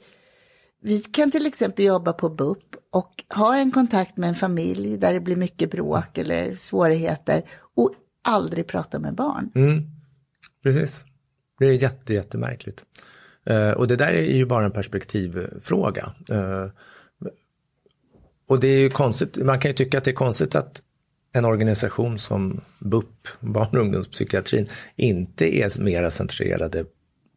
vi 0.82 1.00
kan 1.00 1.32
till 1.32 1.46
exempel 1.46 1.86
jobba 1.86 2.14
på 2.14 2.30
BUP 2.30 2.76
och 2.92 3.24
ha 3.30 3.58
en 3.58 3.72
kontakt 3.72 4.18
med 4.18 4.30
en 4.30 4.36
familj 4.36 4.98
där 4.98 5.14
det 5.14 5.20
blir 5.20 5.36
mycket 5.36 5.72
bråk 5.72 6.18
eller 6.18 6.54
svårigheter 6.54 7.44
och 7.76 7.92
aldrig 8.24 8.68
prata 8.68 9.00
med 9.00 9.16
barn. 9.16 9.52
Mm. 9.56 9.84
Precis, 10.64 11.06
det 11.60 11.66
är 11.66 11.72
jätte, 11.72 12.14
jättemärkligt. 12.14 12.86
Uh, 13.50 13.72
och 13.72 13.88
det 13.88 13.96
där 13.96 14.14
är 14.14 14.36
ju 14.36 14.46
bara 14.46 14.66
en 14.66 14.72
perspektivfråga. 14.72 16.14
Uh, 16.32 16.68
och 18.48 18.60
det 18.60 18.68
är 18.68 18.80
ju 18.80 18.90
konstigt, 18.90 19.38
man 19.38 19.60
kan 19.60 19.70
ju 19.72 19.76
tycka 19.76 19.98
att 19.98 20.04
det 20.04 20.12
är 20.12 20.16
konstigt 20.16 20.56
att 20.56 20.82
en 21.34 21.46
organisation 21.46 22.20
som 22.20 22.62
BUP, 22.80 23.28
barn 23.40 23.78
och 23.78 23.82
ungdomspsykiatrin, 23.82 24.68
inte 24.96 25.58
är 25.58 25.82
mera 25.82 26.12
centrerade 26.12 26.86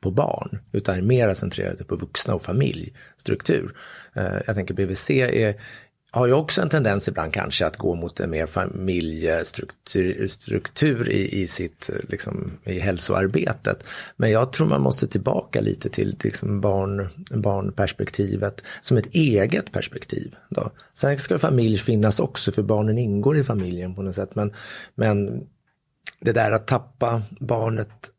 på 0.04 0.10
barn, 0.10 0.58
utan 0.72 0.98
är 0.98 1.02
mer 1.02 1.34
centrerade 1.34 1.84
på 1.84 1.96
vuxna 1.96 2.34
och 2.34 2.42
familjstruktur. 2.42 3.76
Eh, 4.14 4.34
jag 4.46 4.56
tänker 4.56 4.74
BVC 4.74 5.10
är, 5.10 5.54
har 6.10 6.26
ju 6.26 6.32
också 6.32 6.62
en 6.62 6.68
tendens 6.68 7.08
ibland 7.08 7.32
kanske 7.32 7.66
att 7.66 7.76
gå 7.76 7.94
mot 7.94 8.20
en 8.20 8.30
mer 8.30 8.46
familjestruktur 8.46 10.26
struktur 10.26 11.10
i, 11.10 11.42
i 11.42 11.48
sitt 11.48 11.90
liksom, 12.08 12.52
i 12.64 12.78
hälsoarbetet. 12.78 13.84
Men 14.16 14.30
jag 14.30 14.52
tror 14.52 14.66
man 14.66 14.82
måste 14.82 15.06
tillbaka 15.06 15.60
lite 15.60 15.88
till 15.88 16.16
liksom 16.24 16.60
barn, 16.60 17.08
barnperspektivet 17.30 18.62
som 18.80 18.96
ett 18.96 19.14
eget 19.14 19.72
perspektiv. 19.72 20.34
Då. 20.48 20.70
Sen 20.94 21.18
ska 21.18 21.38
familj 21.38 21.78
finnas 21.78 22.20
också 22.20 22.52
för 22.52 22.62
barnen 22.62 22.98
ingår 22.98 23.36
i 23.36 23.44
familjen 23.44 23.94
på 23.94 24.02
något 24.02 24.14
sätt. 24.14 24.34
Men, 24.34 24.52
men 24.94 25.46
det 26.20 26.32
där 26.32 26.52
att 26.52 26.66
tappa 26.66 27.22
barnet 27.40 28.10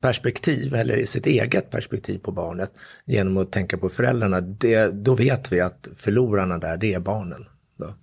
perspektiv 0.00 0.74
eller 0.74 0.96
i 0.96 1.06
sitt 1.06 1.26
eget 1.26 1.70
perspektiv 1.70 2.18
på 2.18 2.32
barnet 2.32 2.70
genom 3.04 3.36
att 3.36 3.52
tänka 3.52 3.78
på 3.78 3.88
föräldrarna, 3.88 4.40
det, 4.40 5.04
då 5.04 5.14
vet 5.14 5.52
vi 5.52 5.60
att 5.60 5.88
förlorarna 5.96 6.58
där, 6.58 6.76
det 6.76 6.94
är 6.94 7.00
barnen. 7.00 7.44
Då. 7.78 7.94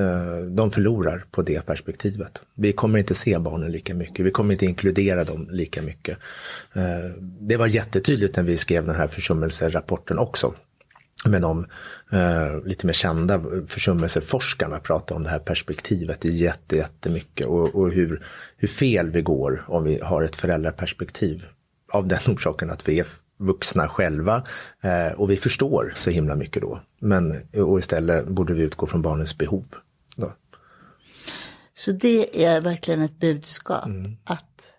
Eh, 0.00 0.44
de 0.44 0.70
förlorar 0.70 1.24
på 1.30 1.42
det 1.42 1.66
perspektivet. 1.66 2.42
Vi 2.54 2.72
kommer 2.72 2.98
inte 2.98 3.14
se 3.14 3.38
barnen 3.38 3.72
lika 3.72 3.94
mycket, 3.94 4.26
vi 4.26 4.30
kommer 4.30 4.54
inte 4.54 4.66
inkludera 4.66 5.24
dem 5.24 5.48
lika 5.50 5.82
mycket. 5.82 6.18
Eh, 6.72 7.22
det 7.40 7.56
var 7.56 7.66
jättetydligt 7.66 8.36
när 8.36 8.42
vi 8.42 8.56
skrev 8.56 8.86
den 8.86 8.96
här 8.96 9.08
försummelserapporten 9.08 10.18
också 10.18 10.54
men 11.24 11.42
de 11.42 11.66
eh, 12.12 12.64
lite 12.64 12.86
mer 12.86 12.92
kända 12.92 13.42
försummelseforskarna 13.66 14.78
pratar 14.78 15.16
om 15.16 15.24
det 15.24 15.30
här 15.30 15.38
perspektivet 15.38 16.24
jätte, 16.24 16.76
jättemycket 16.76 17.46
och, 17.46 17.74
och 17.74 17.90
hur, 17.90 18.22
hur 18.56 18.68
fel 18.68 19.10
vi 19.10 19.22
går 19.22 19.64
om 19.68 19.84
vi 19.84 20.00
har 20.00 20.22
ett 20.22 20.36
föräldraperspektiv. 20.36 21.44
Av 21.92 22.08
den 22.08 22.18
orsaken 22.34 22.70
att 22.70 22.88
vi 22.88 22.98
är 22.98 23.06
vuxna 23.38 23.88
själva 23.88 24.42
eh, 24.82 25.20
och 25.20 25.30
vi 25.30 25.36
förstår 25.36 25.92
så 25.96 26.10
himla 26.10 26.36
mycket 26.36 26.62
då. 26.62 26.80
Men 27.00 27.32
och 27.54 27.78
istället 27.78 28.28
borde 28.28 28.54
vi 28.54 28.62
utgå 28.62 28.86
från 28.86 29.02
barnens 29.02 29.38
behov. 29.38 29.64
Då. 30.16 30.32
Så 31.76 31.92
det 31.92 32.44
är 32.44 32.60
verkligen 32.60 33.02
ett 33.02 33.20
budskap 33.20 33.86
mm. 33.86 34.16
att, 34.24 34.72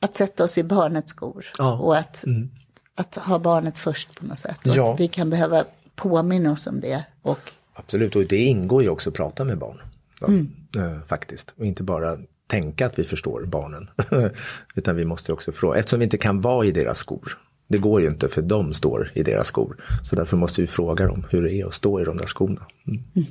att 0.00 0.16
sätta 0.16 0.44
oss 0.44 0.58
i 0.58 0.64
barnets 0.64 1.10
skor 1.10 1.46
ja. 1.58 1.78
och 1.78 1.96
att, 1.96 2.24
mm. 2.24 2.50
att 2.94 3.16
ha 3.16 3.38
barnet 3.38 3.78
först 3.78 4.14
på 4.14 4.26
något 4.26 4.38
sätt. 4.38 4.58
Ja. 4.62 4.94
Att 4.94 5.00
vi 5.00 5.08
kan 5.08 5.30
behöva 5.30 5.64
påminna 6.02 6.52
oss 6.52 6.66
om 6.66 6.80
det. 6.80 7.06
Och... 7.22 7.52
Absolut, 7.74 8.16
och 8.16 8.26
det 8.26 8.36
ingår 8.36 8.82
ju 8.82 8.88
också 8.88 9.10
att 9.10 9.16
prata 9.16 9.44
med 9.44 9.58
barn. 9.58 9.80
Mm. 10.28 10.50
Äh, 10.76 11.06
faktiskt, 11.06 11.54
och 11.58 11.66
inte 11.66 11.82
bara 11.82 12.18
tänka 12.46 12.86
att 12.86 12.98
vi 12.98 13.04
förstår 13.04 13.44
barnen. 13.44 13.90
Utan 14.74 14.96
vi 14.96 15.04
måste 15.04 15.32
också 15.32 15.52
fråga, 15.52 15.78
eftersom 15.78 15.98
vi 15.98 16.04
inte 16.04 16.18
kan 16.18 16.40
vara 16.40 16.66
i 16.66 16.70
deras 16.70 16.98
skor. 16.98 17.38
Det 17.68 17.78
går 17.78 18.00
ju 18.00 18.06
inte 18.06 18.28
för 18.28 18.42
de 18.42 18.74
står 18.74 19.10
i 19.14 19.22
deras 19.22 19.46
skor. 19.46 19.76
Så 20.02 20.16
därför 20.16 20.36
måste 20.36 20.60
vi 20.60 20.66
fråga 20.66 21.06
dem 21.06 21.26
hur 21.30 21.42
det 21.42 21.52
är 21.52 21.66
att 21.66 21.74
stå 21.74 22.00
i 22.00 22.04
de 22.04 22.16
där 22.16 22.26
skorna. 22.26 22.66
Mm. 22.86 23.02
Mm. 23.14 23.28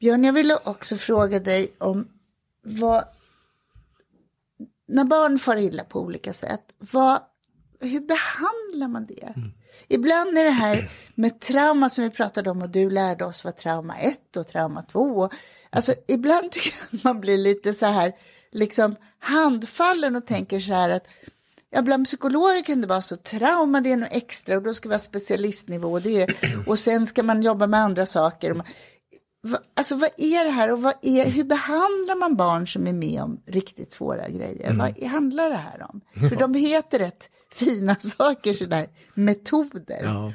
Björn, 0.00 0.24
jag 0.24 0.32
ville 0.32 0.56
också 0.64 0.96
fråga 0.96 1.40
dig 1.40 1.72
om 1.78 2.08
vad, 2.62 3.04
när 4.88 5.04
barn 5.04 5.38
far 5.38 5.56
illa 5.56 5.84
på 5.84 6.00
olika 6.00 6.32
sätt, 6.32 6.62
vad, 6.78 7.18
hur 7.80 8.00
behandlar 8.00 8.88
man 8.88 9.06
det? 9.06 9.32
Mm. 9.36 9.52
Ibland 9.88 10.38
är 10.38 10.44
det 10.44 10.50
här 10.50 10.90
med 11.14 11.40
trauma 11.40 11.90
som 11.90 12.04
vi 12.04 12.10
pratade 12.10 12.50
om 12.50 12.62
och 12.62 12.70
du 12.70 12.90
lärde 12.90 13.24
oss 13.24 13.44
vad 13.44 13.56
trauma 13.56 13.98
1 13.98 14.36
och 14.36 14.48
trauma 14.48 14.82
2. 14.82 15.28
Alltså 15.70 15.94
ibland 16.08 16.50
tycker 16.52 16.72
jag 16.80 16.98
att 16.98 17.04
man 17.04 17.20
blir 17.20 17.38
lite 17.38 17.72
så 17.72 17.86
här, 17.86 18.12
liksom 18.52 18.96
handfallen 19.18 20.16
och 20.16 20.26
tänker 20.26 20.60
så 20.60 20.72
här 20.72 20.90
att 20.90 21.06
Ja, 21.70 21.82
bland 21.82 22.06
psykologer 22.06 22.62
kan 22.62 22.80
det 22.80 22.86
vara 22.86 23.02
så, 23.02 23.16
trauma 23.16 23.80
det 23.80 23.92
är 23.92 23.96
något 23.96 24.08
extra 24.12 24.56
och 24.56 24.62
då 24.62 24.74
ska 24.74 24.88
vi 24.88 24.94
ha 24.94 24.98
specialistnivå 25.00 25.92
och, 25.92 26.02
det 26.02 26.22
är, 26.22 26.34
och 26.66 26.78
sen 26.78 27.06
ska 27.06 27.22
man 27.22 27.42
jobba 27.42 27.66
med 27.66 27.80
andra 27.80 28.06
saker. 28.06 28.62
Va, 29.42 29.58
alltså 29.76 29.96
vad 29.96 30.10
är 30.16 30.44
det 30.44 30.50
här 30.50 30.72
och 30.72 30.82
vad 30.82 30.94
är, 31.02 31.30
hur 31.30 31.44
behandlar 31.44 32.18
man 32.18 32.36
barn 32.36 32.68
som 32.68 32.86
är 32.86 32.92
med 32.92 33.22
om 33.22 33.40
riktigt 33.46 33.92
svåra 33.92 34.28
grejer? 34.28 34.70
Mm. 34.70 34.78
Vad 34.78 35.10
handlar 35.10 35.50
det 35.50 35.56
här 35.56 35.86
om? 35.90 36.00
För 36.28 36.36
de 36.36 36.54
heter 36.54 36.98
rätt 36.98 37.30
fina 37.52 37.94
saker, 37.98 38.52
sådana 38.52 38.86
metoder. 39.14 40.00
Ja. 40.02 40.32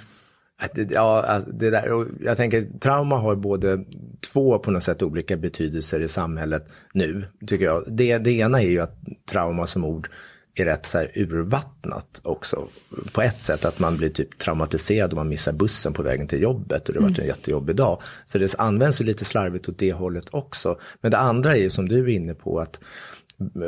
Ja, 0.90 1.24
alltså 1.24 1.52
det 1.52 1.70
där, 1.70 2.08
jag 2.20 2.38
tänker 2.38 2.80
trauma 2.80 3.18
har 3.18 3.36
både 3.36 3.86
två 4.34 4.60
på 4.60 4.72
något 4.72 4.84
sätt 4.84 5.04
olika 5.04 5.38
betydelser 5.38 6.00
i 6.00 6.08
samhället 6.08 6.72
nu, 6.94 7.26
tycker 7.48 7.66
jag. 7.66 7.84
Det, 7.88 8.18
det 8.18 8.32
ena 8.32 8.62
är 8.62 8.68
ju 8.68 8.80
att 8.80 8.98
trauma 9.32 9.68
som 9.68 9.86
ord 9.86 10.10
är 10.56 10.66
rätt 10.66 10.86
så 10.86 10.98
här 10.98 11.12
urvattnat 11.16 12.22
också. 12.24 12.68
På 13.14 13.22
ett 13.22 13.42
sätt 13.42 13.66
att 13.66 13.80
man 13.80 13.98
blir 13.98 14.10
typ 14.10 14.38
traumatiserad 14.38 15.14
om 15.14 15.18
man 15.18 15.30
missar 15.30 15.54
bussen 15.54 15.94
på 15.94 16.04
vägen 16.04 16.28
till 16.28 16.42
jobbet 16.42 16.88
och 16.88 16.94
det 16.94 17.00
har 17.00 17.08
varit 17.08 17.18
en 17.18 17.24
mm. 17.24 17.36
jättejobbig 17.36 17.76
dag. 17.76 18.02
Så 18.26 18.38
det 18.38 18.56
används 18.58 19.02
ju 19.02 19.06
lite 19.06 19.26
slarvigt 19.26 19.70
åt 19.70 19.78
det 19.78 19.94
hållet 19.94 20.26
också. 20.32 20.80
Men 21.02 21.12
det 21.12 21.18
andra 21.18 21.56
är 21.56 21.62
ju 21.62 21.70
som 21.70 21.90
du 21.90 22.00
är 22.00 22.08
inne 22.08 22.34
på 22.34 22.60
att 22.60 22.80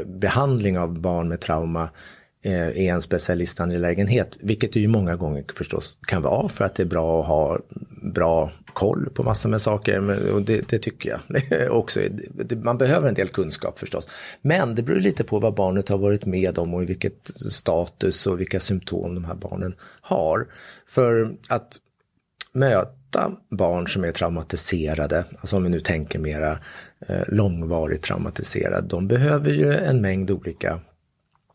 behandling 0.06 0.80
av 0.80 1.00
barn 1.00 1.28
med 1.28 1.39
trauma 1.41 1.89
Eh, 2.45 2.67
är 2.67 2.93
en 2.93 3.01
specialistangelägenhet, 3.01 4.38
vilket 4.41 4.73
det 4.73 4.79
ju 4.79 4.88
många 4.88 5.15
gånger 5.15 5.45
förstås 5.55 5.97
kan 6.08 6.21
vara 6.21 6.49
för 6.49 6.65
att 6.65 6.75
det 6.75 6.84
är 6.84 6.88
bra 6.88 7.21
att 7.21 7.27
ha 7.27 7.60
bra 8.13 8.51
koll 8.73 9.10
på 9.13 9.23
massor 9.23 9.49
med 9.49 9.62
saker. 9.62 10.31
Och 10.34 10.41
det, 10.41 10.69
det 10.69 10.79
tycker 10.79 11.10
jag 11.10 11.71
också. 11.77 11.99
Man 12.63 12.77
behöver 12.77 13.08
en 13.08 13.13
del 13.13 13.27
kunskap 13.27 13.79
förstås. 13.79 14.10
Men 14.41 14.75
det 14.75 14.84
beror 14.84 14.99
lite 14.99 15.23
på 15.23 15.39
vad 15.39 15.55
barnet 15.55 15.89
har 15.89 15.97
varit 15.97 16.25
med 16.25 16.58
om 16.58 16.73
och 16.73 16.84
i 16.84 16.86
vilket 16.86 17.27
status 17.51 18.27
och 18.27 18.39
vilka 18.39 18.60
symptom 18.60 19.15
de 19.15 19.25
här 19.25 19.36
barnen 19.36 19.75
har. 20.01 20.47
För 20.88 21.36
att 21.49 21.77
möta 22.53 23.31
barn 23.51 23.88
som 23.88 24.03
är 24.03 24.12
traumatiserade, 24.12 25.25
alltså 25.39 25.58
om 25.58 25.63
vi 25.63 25.69
nu 25.69 25.79
tänker 25.79 26.19
mera 26.19 26.60
eh, 27.08 27.23
långvarigt 27.27 28.03
traumatiserade, 28.03 28.88
de 28.88 29.08
behöver 29.08 29.51
ju 29.51 29.73
en 29.73 30.01
mängd 30.01 30.31
olika 30.31 30.79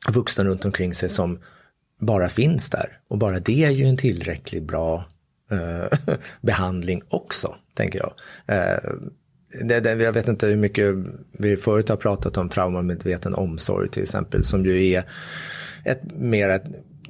vuxna 0.09 0.45
runt 0.45 0.65
omkring 0.65 0.95
sig 0.95 1.09
som 1.09 1.39
bara 2.01 2.29
finns 2.29 2.71
där. 2.71 2.99
Och 3.09 3.19
bara 3.19 3.41
det 3.41 3.65
är 3.65 3.71
ju 3.71 3.85
en 3.85 3.97
tillräckligt 3.97 4.65
bra 4.65 5.05
Eh, 5.51 6.15
behandling 6.41 7.03
också, 7.09 7.55
tänker 7.75 7.99
jag. 7.99 8.13
Eh, 8.57 8.91
det, 9.65 9.81
det, 9.81 10.03
jag 10.03 10.13
vet 10.13 10.29
inte 10.29 10.47
hur 10.47 10.57
mycket 10.57 10.95
vi 11.33 11.57
förut 11.57 11.89
har 11.89 11.97
pratat 11.97 12.37
om 12.37 12.49
traumamedveten 12.49 13.35
omsorg 13.35 13.89
till 13.89 14.03
exempel, 14.03 14.45
som 14.45 14.65
ju 14.65 14.91
är 14.91 15.05
ett 15.85 16.01
mer 16.19 16.61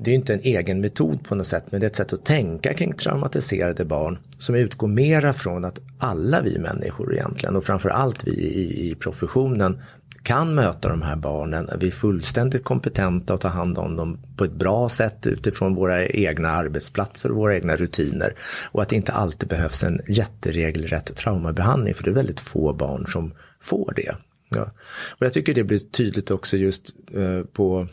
det 0.02 0.10
är 0.10 0.14
inte 0.14 0.34
en 0.34 0.40
egen 0.40 0.80
metod 0.80 1.24
på 1.24 1.34
något 1.34 1.46
sätt, 1.46 1.64
men 1.70 1.80
det 1.80 1.86
är 1.86 1.88
ett 1.88 1.96
sätt 1.96 2.12
att 2.12 2.24
tänka 2.24 2.74
kring 2.74 2.92
traumatiserade 2.92 3.84
barn 3.84 4.18
som 4.38 4.54
utgår 4.54 4.88
mera 4.88 5.32
från 5.32 5.64
att 5.64 5.78
alla 5.98 6.42
vi 6.42 6.58
människor 6.58 7.14
egentligen 7.14 7.56
och 7.56 7.64
framförallt 7.64 8.26
vi 8.26 8.30
i, 8.30 8.90
i 8.90 8.94
professionen 8.94 9.82
kan 10.22 10.54
möta 10.54 10.88
de 10.88 11.02
här 11.02 11.16
barnen. 11.16 11.68
Vi 11.80 11.86
är 11.86 11.90
fullständigt 11.90 12.64
kompetenta 12.64 13.34
att 13.34 13.40
ta 13.40 13.48
hand 13.48 13.78
om 13.78 13.96
dem 13.96 14.18
på 14.36 14.44
ett 14.44 14.52
bra 14.52 14.88
sätt 14.88 15.26
utifrån 15.26 15.74
våra 15.74 16.06
egna 16.06 16.48
arbetsplatser 16.48 17.30
och 17.30 17.36
våra 17.36 17.54
egna 17.54 17.76
rutiner. 17.76 18.34
Och 18.72 18.82
att 18.82 18.88
det 18.88 18.96
inte 18.96 19.12
alltid 19.12 19.48
behövs 19.48 19.84
en 19.84 20.00
jätteregelrätt 20.08 21.16
traumabehandling 21.16 21.94
för 21.94 22.04
det 22.04 22.10
är 22.10 22.14
väldigt 22.14 22.40
få 22.40 22.72
barn 22.72 23.06
som 23.06 23.34
får 23.60 23.92
det. 23.96 24.16
Ja. 24.48 24.70
Och 25.18 25.26
jag 25.26 25.32
tycker 25.32 25.54
det 25.54 25.64
blir 25.64 25.78
tydligt 25.78 26.30
också 26.30 26.56
just 26.56 26.94
eh, 27.14 27.44
på 27.52 27.88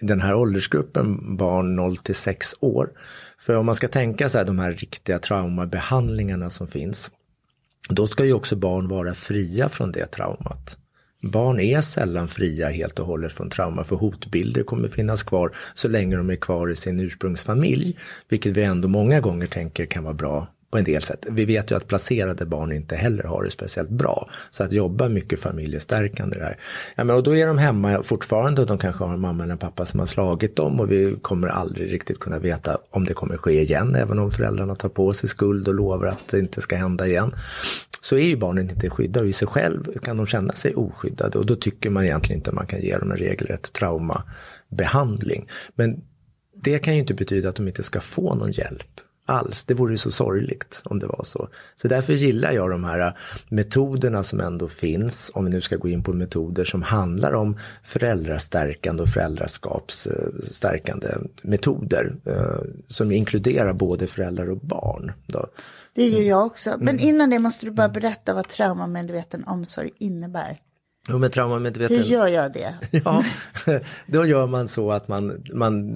den 0.00 0.20
här 0.20 0.34
åldersgruppen 0.34 1.36
barn 1.36 1.76
0 1.76 1.96
till 1.96 2.14
6 2.14 2.54
år. 2.60 2.90
För 3.38 3.56
om 3.56 3.66
man 3.66 3.74
ska 3.74 3.88
tänka 3.88 4.28
sig 4.28 4.44
de 4.44 4.58
här 4.58 4.72
riktiga 4.72 5.18
traumabehandlingarna 5.18 6.50
som 6.50 6.68
finns, 6.68 7.10
då 7.88 8.06
ska 8.06 8.24
ju 8.24 8.32
också 8.32 8.56
barn 8.56 8.88
vara 8.88 9.14
fria 9.14 9.68
från 9.68 9.92
det 9.92 10.06
traumat. 10.06 10.78
Barn 11.22 11.60
är 11.60 11.80
sällan 11.80 12.28
fria 12.28 12.68
helt 12.68 12.98
och 12.98 13.06
hållet 13.06 13.32
från 13.32 13.50
trauma 13.50 13.84
för 13.84 13.96
hotbilder 13.96 14.62
kommer 14.62 14.88
finnas 14.88 15.22
kvar 15.22 15.50
så 15.74 15.88
länge 15.88 16.16
de 16.16 16.30
är 16.30 16.36
kvar 16.36 16.70
i 16.70 16.76
sin 16.76 17.00
ursprungsfamilj. 17.00 17.96
Vilket 18.28 18.56
vi 18.56 18.64
ändå 18.64 18.88
många 18.88 19.20
gånger 19.20 19.46
tänker 19.46 19.86
kan 19.86 20.04
vara 20.04 20.14
bra 20.14 20.48
på 20.72 20.78
en 20.78 20.84
del 20.84 21.02
sätt. 21.02 21.26
Vi 21.30 21.44
vet 21.44 21.70
ju 21.70 21.76
att 21.76 21.88
placerade 21.88 22.46
barn 22.46 22.72
inte 22.72 22.96
heller 22.96 23.24
har 23.24 23.44
det 23.44 23.50
speciellt 23.50 23.90
bra. 23.90 24.30
Så 24.50 24.64
att 24.64 24.72
jobba 24.72 25.08
mycket 25.08 25.40
familjestärkande 25.40 26.38
där. 26.38 26.56
Ja, 26.94 27.04
men 27.04 27.16
och 27.16 27.22
då 27.22 27.36
är 27.36 27.46
de 27.46 27.58
hemma 27.58 28.02
fortfarande 28.02 28.60
och 28.60 28.66
de 28.66 28.78
kanske 28.78 29.04
har 29.04 29.14
en 29.14 29.20
mamma 29.20 29.42
eller 29.44 29.52
en 29.52 29.58
pappa 29.58 29.86
som 29.86 30.00
har 30.00 30.06
slagit 30.06 30.56
dem 30.56 30.80
och 30.80 30.90
vi 30.90 31.16
kommer 31.22 31.48
aldrig 31.48 31.92
riktigt 31.92 32.20
kunna 32.20 32.38
veta 32.38 32.78
om 32.90 33.04
det 33.04 33.14
kommer 33.14 33.36
ske 33.36 33.62
igen 33.62 33.94
även 33.94 34.18
om 34.18 34.30
föräldrarna 34.30 34.74
tar 34.74 34.88
på 34.88 35.12
sig 35.12 35.28
skuld 35.28 35.68
och 35.68 35.74
lovar 35.74 36.06
att 36.06 36.28
det 36.30 36.38
inte 36.38 36.60
ska 36.60 36.76
hända 36.76 37.06
igen 37.06 37.34
så 38.02 38.16
är 38.16 38.26
ju 38.26 38.36
barnen 38.36 38.70
inte 38.70 38.90
skyddade 38.90 39.24
och 39.24 39.30
i 39.30 39.32
sig 39.32 39.48
själv 39.48 39.98
kan 40.02 40.16
de 40.16 40.26
känna 40.26 40.52
sig 40.52 40.74
oskyddade 40.74 41.38
och 41.38 41.46
då 41.46 41.56
tycker 41.56 41.90
man 41.90 42.04
egentligen 42.04 42.38
inte 42.38 42.50
att 42.50 42.56
man 42.56 42.66
kan 42.66 42.80
ge 42.80 42.98
dem 42.98 43.10
en 43.10 43.16
regelrätt 43.16 43.72
traumabehandling. 43.72 45.48
Men 45.74 46.02
det 46.62 46.78
kan 46.78 46.94
ju 46.94 47.00
inte 47.00 47.14
betyda 47.14 47.48
att 47.48 47.56
de 47.56 47.68
inte 47.68 47.82
ska 47.82 48.00
få 48.00 48.34
någon 48.34 48.50
hjälp 48.50 49.00
alls. 49.26 49.64
Det 49.64 49.74
vore 49.74 49.92
ju 49.92 49.96
så 49.96 50.10
sorgligt 50.10 50.82
om 50.84 50.98
det 50.98 51.06
var 51.06 51.20
så. 51.24 51.48
Så 51.76 51.88
därför 51.88 52.12
gillar 52.12 52.52
jag 52.52 52.70
de 52.70 52.84
här 52.84 53.00
äh, 53.00 53.12
metoderna 53.48 54.22
som 54.22 54.40
ändå 54.40 54.68
finns, 54.68 55.30
om 55.34 55.44
vi 55.44 55.50
nu 55.50 55.60
ska 55.60 55.76
gå 55.76 55.88
in 55.88 56.02
på 56.02 56.12
metoder 56.12 56.64
som 56.64 56.82
handlar 56.82 57.32
om 57.32 57.58
föräldrastärkande 57.82 59.02
och 59.02 59.08
föräldraskapsstärkande 59.08 61.08
metoder 61.42 62.14
äh, 62.26 62.60
som 62.86 63.12
inkluderar 63.12 63.72
både 63.72 64.06
föräldrar 64.06 64.50
och 64.50 64.60
barn. 64.60 65.12
Då. 65.26 65.46
Det 65.94 66.08
gör 66.08 66.22
jag 66.22 66.46
också. 66.46 66.70
Men 66.78 66.88
mm. 66.88 67.08
innan 67.08 67.30
det 67.30 67.38
måste 67.38 67.66
du 67.66 67.72
bara 67.72 67.88
berätta 67.88 68.34
vad 68.34 68.48
traumamedveten 68.48 69.44
omsorg 69.44 69.90
innebär. 69.98 70.60
Jo, 71.08 71.18
men 71.18 71.30
traumamedveten... 71.30 71.96
Hur 71.96 72.04
gör 72.04 72.28
jag 72.28 72.52
det? 72.52 72.74
ja, 73.04 73.24
då 74.06 74.26
gör 74.26 74.46
man 74.46 74.68
så 74.68 74.92
att 74.92 75.08
man, 75.08 75.44
man 75.54 75.94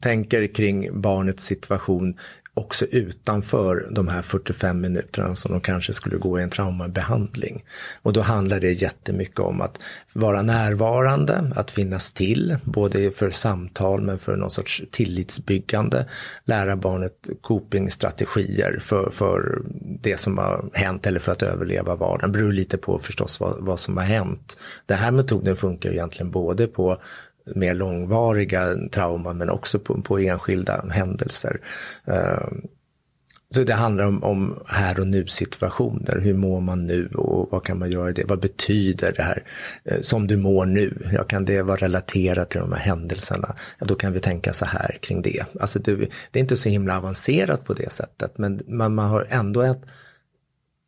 tänker 0.00 0.54
kring 0.54 1.00
barnets 1.00 1.44
situation 1.44 2.14
också 2.58 2.84
utanför 2.84 3.88
de 3.90 4.08
här 4.08 4.22
45 4.22 4.80
minuterna 4.80 5.34
som 5.34 5.52
de 5.52 5.60
kanske 5.60 5.92
skulle 5.92 6.16
gå 6.16 6.40
i 6.40 6.42
en 6.42 6.50
traumabehandling. 6.50 7.64
Och 8.02 8.12
då 8.12 8.20
handlar 8.20 8.60
det 8.60 8.72
jättemycket 8.72 9.38
om 9.38 9.60
att 9.60 9.80
vara 10.12 10.42
närvarande, 10.42 11.52
att 11.54 11.70
finnas 11.70 12.12
till, 12.12 12.56
både 12.64 13.10
för 13.10 13.30
samtal 13.30 14.02
men 14.02 14.18
för 14.18 14.36
någon 14.36 14.50
sorts 14.50 14.82
tillitsbyggande, 14.90 16.06
lära 16.44 16.76
barnet 16.76 17.28
copingstrategier 17.40 18.78
för, 18.82 19.10
för 19.10 19.62
det 20.02 20.20
som 20.20 20.38
har 20.38 20.70
hänt 20.72 21.06
eller 21.06 21.20
för 21.20 21.32
att 21.32 21.42
överleva 21.42 21.96
vardagen. 21.96 22.32
Det 22.32 22.38
beror 22.38 22.52
lite 22.52 22.78
på 22.78 22.98
förstås 22.98 23.40
vad, 23.40 23.56
vad 23.58 23.78
som 23.78 23.96
har 23.96 24.04
hänt. 24.04 24.58
Den 24.86 24.98
här 24.98 25.12
metoden 25.12 25.56
funkar 25.56 25.90
egentligen 25.90 26.30
både 26.30 26.66
på 26.66 27.00
mer 27.54 27.74
långvariga 27.74 28.76
trauman 28.90 29.38
men 29.38 29.50
också 29.50 29.78
på, 29.78 30.02
på 30.02 30.18
enskilda 30.18 30.84
händelser. 30.90 31.60
Eh, 32.06 32.48
så 33.50 33.62
det 33.64 33.74
handlar 33.74 34.06
om, 34.06 34.24
om, 34.24 34.62
här 34.66 35.00
och 35.00 35.06
nu 35.06 35.26
situationer. 35.26 36.20
Hur 36.20 36.34
mår 36.34 36.60
man 36.60 36.86
nu 36.86 37.08
och 37.14 37.48
vad 37.52 37.64
kan 37.64 37.78
man 37.78 37.90
göra 37.90 38.10
i 38.10 38.12
det? 38.12 38.24
Vad 38.24 38.40
betyder 38.40 39.12
det 39.16 39.22
här 39.22 39.42
eh, 39.84 40.00
som 40.00 40.26
du 40.26 40.36
mår 40.36 40.66
nu? 40.66 41.08
Ja, 41.12 41.24
kan 41.24 41.44
det 41.44 41.62
vara 41.62 41.76
relaterat 41.76 42.50
till 42.50 42.60
de 42.60 42.72
här 42.72 42.80
händelserna? 42.80 43.54
Ja, 43.78 43.86
då 43.86 43.94
kan 43.94 44.12
vi 44.12 44.20
tänka 44.20 44.52
så 44.52 44.64
här 44.64 44.98
kring 45.02 45.22
det. 45.22 45.44
Alltså 45.60 45.78
det, 45.78 45.96
det 46.30 46.38
är 46.38 46.40
inte 46.40 46.56
så 46.56 46.68
himla 46.68 46.96
avancerat 46.96 47.64
på 47.64 47.72
det 47.72 47.92
sättet, 47.92 48.38
men 48.38 48.60
man, 48.66 48.94
man 48.94 49.08
har 49.10 49.26
ändå 49.30 49.62
ett 49.62 49.80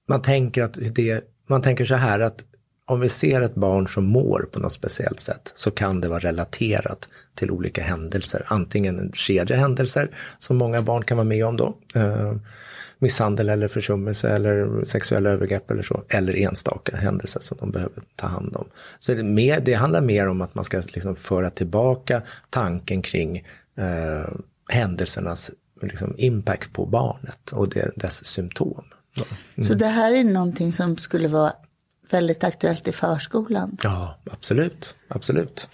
man 0.08 0.22
tänker 0.22 0.62
att 0.62 0.78
det, 0.94 1.24
man 1.46 1.62
tänker 1.62 1.84
så 1.84 1.94
här 1.94 2.20
att 2.20 2.44
om 2.90 3.00
vi 3.00 3.08
ser 3.08 3.40
ett 3.40 3.54
barn 3.54 3.88
som 3.88 4.04
mår 4.04 4.48
på 4.52 4.60
något 4.60 4.72
speciellt 4.72 5.20
sätt 5.20 5.52
så 5.54 5.70
kan 5.70 6.00
det 6.00 6.08
vara 6.08 6.18
relaterat 6.18 7.08
till 7.34 7.50
olika 7.50 7.82
händelser. 7.82 8.42
Antingen 8.46 9.12
kedjehändelser 9.12 10.10
som 10.38 10.56
många 10.56 10.82
barn 10.82 11.02
kan 11.02 11.16
vara 11.16 11.24
med 11.24 11.46
om 11.46 11.56
då. 11.56 11.76
Eh, 11.94 12.34
misshandel 12.98 13.48
eller 13.48 13.68
försummelse 13.68 14.28
eller 14.28 14.84
sexuella 14.84 15.30
övergrepp 15.30 15.70
eller 15.70 15.82
så. 15.82 16.02
Eller 16.08 16.36
enstaka 16.36 16.96
händelser 16.96 17.40
som 17.40 17.58
de 17.60 17.70
behöver 17.70 18.02
ta 18.16 18.26
hand 18.26 18.56
om. 18.56 18.66
Så 18.98 19.14
det, 19.14 19.24
mer, 19.24 19.60
det 19.60 19.74
handlar 19.74 20.02
mer 20.02 20.28
om 20.28 20.40
att 20.40 20.54
man 20.54 20.64
ska 20.64 20.76
liksom 20.76 21.16
föra 21.16 21.50
tillbaka 21.50 22.22
tanken 22.50 23.02
kring 23.02 23.36
eh, 23.76 24.30
händelsernas 24.68 25.50
liksom, 25.82 26.14
impact 26.16 26.72
på 26.72 26.86
barnet 26.86 27.52
och 27.52 27.68
det, 27.68 27.90
dess 27.96 28.24
symptom. 28.24 28.84
Mm. 29.16 29.64
Så 29.64 29.74
det 29.74 29.86
här 29.86 30.12
är 30.12 30.24
någonting 30.24 30.72
som 30.72 30.96
skulle 30.96 31.28
vara 31.28 31.52
väldigt 32.10 32.44
aktuellt 32.44 32.88
i 32.88 32.92
förskolan. 32.92 33.76
Ja, 33.82 34.18
absolut. 34.30 34.94
absolut. 35.08 35.68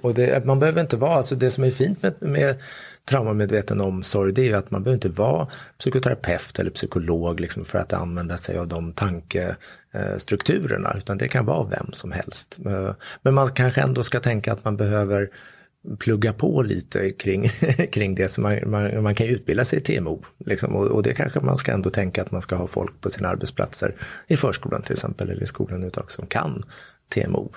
Och 0.00 0.14
det, 0.14 0.44
man 0.44 0.58
behöver 0.58 0.80
inte 0.80 0.96
vara, 0.96 1.14
alltså 1.14 1.34
det 1.34 1.50
som 1.50 1.64
är 1.64 1.70
fint 1.70 2.02
med, 2.02 2.14
med 2.20 2.56
traumamedveten 3.04 3.80
omsorg 3.80 4.32
det 4.32 4.42
är 4.42 4.46
ju 4.46 4.54
att 4.54 4.70
man 4.70 4.82
behöver 4.82 4.96
inte 4.96 5.08
vara 5.08 5.48
psykoterapeut 5.78 6.58
eller 6.58 6.70
psykolog 6.70 7.40
liksom 7.40 7.64
för 7.64 7.78
att 7.78 7.92
använda 7.92 8.36
sig 8.36 8.58
av 8.58 8.68
de 8.68 8.92
tankestrukturerna 8.92 10.94
utan 10.98 11.18
det 11.18 11.28
kan 11.28 11.46
vara 11.46 11.68
vem 11.68 11.92
som 11.92 12.12
helst. 12.12 12.58
Eh, 12.66 12.94
men 13.22 13.34
man 13.34 13.50
kanske 13.50 13.80
ändå 13.80 14.02
ska 14.02 14.20
tänka 14.20 14.52
att 14.52 14.64
man 14.64 14.76
behöver 14.76 15.30
plugga 15.98 16.32
på 16.32 16.62
lite 16.62 17.10
kring, 17.10 17.48
kring 17.92 18.14
det. 18.14 18.28
Så 18.28 18.40
man, 18.40 18.70
man, 18.70 19.02
man 19.02 19.14
kan 19.14 19.26
utbilda 19.26 19.64
sig 19.64 19.78
i 19.78 19.82
TMO. 19.82 20.22
Liksom, 20.46 20.76
och, 20.76 20.86
och, 20.86 21.02
det 21.02 21.14
kanske 21.14 21.40
man 21.40 21.56
ska 21.56 21.72
ändå 21.72 21.90
tänka 21.90 22.22
att 22.22 22.30
man 22.30 22.42
ska 22.42 22.56
ha 22.56 22.66
folk 22.66 23.00
på 23.00 23.10
sina 23.10 23.28
arbetsplatser 23.28 23.94
i 24.26 24.36
förskolan 24.36 24.82
till 24.82 24.92
exempel 24.92 25.30
eller 25.30 25.42
i 25.42 25.46
skolan 25.46 25.84
utan 25.84 26.04
som 26.06 26.26
kan 26.26 26.64
TMO. 27.08 27.52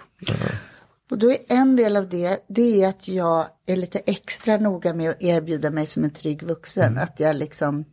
Och 1.11 1.17
då 1.17 1.31
är 1.31 1.37
en 1.47 1.75
del 1.75 1.97
av 1.97 2.09
det, 2.09 2.45
det 2.49 2.83
är 2.83 2.89
att 2.89 3.07
jag 3.07 3.45
är 3.67 3.75
lite 3.75 3.99
extra 3.99 4.57
noga 4.57 4.93
med 4.93 5.09
att 5.09 5.23
erbjuda 5.23 5.69
mig 5.69 5.87
som 5.87 6.03
en 6.03 6.13
trygg 6.13 6.43
vuxen. 6.43 6.91
Mm. 6.91 7.03
Att 7.03 7.19
jag 7.19 7.35
liksom 7.35 7.85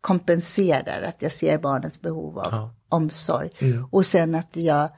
kompenserar, 0.00 1.02
att 1.02 1.22
jag 1.22 1.32
ser 1.32 1.58
barnets 1.58 2.00
behov 2.00 2.38
av 2.38 2.48
ja. 2.50 2.74
omsorg. 2.88 3.50
Mm. 3.58 3.84
Och 3.90 4.06
sen 4.06 4.34
att 4.34 4.56
jag 4.56 4.88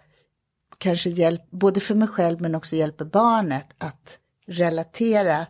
kanske 0.78 1.10
hjälper, 1.10 1.56
både 1.56 1.80
för 1.80 1.94
mig 1.94 2.08
själv 2.08 2.40
men 2.40 2.54
också 2.54 2.76
hjälper 2.76 3.04
barnet 3.04 3.66
att 3.78 4.18
relatera 4.48 5.46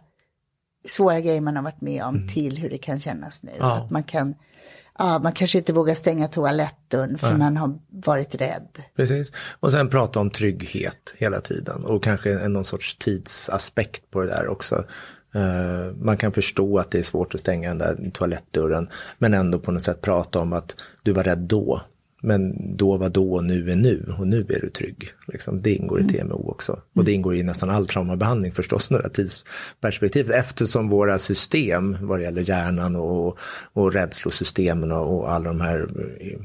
svåra 0.88 1.20
grejer 1.20 1.40
man 1.40 1.56
har 1.56 1.62
varit 1.62 1.80
med 1.80 2.04
om 2.04 2.16
mm. 2.16 2.28
till 2.28 2.58
hur 2.58 2.70
det 2.70 2.78
kan 2.78 3.00
kännas 3.00 3.42
nu. 3.42 3.52
Ja. 3.58 3.76
Att 3.76 3.90
man 3.90 4.02
kan 4.02 4.34
ja, 4.98 5.18
man 5.22 5.32
kanske 5.32 5.58
inte 5.58 5.72
vågar 5.72 5.94
stänga 5.94 6.28
toalettdörren 6.28 7.18
för 7.18 7.28
Nej. 7.28 7.38
man 7.38 7.56
har 7.56 7.78
varit 7.88 8.34
rädd. 8.34 8.68
Precis, 8.96 9.32
och 9.60 9.72
sen 9.72 9.90
prata 9.90 10.20
om 10.20 10.30
trygghet 10.30 11.14
hela 11.16 11.40
tiden 11.40 11.84
och 11.84 12.04
kanske 12.04 12.48
någon 12.48 12.64
sorts 12.64 12.96
tidsaspekt 12.96 14.10
på 14.10 14.20
det 14.20 14.26
där 14.26 14.48
också. 14.48 14.84
Uh, 15.36 15.94
man 15.96 16.16
kan 16.16 16.32
förstå 16.32 16.78
att 16.78 16.90
det 16.90 16.98
är 16.98 17.02
svårt 17.02 17.34
att 17.34 17.40
stänga 17.40 17.68
den 17.68 17.78
där 17.78 18.10
toalettdörren 18.10 18.88
men 19.18 19.34
ändå 19.34 19.58
på 19.58 19.72
något 19.72 19.82
sätt 19.82 20.00
prata 20.02 20.38
om 20.38 20.52
att 20.52 20.74
du 21.02 21.12
var 21.12 21.22
rädd 21.24 21.38
då 21.38 21.82
men 22.22 22.76
då 22.76 22.96
var 22.96 23.08
då 23.08 23.40
nu 23.40 23.70
är 23.70 23.76
nu 23.76 24.14
och 24.18 24.26
nu 24.26 24.40
är 24.48 24.60
du 24.60 24.68
trygg. 24.68 25.08
Liksom, 25.28 25.62
det 25.62 25.74
ingår 25.74 26.00
i 26.00 26.02
mm. 26.02 26.14
TMO 26.14 26.50
också. 26.50 26.80
Och 26.94 27.04
det 27.04 27.12
ingår 27.12 27.34
i 27.36 27.42
nästan 27.42 27.70
all 27.70 27.86
traumabehandling 27.86 28.52
förstås, 28.52 28.90
några 28.90 29.08
tidsperspektiv. 29.08 30.30
Eftersom 30.30 30.88
våra 30.88 31.18
system 31.18 31.96
vad 32.00 32.18
det 32.18 32.22
gäller 32.22 32.48
hjärnan 32.48 32.96
och, 32.96 33.38
och 33.72 33.92
rädslosystemen 33.92 34.92
och, 34.92 35.18
och 35.18 35.32
alla 35.32 35.48
de 35.48 35.60
här 35.60 35.88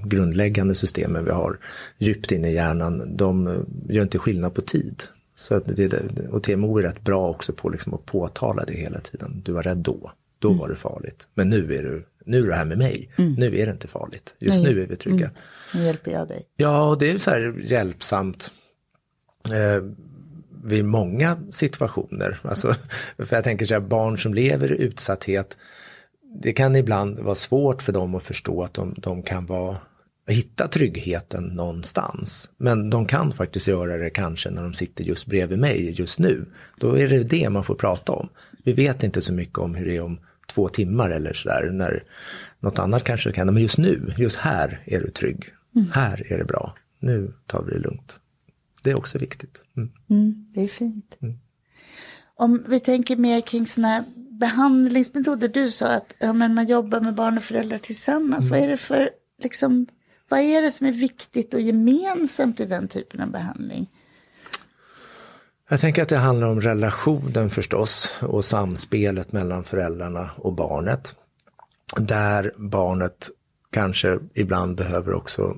grundläggande 0.06 0.76
systemen 0.76 1.26
vi 1.26 1.32
har 1.32 1.58
djupt 1.98 2.32
inne 2.32 2.50
i 2.50 2.54
hjärnan, 2.54 3.18
de 3.18 3.66
gör 3.90 4.04
inte 4.04 4.18
skillnad 4.18 4.54
på 4.54 4.62
tid. 4.62 5.04
Så 5.36 5.60
det, 5.60 6.30
och 6.32 6.44
TMO 6.44 6.78
är 6.78 6.82
rätt 6.82 7.04
bra 7.04 7.30
också 7.30 7.54
på 7.54 7.70
liksom 7.70 7.94
att 7.94 8.06
påtala 8.06 8.64
det 8.66 8.74
hela 8.74 9.00
tiden. 9.00 9.42
Du 9.46 9.52
var 9.52 9.64
rädd 9.64 9.78
då, 9.78 10.12
då 10.40 10.48
mm. 10.48 10.60
var 10.60 10.70
det 10.70 10.76
farligt. 10.76 11.28
Men 11.34 11.50
nu 11.50 11.76
är 11.76 11.84
du 11.84 12.06
nu 12.26 12.44
är 12.44 12.48
det 12.48 12.56
här 12.56 12.66
med 12.66 12.78
mig, 12.78 13.12
mm. 13.18 13.34
nu 13.34 13.60
är 13.60 13.66
det 13.66 13.72
inte 13.72 13.88
farligt, 13.88 14.36
just 14.40 14.64
Nej. 14.64 14.74
nu 14.74 14.82
är 14.84 14.88
vi 14.88 14.96
trygga. 14.96 15.26
Mm. 15.26 15.36
Nu 15.74 15.84
hjälper 15.84 16.12
jag 16.12 16.28
dig. 16.28 16.46
Ja, 16.56 16.90
och 16.90 16.98
det 16.98 17.12
är 17.12 17.18
så 17.18 17.32
här 17.32 17.56
hjälpsamt 17.64 18.52
eh, 19.52 19.84
vid 20.64 20.86
många 20.86 21.38
situationer. 21.50 22.40
Alltså, 22.42 22.76
för 23.18 23.36
jag 23.36 23.44
tänker 23.44 23.66
så 23.66 23.74
här, 23.74 23.82
barn 23.82 24.18
som 24.18 24.34
lever 24.34 24.72
i 24.72 24.82
utsatthet, 24.82 25.58
det 26.44 26.54
kan 26.54 26.76
ibland 26.76 27.20
vara 27.20 27.36
svårt 27.36 27.82
för 27.82 27.94
dem 27.94 28.16
att 28.16 28.24
förstå 28.24 28.64
att 28.64 28.74
de, 28.74 28.96
de 28.98 29.24
kan 29.24 29.46
vara 29.46 29.78
hitta 30.28 30.68
tryggheten 30.68 31.44
någonstans. 31.44 32.50
Men 32.58 32.90
de 32.90 33.06
kan 33.06 33.32
faktiskt 33.32 33.68
göra 33.68 33.98
det 33.98 34.10
kanske 34.10 34.50
när 34.50 34.64
de 34.64 34.74
sitter 34.74 35.04
just 35.04 35.26
bredvid 35.26 35.60
mig 35.60 35.92
just 35.92 36.20
nu. 36.20 36.46
Då 36.80 36.98
är 36.98 37.08
det 37.08 37.24
det 37.24 37.50
man 37.50 37.64
får 37.64 37.76
prata 37.76 38.12
om. 38.12 38.30
Vi 38.64 38.74
vet 38.74 39.04
inte 39.04 39.22
så 39.22 39.34
mycket 39.34 39.58
om 39.58 39.76
hur 39.76 39.86
det 39.86 39.96
är 39.96 40.02
om 40.02 40.20
två 40.54 40.68
timmar 40.68 41.10
eller 41.10 41.34
sådär. 41.34 41.70
När 41.72 42.04
något 42.60 42.80
annat 42.80 43.04
kanske 43.04 43.32
kan, 43.32 43.54
men 43.54 43.64
just 43.64 43.78
nu, 43.78 44.14
just 44.18 44.38
här 44.38 44.84
är 44.86 45.00
du 45.00 45.12
trygg. 45.12 45.46
Mm. 45.76 45.92
Här 45.92 46.34
är 46.34 46.38
det 46.38 46.46
bra. 46.46 46.76
Nu 47.00 47.34
tar 47.48 47.64
vi 47.64 47.72
det 47.72 47.80
lugnt. 47.80 48.20
Det 48.84 48.92
är 48.92 48.98
också 48.98 49.18
viktigt. 49.18 49.64
Mm. 49.78 49.92
Mm, 50.10 50.52
det 50.54 50.64
är 50.64 50.68
fint. 50.68 51.18
Mm. 51.22 51.38
Om 52.36 52.64
vi 52.68 52.80
tänker 52.80 53.18
mer 53.18 53.42
kring 53.42 53.68
sådana 53.68 53.88
här 53.88 54.04
behandlingsmetoder. 54.42 55.48
Du 55.48 55.68
sa 55.68 55.88
att 55.88 56.16
ja, 56.20 56.34
men 56.34 56.54
man 56.54 56.68
jobbar 56.68 57.02
med 57.02 57.16
barn 57.16 57.38
och 57.38 57.44
föräldrar 57.44 57.78
tillsammans. 57.78 58.48
Vad 58.48 58.60
mm. 58.60 58.70
är 58.70 58.72
det 58.72 58.78
för, 58.78 59.10
liksom, 59.44 59.88
vad 60.30 60.40
är 60.40 60.62
det 60.62 60.72
som 60.72 60.88
är 60.88 60.92
viktigt 60.92 61.54
och 61.54 61.62
gemensamt 61.62 62.60
i 62.60 62.66
den 62.66 62.88
typen 62.88 63.22
av 63.22 63.32
behandling? 63.32 63.90
Jag 65.72 65.80
tänker 65.80 66.02
att 66.02 66.10
det 66.10 66.18
handlar 66.18 66.48
om 66.48 66.62
relationen 66.62 67.50
förstås 67.50 68.14
och 68.22 68.46
samspelet 68.46 69.32
mellan 69.32 69.64
föräldrarna 69.64 70.30
och 70.38 70.54
barnet. 70.54 71.16
Där 71.98 72.52
barnet 72.58 73.30
kanske 73.72 74.20
ibland 74.34 74.78
behöver 74.78 75.14
också 75.14 75.56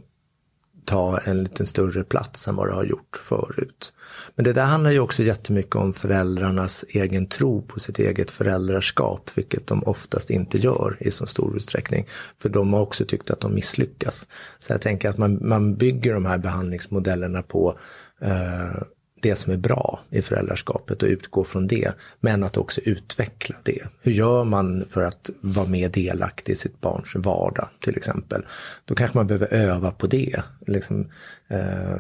ta 0.85 1.17
en 1.17 1.43
lite 1.43 1.65
större 1.65 2.03
plats 2.03 2.47
än 2.47 2.55
vad 2.55 2.67
det 2.67 2.73
har 2.73 2.83
gjort 2.83 3.17
förut. 3.21 3.93
Men 4.35 4.45
det 4.45 4.53
där 4.53 4.65
handlar 4.65 4.91
ju 4.91 4.99
också 4.99 5.23
jättemycket 5.23 5.75
om 5.75 5.93
föräldrarnas 5.93 6.85
egen 6.89 7.27
tro 7.27 7.61
på 7.61 7.79
sitt 7.79 7.99
eget 7.99 8.31
föräldraskap, 8.31 9.29
vilket 9.35 9.67
de 9.67 9.83
oftast 9.83 10.29
inte 10.29 10.57
gör 10.57 10.97
i 10.99 11.11
så 11.11 11.25
stor 11.25 11.55
utsträckning. 11.55 12.07
För 12.41 12.49
de 12.49 12.73
har 12.73 12.81
också 12.81 13.05
tyckt 13.05 13.31
att 13.31 13.39
de 13.39 13.53
misslyckas. 13.53 14.27
Så 14.59 14.73
jag 14.73 14.81
tänker 14.81 15.09
att 15.09 15.17
man, 15.17 15.47
man 15.47 15.75
bygger 15.75 16.13
de 16.13 16.25
här 16.25 16.37
behandlingsmodellerna 16.37 17.41
på 17.41 17.77
eh, 18.21 18.83
det 19.23 19.35
som 19.35 19.53
är 19.53 19.57
bra 19.57 19.99
i 20.09 20.21
föräldraskapet 20.21 21.03
och 21.03 21.09
utgå 21.09 21.43
från 21.43 21.67
det. 21.67 21.93
Men 22.19 22.43
att 22.43 22.57
också 22.57 22.81
utveckla 22.81 23.55
det. 23.63 23.83
Hur 24.01 24.11
gör 24.11 24.43
man 24.43 24.85
för 24.89 25.03
att 25.03 25.29
vara 25.41 25.67
mer 25.67 25.89
delaktig 25.89 26.53
i 26.53 26.55
sitt 26.55 26.81
barns 26.81 27.15
vardag 27.15 27.69
till 27.79 27.97
exempel? 27.97 28.45
Då 28.85 28.95
kanske 28.95 29.17
man 29.17 29.27
behöver 29.27 29.53
öva 29.53 29.91
på 29.91 30.07
det. 30.07 30.43
Liksom, 30.67 31.09
eh, 31.47 31.99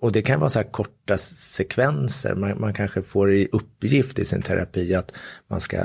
och 0.00 0.12
det 0.12 0.22
kan 0.22 0.40
vara 0.40 0.50
så 0.50 0.58
här 0.58 0.70
korta 0.70 1.18
sekvenser. 1.18 2.34
Man, 2.34 2.60
man 2.60 2.74
kanske 2.74 3.02
får 3.02 3.32
i 3.32 3.48
uppgift 3.52 4.18
i 4.18 4.24
sin 4.24 4.42
terapi 4.42 4.94
att 4.94 5.12
man 5.48 5.60
ska 5.60 5.78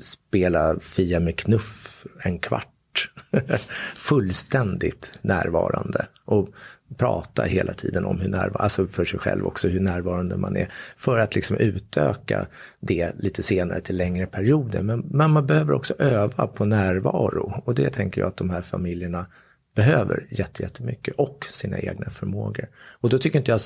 spela 0.00 0.80
Fia 0.80 1.20
med 1.20 1.36
knuff 1.36 2.04
en 2.24 2.38
kvart 2.38 3.10
fullständigt 3.94 5.18
närvarande. 5.22 6.06
Och 6.24 6.48
prata 6.96 7.42
hela 7.42 7.72
tiden 7.72 8.04
om 8.04 8.20
hur 8.20 8.28
närvarande, 8.28 8.58
alltså 8.58 8.86
för 8.86 9.04
sig 9.04 9.20
själv 9.20 9.46
också, 9.46 9.68
hur 9.68 9.80
närvarande 9.80 10.36
man 10.36 10.56
är. 10.56 10.72
För 10.96 11.18
att 11.18 11.34
liksom 11.34 11.56
utöka 11.56 12.46
det 12.80 13.12
lite 13.18 13.42
senare 13.42 13.80
till 13.80 13.96
längre 13.96 14.26
perioder. 14.26 14.82
Men, 14.82 15.00
men 15.10 15.30
man 15.30 15.46
behöver 15.46 15.72
också 15.72 15.94
öva 15.98 16.46
på 16.46 16.64
närvaro 16.64 17.62
och 17.64 17.74
det 17.74 17.90
tänker 17.90 18.20
jag 18.20 18.28
att 18.28 18.36
de 18.36 18.50
här 18.50 18.62
familjerna 18.62 19.26
behöver 19.74 20.26
jättemycket 20.30 21.14
och 21.14 21.46
sina 21.50 21.78
egna 21.78 22.10
förmågor. 22.10 22.64
Och 23.00 23.10
då 23.10 23.18
tycker 23.18 23.38
inte 23.38 23.50
jag, 23.50 23.60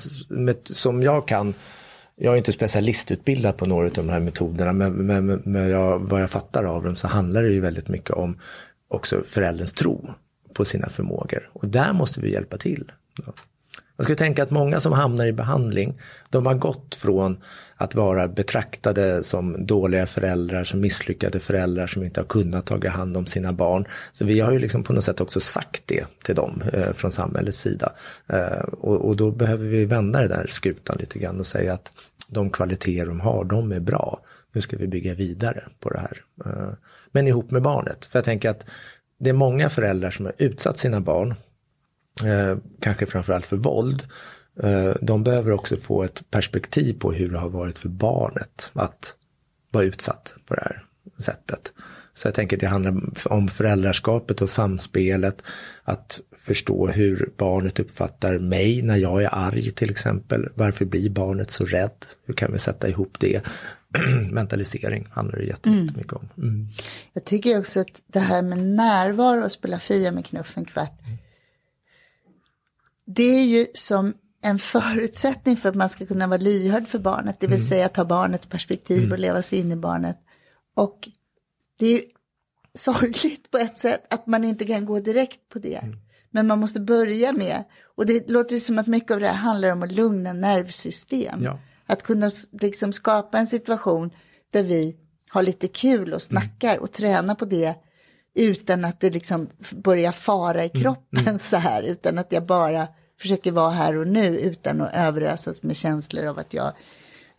som 0.65 1.03
jag 1.03 1.27
kan, 1.27 1.53
jag 2.15 2.33
är 2.33 2.37
inte 2.37 2.51
specialistutbildad 2.51 3.57
på 3.57 3.65
några 3.65 3.85
av 3.85 3.93
de 3.93 4.09
här 4.09 4.19
metoderna 4.19 4.73
men, 4.73 4.93
men, 4.93 5.25
men 5.25 5.69
jag, 5.69 5.99
vad 5.99 6.21
jag 6.21 6.31
fattar 6.31 6.63
av 6.63 6.83
dem 6.83 6.95
så 6.95 7.07
handlar 7.07 7.43
det 7.43 7.49
ju 7.49 7.61
väldigt 7.61 7.87
mycket 7.87 8.11
om 8.11 8.37
också 8.87 9.23
förälderns 9.25 9.73
tro 9.73 10.09
på 10.53 10.65
sina 10.65 10.89
förmågor. 10.89 11.49
Och 11.53 11.67
där 11.67 11.93
måste 11.93 12.21
vi 12.21 12.31
hjälpa 12.31 12.57
till. 12.57 12.91
Man 13.97 14.05
ska 14.05 14.15
tänka 14.15 14.43
att 14.43 14.51
många 14.51 14.79
som 14.79 14.93
hamnar 14.93 15.25
i 15.25 15.33
behandling, 15.33 15.99
de 16.29 16.45
har 16.45 16.55
gått 16.55 16.95
från 16.95 17.37
att 17.75 17.95
vara 17.95 18.27
betraktade 18.27 19.23
som 19.23 19.65
dåliga 19.65 20.05
föräldrar, 20.05 20.63
som 20.63 20.79
misslyckade 20.79 21.39
föräldrar 21.39 21.87
som 21.87 22.03
inte 22.03 22.19
har 22.19 22.25
kunnat 22.25 22.65
ta 22.65 22.89
hand 22.89 23.17
om 23.17 23.25
sina 23.25 23.53
barn. 23.53 23.85
Så 24.13 24.25
vi 24.25 24.39
har 24.39 24.51
ju 24.51 24.59
liksom 24.59 24.83
på 24.83 24.93
något 24.93 25.03
sätt 25.03 25.21
också 25.21 25.39
sagt 25.39 25.83
det 25.85 26.05
till 26.23 26.35
dem 26.35 26.63
eh, 26.73 26.93
från 26.93 27.11
samhällets 27.11 27.57
sida. 27.57 27.93
Eh, 28.29 28.63
och, 28.71 29.07
och, 29.07 29.15
då 29.15 29.31
behöver 29.31 29.65
vi 29.65 29.85
vända 29.85 30.19
den 30.19 30.29
där 30.29 30.45
skutan 30.47 30.97
lite 30.99 31.19
grann 31.19 31.39
och 31.39 31.47
säga 31.47 31.73
att 31.73 31.91
de 32.27 32.49
kvaliteter 32.49 33.05
de 33.05 33.19
har, 33.19 33.43
de 33.43 33.71
är 33.71 33.79
bra. 33.79 34.19
Nu 34.53 34.61
ska 34.61 34.77
vi 34.77 34.87
bygga 34.87 35.13
vidare 35.13 35.63
på 35.79 35.89
det 35.89 35.99
här. 35.99 36.17
Eh, 36.45 36.73
men 37.11 37.27
ihop 37.27 37.51
med 37.51 37.61
barnet, 37.61 38.05
för 38.05 38.19
jag 38.19 38.25
tänker 38.25 38.49
att 38.49 38.65
det 39.19 39.29
är 39.29 39.33
många 39.33 39.69
föräldrar 39.69 40.09
som 40.09 40.25
har 40.25 40.33
utsatt 40.37 40.77
sina 40.77 41.01
barn 41.01 41.35
eh, 42.21 42.57
kanske 42.81 43.05
framförallt 43.05 43.45
för 43.45 43.57
våld, 43.57 44.03
eh, 44.63 44.93
de 45.01 45.23
behöver 45.23 45.51
också 45.51 45.77
få 45.77 46.03
ett 46.03 46.31
perspektiv 46.31 46.99
på 46.99 47.11
hur 47.11 47.29
det 47.29 47.37
har 47.37 47.49
varit 47.49 47.77
för 47.77 47.89
barnet 47.89 48.71
att 48.73 49.15
vara 49.71 49.83
utsatt 49.83 50.33
på 50.45 50.53
det 50.53 50.61
här 50.61 50.85
sättet. 51.17 51.73
Så 52.13 52.27
jag 52.27 52.35
tänker 52.35 52.57
det 52.57 52.67
handlar 52.67 52.95
om 53.33 53.47
föräldraskapet 53.47 54.41
och 54.41 54.49
samspelet, 54.49 55.43
att 55.83 56.19
förstå 56.37 56.87
hur 56.87 57.29
barnet 57.37 57.79
uppfattar 57.79 58.39
mig 58.39 58.81
när 58.81 58.97
jag 58.97 59.23
är 59.23 59.29
arg 59.31 59.71
till 59.71 59.89
exempel. 59.89 60.49
Varför 60.55 60.85
blir 60.85 61.09
barnet 61.09 61.51
så 61.51 61.65
rädd? 61.65 62.05
Hur 62.25 62.33
kan 62.33 62.51
vi 62.53 62.59
sätta 62.59 62.89
ihop 62.89 63.17
det? 63.19 63.41
Mentalisering 64.31 65.07
handlar 65.11 65.39
det 65.39 65.45
jättemycket 65.45 66.13
om. 66.13 66.29
Mm. 66.37 66.67
Jag 67.13 67.25
tycker 67.25 67.59
också 67.59 67.79
att 67.79 68.01
det 68.07 68.19
här 68.19 68.41
med 68.41 68.57
närvaro 68.57 69.43
och 69.43 69.51
spela 69.51 69.79
Fia 69.79 70.11
med 70.11 70.25
knuff 70.25 70.57
en 70.57 70.65
kvart, 70.65 70.99
mm 71.05 71.17
det 73.05 73.23
är 73.23 73.45
ju 73.45 73.67
som 73.73 74.13
en 74.41 74.59
förutsättning 74.59 75.57
för 75.57 75.69
att 75.69 75.75
man 75.75 75.89
ska 75.89 76.05
kunna 76.05 76.27
vara 76.27 76.37
lyhörd 76.37 76.87
för 76.87 76.99
barnet, 76.99 77.39
det 77.39 77.47
vill 77.47 77.55
Mm. 77.55 77.67
säga 77.67 77.89
ta 77.89 78.05
barnets 78.05 78.45
perspektiv 78.45 79.11
och 79.11 79.19
leva 79.19 79.41
sig 79.41 79.59
in 79.59 79.71
i 79.71 79.75
barnet. 79.75 80.17
Och 80.75 81.09
det 81.79 81.85
är 81.85 81.91
ju 81.91 82.01
sorgligt 82.73 83.51
på 83.51 83.57
ett 83.57 83.79
sätt 83.79 84.13
att 84.13 84.27
man 84.27 84.43
inte 84.43 84.65
kan 84.65 84.85
gå 84.85 84.99
direkt 84.99 85.49
på 85.49 85.59
det. 85.59 85.75
Mm. 85.75 85.99
Men 86.31 86.47
man 86.47 86.59
måste 86.59 86.79
börja 86.79 87.31
med, 87.31 87.63
och 87.95 88.05
det 88.05 88.29
låter 88.29 88.53
ju 88.53 88.59
som 88.59 88.79
att 88.79 88.87
mycket 88.87 89.11
av 89.11 89.19
det 89.19 89.27
här 89.27 89.33
handlar 89.33 89.71
om 89.71 89.83
att 89.83 89.91
lugna 89.91 90.33
nervsystem. 90.33 91.43
Ja. 91.43 91.59
Att 91.85 92.03
kunna 92.03 92.31
liksom 92.51 92.93
skapa 92.93 93.37
en 93.37 93.47
situation 93.47 94.11
där 94.53 94.63
vi 94.63 94.97
har 95.29 95.43
lite 95.43 95.67
kul 95.67 96.13
och 96.13 96.21
snackar 96.21 96.77
och 96.77 96.91
tränar 96.91 97.35
på 97.35 97.45
det 97.45 97.75
utan 98.35 98.85
att 98.85 98.99
det 98.99 99.09
liksom 99.09 99.49
börjar 99.71 100.11
fara 100.11 100.65
i 100.65 100.69
kroppen 100.69 101.39
så 101.39 101.57
här, 101.57 101.83
utan 101.83 102.17
att 102.17 102.33
jag 102.33 102.45
bara 102.45 102.87
försöker 103.19 103.51
vara 103.51 103.69
här 103.69 103.97
och 103.97 104.07
nu 104.07 104.39
utan 104.39 104.81
att 104.81 104.95
överösas 104.95 105.63
med 105.63 105.75
känslor 105.75 106.25
av 106.25 106.39
att 106.39 106.53
jag 106.53 106.71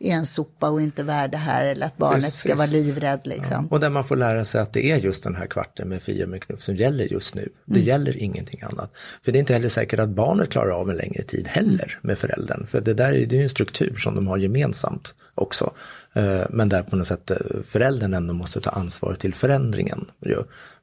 är 0.00 0.12
en 0.12 0.26
sopa 0.26 0.70
och 0.70 0.82
inte 0.82 1.02
värd 1.02 1.30
det 1.30 1.36
här 1.36 1.64
eller 1.64 1.86
att 1.86 1.96
barnet 1.96 2.32
ska 2.32 2.48
vara 2.56 2.66
Precis. 2.66 2.86
livrädd 2.86 3.20
liksom. 3.24 3.66
Och 3.66 3.80
där 3.80 3.90
man 3.90 4.04
får 4.04 4.16
lära 4.16 4.44
sig 4.44 4.60
att 4.60 4.72
det 4.72 4.90
är 4.90 4.96
just 4.96 5.24
den 5.24 5.34
här 5.34 5.46
kvarten 5.46 5.88
med 5.88 6.02
Fia 6.02 6.26
med 6.26 6.42
knuff 6.42 6.62
som 6.62 6.76
gäller 6.76 7.04
just 7.04 7.34
nu. 7.34 7.48
Det 7.64 7.80
gäller 7.80 8.16
ingenting 8.16 8.62
annat. 8.62 8.90
För 9.24 9.32
det 9.32 9.38
är 9.38 9.40
inte 9.40 9.52
heller 9.52 9.68
säkert 9.68 10.00
att 10.00 10.08
barnet 10.08 10.50
klarar 10.50 10.70
av 10.70 10.90
en 10.90 10.96
längre 10.96 11.22
tid 11.22 11.48
heller 11.48 11.98
med 12.02 12.18
föräldern. 12.18 12.66
För 12.66 12.80
det 12.80 12.94
där 12.94 13.12
är 13.12 13.34
ju 13.34 13.42
en 13.42 13.48
struktur 13.48 13.96
som 13.96 14.14
de 14.14 14.26
har 14.26 14.38
gemensamt 14.38 15.14
också. 15.34 15.72
Eh, 16.14 16.42
Men 16.50 16.68
där 16.68 16.82
på 16.82 16.96
något 16.96 17.06
sätt 17.06 17.30
eh, 17.30 17.36
föräldern 17.66 18.14
ändå 18.14 18.34
måste 18.34 18.60
ta 18.60 18.70
ansvar 18.70 19.14
till 19.14 19.34
förändringen. 19.34 20.04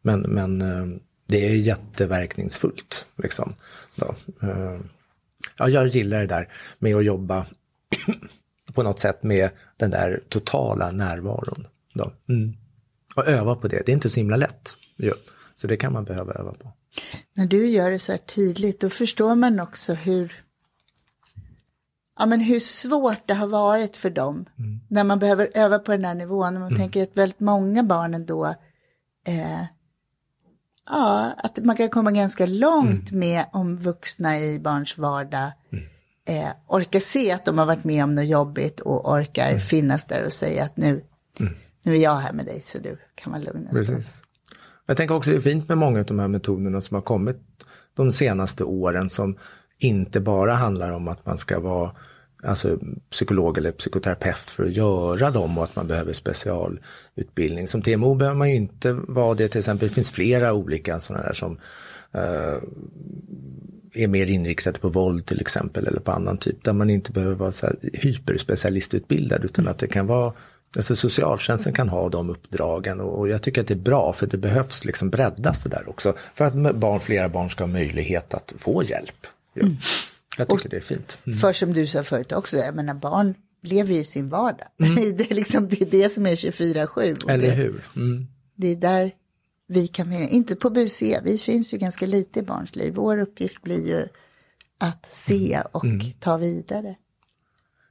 Men, 0.02 0.22
men 0.22 0.62
eh, 0.62 0.98
det 1.28 1.46
är 1.48 1.56
jätteverkningsfullt. 1.56 3.06
Liksom, 3.24 3.56
Ja, 5.58 5.70
jag 5.70 5.88
gillar 5.88 6.20
det 6.20 6.28
där 6.28 6.48
med 6.80 6.96
att 6.96 7.06
jobba 7.06 7.46
på 8.74 8.84
något 8.84 9.00
sätt 9.00 9.24
med 9.24 9.50
den 9.78 9.92
där 9.92 10.24
totala 10.30 10.92
närvaron. 10.92 11.68
Då. 11.94 12.12
Mm. 12.30 12.54
Och 13.16 13.28
öva 13.28 13.56
på 13.56 13.68
det, 13.68 13.84
det 13.86 13.92
är 13.92 13.94
inte 13.94 14.10
så 14.10 14.20
himla 14.20 14.36
lätt. 14.36 14.76
ju. 14.98 15.14
Så 15.56 15.68
det 15.68 15.78
kan 15.78 15.94
man 15.94 16.04
behöva 16.04 16.34
öva 16.34 16.54
på. 16.54 16.74
När 17.34 17.48
du 17.48 17.68
gör 17.68 17.92
det 17.92 18.00
så 18.00 18.12
här 18.12 18.20
tydligt, 18.20 18.80
då 18.80 18.90
förstår 18.90 19.36
man 19.36 19.60
också 19.60 19.94
hur, 19.94 20.44
ja, 22.20 22.26
men 22.26 22.40
hur 22.40 22.60
svårt 22.60 23.28
det 23.28 23.34
har 23.34 23.48
varit 23.48 23.98
för 23.98 24.10
dem. 24.10 24.46
När 24.88 25.04
man 25.04 25.20
behöver 25.20 25.50
öva 25.54 25.80
på 25.80 25.92
den 25.92 26.06
här 26.06 26.16
nivån. 26.16 26.60
Man 26.60 26.76
tänker 26.76 27.04
att 27.04 27.18
väldigt 27.18 27.40
många 27.40 27.84
barn 27.84 28.14
ändå, 28.14 28.46
eh, 29.28 29.62
ja, 30.90 31.34
att 31.38 31.66
man 31.66 31.76
kan 31.76 31.90
komma 31.90 32.12
ganska 32.12 32.46
långt 32.46 33.12
med 33.12 33.46
om 33.54 33.78
vuxna 33.78 34.40
i 34.40 34.60
barns 34.60 34.98
vardag 34.98 35.52
eh, 36.32 36.50
orkar 36.68 37.00
se 37.00 37.32
att 37.32 37.46
de 37.46 37.58
har 37.58 37.66
varit 37.66 37.84
med 37.84 38.04
om 38.04 38.16
något 38.16 38.28
jobbigt 38.28 38.80
och 38.80 39.12
orkar 39.12 39.60
finnas 39.60 40.06
där 40.06 40.26
och 40.26 40.34
säga 40.34 40.64
att 40.64 40.78
nu, 40.78 41.04
nu 41.84 41.96
är 41.96 42.00
jag 42.02 42.16
här 42.16 42.34
med 42.34 42.46
dig 42.46 42.60
så 42.62 42.78
du 42.78 42.98
kan 43.16 43.32
vara 43.32 43.44
lugn. 43.44 43.68
Precis. 43.72 44.24
Jag 44.86 44.98
tänker 44.98 45.16
också 45.16 45.32
det 45.32 45.38
är 45.38 45.42
fint 45.42 45.70
med 45.70 45.78
många 45.78 46.00
av 46.00 46.06
de 46.06 46.20
här 46.20 46.28
metoderna 46.28 46.82
som 46.82 46.96
har 46.96 47.02
kommit 47.02 47.38
de 47.94 48.12
senaste 48.12 48.64
åren 48.64 49.10
som 49.10 49.38
inte 49.80 50.20
bara 50.20 50.54
handlar 50.54 50.92
om 50.92 51.08
att 51.08 51.26
man 51.26 51.38
ska 51.38 51.60
vara 51.60 51.92
alltså, 52.44 52.80
psykolog 53.10 53.58
eller 53.58 53.72
psykoterapeut 53.72 54.50
för 54.50 54.66
att 54.66 54.74
göra 54.74 55.32
dem 55.32 55.58
och 55.58 55.64
att 55.64 55.76
man 55.76 55.88
behöver 55.88 56.14
specialutbildning. 56.14 57.68
Som 57.68 57.82
TMO 57.82 58.16
behöver 58.16 58.38
man 58.38 58.50
ju 58.50 58.56
inte 58.56 58.94
vara 58.94 59.34
det 59.34 59.48
till 59.48 59.60
exempel. 59.60 59.88
Det 59.88 59.94
finns 59.94 60.12
flera 60.12 60.54
olika 60.54 61.00
sådana 61.00 61.24
där 61.24 61.34
som 61.34 61.58
eh, 62.14 62.58
är 63.94 64.08
mer 64.08 64.30
inriktade 64.30 64.80
på 64.80 64.90
våld 64.90 65.26
till 65.26 65.42
exempel 65.42 65.88
eller 65.88 66.00
på 66.00 66.12
annan 66.12 66.38
typ 66.38 66.64
där 66.64 66.74
man 66.74 66.90
inte 66.90 67.12
behöver 67.12 67.36
vara 67.36 67.52
så 67.52 67.66
här 67.66 67.76
hyperspecialistutbildad 67.94 69.46
utan 69.46 69.68
att 69.68 69.78
det 69.78 69.88
kan 69.88 70.08
vara 70.08 70.34
Alltså 70.76 70.96
socialtjänsten 70.96 71.74
kan 71.74 71.90
ha 71.90 72.10
de 72.10 72.30
uppdragen 72.30 73.00
och, 73.00 73.20
och 73.20 73.30
jag 73.30 73.42
tycker 73.42 73.62
att 73.62 73.68
det 73.68 73.74
är 73.74 73.76
bra 73.76 74.14
för 74.14 74.28
det 74.28 74.38
behövs 74.38 74.86
liksom 74.86 75.10
breddas 75.10 75.64
det 75.64 75.70
där 75.70 75.90
också. 75.90 76.16
För 76.34 76.46
att 76.46 76.76
barn, 76.76 77.00
flera 77.00 77.30
barn 77.30 77.50
ska 77.50 77.64
ha 77.64 77.68
möjlighet 77.72 78.34
att 78.34 78.54
få 78.58 78.84
hjälp. 78.84 79.28
Ja. 79.54 79.68
Jag 80.38 80.50
tycker 80.50 80.70
det 80.70 80.76
är 80.76 80.82
fint. 80.82 81.20
För 81.42 81.54
som 81.54 81.74
du 81.74 81.88
sa 81.88 82.04
förut 82.04 82.32
också, 82.32 82.58
jag 82.58 82.76
menar 82.76 82.94
barn 82.94 83.36
lever 83.64 83.94
ju 83.94 84.04
sin 84.04 84.30
vardag. 84.30 84.68
det, 85.18 85.32
är 85.32 85.36
liksom, 85.36 85.70
det 85.70 85.82
är 85.82 85.86
det 85.86 86.10
som 86.10 86.26
är 86.26 86.36
24-7. 86.36 86.86
och 86.86 87.04
Mm. 87.04 87.16
Eller 87.30 87.48
det, 87.48 87.54
hur? 87.54 87.84
Mm. 87.96 88.28
det 88.56 88.68
är 88.68 88.76
där 88.76 89.12
vi 89.72 89.88
kan, 89.88 90.14
inte 90.14 90.56
på 90.56 90.70
BUC, 90.70 91.02
vi 91.24 91.38
finns 91.38 91.74
ju 91.74 91.78
ganska 91.78 92.06
lite 92.06 92.40
i 92.40 92.44
barns 92.44 92.76
liv. 92.76 92.94
Vår 92.96 93.18
uppgift 93.18 93.62
blir 93.62 93.88
ju 93.88 94.08
att 94.78 95.08
se 95.12 95.62
och 95.72 95.86
Mm. 95.86 96.12
ta 96.20 96.38
vidare. 96.38 96.96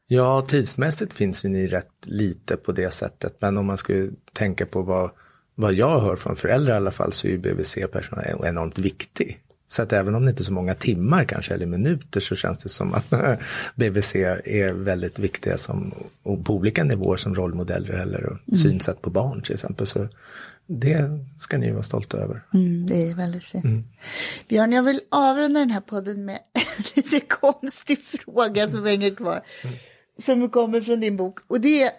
Ja, 0.06 0.46
tidsmässigt 0.48 1.12
finns 1.12 1.44
ju 1.44 1.48
ni 1.48 1.68
rätt 1.68 2.06
lite 2.06 2.56
på 2.56 2.72
det 2.72 2.92
sättet. 2.92 3.36
Men 3.40 3.58
om 3.58 3.66
man 3.66 3.78
skulle 3.78 4.10
tänka 4.32 4.66
på 4.66 4.82
vad, 4.82 5.10
vad 5.54 5.74
jag 5.74 6.00
hör 6.00 6.16
från 6.16 6.36
föräldrar 6.36 6.72
i 6.72 6.76
alla 6.76 6.90
fall 6.90 7.12
så 7.12 7.26
är 7.26 7.30
ju 7.30 7.38
BVC-personal 7.38 8.46
enormt 8.46 8.78
viktig. 8.78 9.40
Så 9.68 9.82
att 9.82 9.92
även 9.92 10.14
om 10.14 10.24
det 10.24 10.30
inte 10.30 10.42
är 10.42 10.44
så 10.44 10.52
många 10.52 10.74
timmar 10.74 11.24
kanske 11.24 11.54
eller 11.54 11.66
minuter 11.66 12.20
så 12.20 12.34
känns 12.34 12.58
det 12.58 12.68
som 12.68 12.94
att 12.94 13.10
BVC 13.76 14.14
är 14.44 14.72
väldigt 14.72 15.18
viktiga 15.18 15.58
som, 15.58 15.94
på 16.44 16.54
olika 16.54 16.84
nivåer 16.84 17.16
som 17.16 17.34
rollmodeller 17.34 17.92
eller 17.92 18.24
och 18.26 18.56
synsätt 18.56 19.02
på 19.02 19.10
barn 19.10 19.42
till 19.42 19.54
exempel. 19.54 19.86
Så 19.86 20.08
det 20.72 21.04
ska 21.38 21.58
ni 21.58 21.70
vara 21.70 21.82
stolta 21.82 22.16
över. 22.16 22.42
Mm, 22.54 22.86
det 22.86 23.10
är 23.10 23.14
väldigt 23.14 23.44
fint. 23.44 23.86
Björn, 24.48 24.72
jag 24.72 24.82
vill 24.82 25.00
avrunda 25.10 25.60
den 25.60 25.70
här 25.70 25.80
podden 25.80 26.24
med 26.24 26.38
en 26.54 26.84
lite 26.96 27.20
konstig 27.20 27.98
fråga 28.02 28.68
som 28.68 28.86
hänger 28.86 29.14
kvar. 29.14 29.42
Som 30.18 30.48
kommer 30.50 30.80
från 30.80 31.00
din 31.00 31.16
bok. 31.16 31.38
Och 31.46 31.60
det 31.60 31.82
är, 31.82 31.90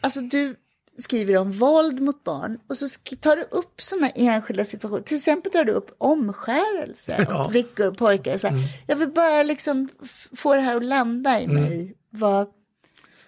alltså 0.00 0.20
du 0.20 0.56
skriver 0.98 1.36
om 1.36 1.52
våld 1.52 2.00
mot 2.00 2.24
barn 2.24 2.58
och 2.68 2.76
så 2.76 2.86
tar 3.20 3.36
du 3.36 3.42
upp 3.42 3.80
sådana 3.80 4.08
enskilda 4.10 4.64
situationer. 4.64 5.02
Till 5.02 5.16
exempel 5.16 5.52
tar 5.52 5.64
du 5.64 5.72
upp 5.72 5.94
omskärelse 5.98 7.26
Ja. 7.28 7.44
och 7.44 7.50
flickor 7.50 7.86
och 7.86 7.96
pojkar. 7.96 8.34
Och 8.34 8.40
så 8.40 8.48
här. 8.48 8.58
Jag 8.86 8.96
vill 8.96 9.08
bara 9.10 9.42
liksom 9.42 9.88
få 10.36 10.54
det 10.54 10.60
här 10.60 10.76
att 10.76 10.84
landa 10.84 11.40
i 11.40 11.46
mig. 11.46 11.94
Vad, 12.10 12.46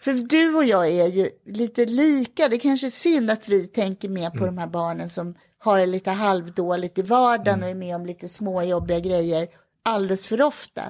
för 0.03 0.12
du 0.12 0.55
och 0.55 0.64
jag 0.64 0.88
är 0.88 1.07
ju 1.07 1.30
lite 1.46 1.86
lika. 1.86 2.48
Det 2.48 2.57
är 2.57 2.61
kanske 2.61 2.86
är 2.86 2.90
synd 2.90 3.30
att 3.30 3.48
vi 3.48 3.66
tänker 3.66 4.09
mer 4.09 4.30
på 4.30 4.46
de 4.46 4.59
här 4.59 4.66
barnen 4.66 5.09
som 5.09 5.34
har 5.59 5.78
det 5.78 5.86
lite 5.86 6.11
halvdåligt 6.11 6.98
i 6.98 7.03
vardagen 7.03 7.62
och 7.62 7.68
är 7.68 7.74
med 7.74 7.96
om 7.96 8.07
lite 8.07 8.28
små 8.28 8.62
jobbiga 8.62 9.00
grejer 9.00 9.48
alldeles 9.84 10.26
för 10.26 10.42
ofta. 10.42 10.82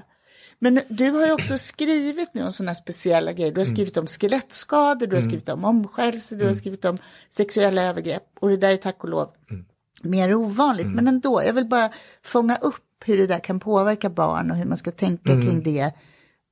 Men 0.58 0.80
du 0.88 1.10
har 1.10 1.26
ju 1.26 1.32
också 1.32 1.58
skrivit 1.58 2.34
nu 2.34 2.44
om 2.44 2.52
sådana 2.52 2.74
speciella 2.74 3.32
grejer. 3.32 3.52
Du 3.52 3.60
har 3.60 3.66
skrivit 3.66 3.96
om 3.96 4.06
skelettskador, 4.06 5.06
du 5.06 5.16
har 5.16 5.22
skrivit 5.22 5.48
om 5.48 5.64
omskärelse, 5.64 6.34
du 6.34 6.44
har 6.44 6.52
skrivit 6.52 6.84
om 6.84 6.98
sexuella 7.30 7.82
övergrepp. 7.82 8.26
Och 8.40 8.48
det 8.48 8.56
där 8.56 8.72
är 8.72 8.76
tack 8.76 9.04
och 9.04 9.10
lov 9.10 9.28
mer 10.02 10.34
ovanligt. 10.34 10.86
Men 10.86 11.08
ändå, 11.08 11.42
jag 11.42 11.52
vill 11.52 11.66
bara 11.66 11.90
fånga 12.24 12.56
upp 12.56 13.04
hur 13.04 13.18
det 13.18 13.26
där 13.26 13.38
kan 13.38 13.60
påverka 13.60 14.10
barn 14.10 14.50
och 14.50 14.56
hur 14.56 14.64
man 14.64 14.78
ska 14.78 14.90
tänka 14.90 15.32
kring 15.32 15.62
det 15.62 15.94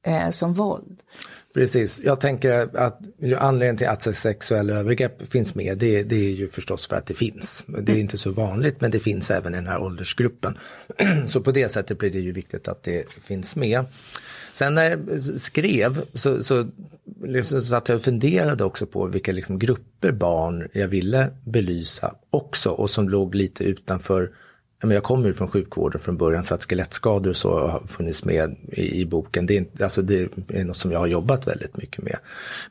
eh, 0.07 0.31
som 0.31 0.55
våld. 0.55 1.03
Precis, 1.55 2.01
jag 2.05 2.21
tänker 2.21 2.77
att 2.77 3.01
anledningen 3.39 3.77
till 3.77 3.89
att 3.89 4.15
sexuella 4.15 4.75
övergrepp 4.75 5.33
finns 5.33 5.55
med 5.55 5.79
det, 5.79 6.03
det 6.03 6.17
är 6.17 6.31
ju 6.31 6.49
förstås 6.49 6.89
för 6.89 6.97
att 6.97 7.07
det 7.07 7.15
finns. 7.15 7.65
Det 7.67 7.93
är 7.93 8.01
inte 8.01 8.19
så 8.19 8.33
vanligt 8.33 8.81
men 8.81 8.91
det 8.91 9.01
finns 9.01 9.31
även 9.31 9.55
i 9.55 9.57
den 9.57 9.67
här 9.67 9.83
åldersgruppen. 9.83 10.59
Så 11.27 11.41
på 11.41 11.53
det 11.53 11.69
sättet 11.69 11.99
blir 11.99 12.11
det 12.11 12.21
ju 12.21 12.33
viktigt 12.33 12.69
att 12.69 12.83
det 12.83 13.05
finns 13.25 13.57
med. 13.57 13.85
Sen 14.53 14.75
när 14.75 14.91
jag 14.91 15.21
skrev 15.41 16.05
så, 16.15 16.43
så 16.43 16.67
liksom 17.25 17.61
satt 17.61 17.89
jag 17.89 17.97
och 17.97 18.03
funderade 18.03 18.65
också 18.65 18.87
på 18.87 19.07
vilka 19.07 19.33
liksom 19.33 19.59
grupper 19.59 20.13
barn 20.13 20.69
jag 20.73 20.89
ville 20.89 21.31
belysa 21.45 22.15
också 22.31 22.71
och 22.71 22.91
som 22.91 23.09
låg 23.09 23.35
lite 23.35 23.65
utanför 23.65 24.31
men 24.83 24.91
jag 24.91 25.03
kommer 25.03 25.27
ju 25.27 25.35
från 25.35 25.49
sjukvården 25.49 26.01
från 26.01 26.17
början 26.17 26.45
så 26.45 26.55
att 26.55 26.63
skelettskador 26.63 27.31
och 27.31 27.37
så 27.37 27.69
har 27.69 27.87
funnits 27.87 28.25
med 28.25 28.57
i, 28.69 29.01
i 29.01 29.07
boken. 29.07 29.47
Det 29.47 29.55
är, 29.55 29.59
inte, 29.59 29.85
alltså 29.85 30.03
det 30.03 30.29
är 30.49 30.65
något 30.65 30.77
som 30.77 30.93
jag 30.93 30.99
har 30.99 31.07
jobbat 31.07 31.47
väldigt 31.47 31.77
mycket 31.77 32.05
med. 32.05 32.17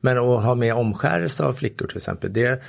Men 0.01 0.18
att 0.18 0.43
ha 0.43 0.55
med 0.55 0.74
omskärelse 0.74 1.43
av 1.43 1.53
flickor 1.53 1.88
till 1.88 1.97
exempel, 1.97 2.34
det 2.34 2.62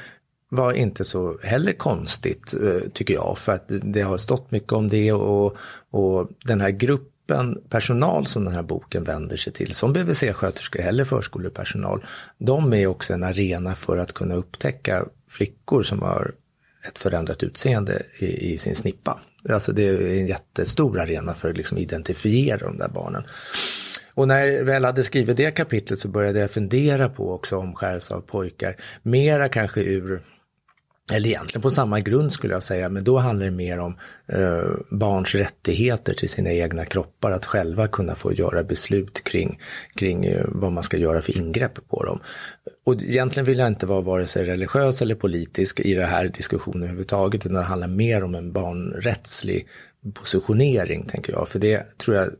var 0.50 0.72
inte 0.72 1.04
så 1.04 1.38
heller 1.42 1.72
konstigt 1.72 2.54
eh, 2.62 2.88
tycker 2.92 3.14
jag. 3.14 3.38
För 3.38 3.52
att 3.52 3.64
det 3.68 4.02
har 4.02 4.16
stått 4.16 4.50
mycket 4.50 4.72
om 4.72 4.88
det 4.88 5.12
och, 5.12 5.56
och 5.90 6.28
den 6.44 6.60
här 6.60 6.70
gruppen 6.70 7.60
personal 7.68 8.26
som 8.26 8.44
den 8.44 8.54
här 8.54 8.62
boken 8.62 9.04
vänder 9.04 9.36
sig 9.36 9.52
till, 9.52 9.74
som 9.74 9.92
BVC-sköterskor 9.92 10.80
eller 10.80 11.04
förskolepersonal, 11.04 12.04
de 12.38 12.72
är 12.72 12.86
också 12.86 13.14
en 13.14 13.22
arena 13.22 13.74
för 13.74 13.98
att 13.98 14.12
kunna 14.12 14.34
upptäcka 14.34 15.04
flickor 15.28 15.82
som 15.82 16.02
har 16.02 16.32
ett 16.88 16.98
förändrat 16.98 17.42
utseende 17.42 18.02
i, 18.18 18.52
i 18.52 18.58
sin 18.58 18.76
snippa. 18.76 19.20
Alltså 19.48 19.72
det 19.72 19.86
är 19.86 20.18
en 20.18 20.26
jättestor 20.26 21.00
arena 21.00 21.34
för 21.34 21.50
att 21.50 21.56
liksom 21.56 21.78
identifiera 21.78 22.58
de 22.58 22.78
där 22.78 22.88
barnen. 22.88 23.22
Och 24.14 24.28
när 24.28 24.44
jag 24.46 24.64
väl 24.64 24.84
hade 24.84 25.04
skrivit 25.04 25.36
det 25.36 25.50
kapitlet 25.50 25.98
så 25.98 26.08
började 26.08 26.38
jag 26.38 26.50
fundera 26.50 27.08
på 27.08 27.32
också 27.32 27.56
omskärelse 27.56 28.14
av 28.14 28.20
pojkar. 28.20 28.76
Mera 29.02 29.48
kanske 29.48 29.80
ur 29.80 30.22
eller 31.12 31.28
egentligen 31.28 31.62
på 31.62 31.70
samma 31.70 32.00
grund 32.00 32.32
skulle 32.32 32.54
jag 32.54 32.62
säga, 32.62 32.88
men 32.88 33.04
då 33.04 33.18
handlar 33.18 33.44
det 33.44 33.50
mer 33.50 33.78
om 33.78 33.96
eh, 34.32 34.70
barns 34.90 35.34
rättigheter 35.34 36.14
till 36.14 36.28
sina 36.28 36.52
egna 36.52 36.84
kroppar, 36.84 37.30
att 37.30 37.46
själva 37.46 37.88
kunna 37.88 38.14
få 38.14 38.32
göra 38.32 38.62
beslut 38.62 39.24
kring, 39.24 39.60
kring 39.94 40.24
eh, 40.24 40.44
vad 40.48 40.72
man 40.72 40.82
ska 40.82 40.96
göra 40.96 41.22
för 41.22 41.36
ingrepp 41.36 41.88
på 41.88 42.04
dem. 42.04 42.20
Och 42.86 42.94
egentligen 42.94 43.46
vill 43.46 43.58
jag 43.58 43.68
inte 43.68 43.86
vara 43.86 44.00
vare 44.00 44.26
sig 44.26 44.44
religiös 44.44 45.02
eller 45.02 45.14
politisk 45.14 45.80
i 45.80 45.94
den 45.94 46.08
här 46.08 46.28
diskussionen 46.28 46.82
överhuvudtaget, 46.82 47.46
utan 47.46 47.54
det 47.54 47.62
handlar 47.62 47.88
mer 47.88 48.24
om 48.24 48.34
en 48.34 48.52
barnrättslig 48.52 49.66
positionering, 50.14 51.04
tänker 51.04 51.32
jag. 51.32 51.48
För 51.48 51.58
det 51.58 51.98
tror 51.98 52.16
jag 52.16 52.30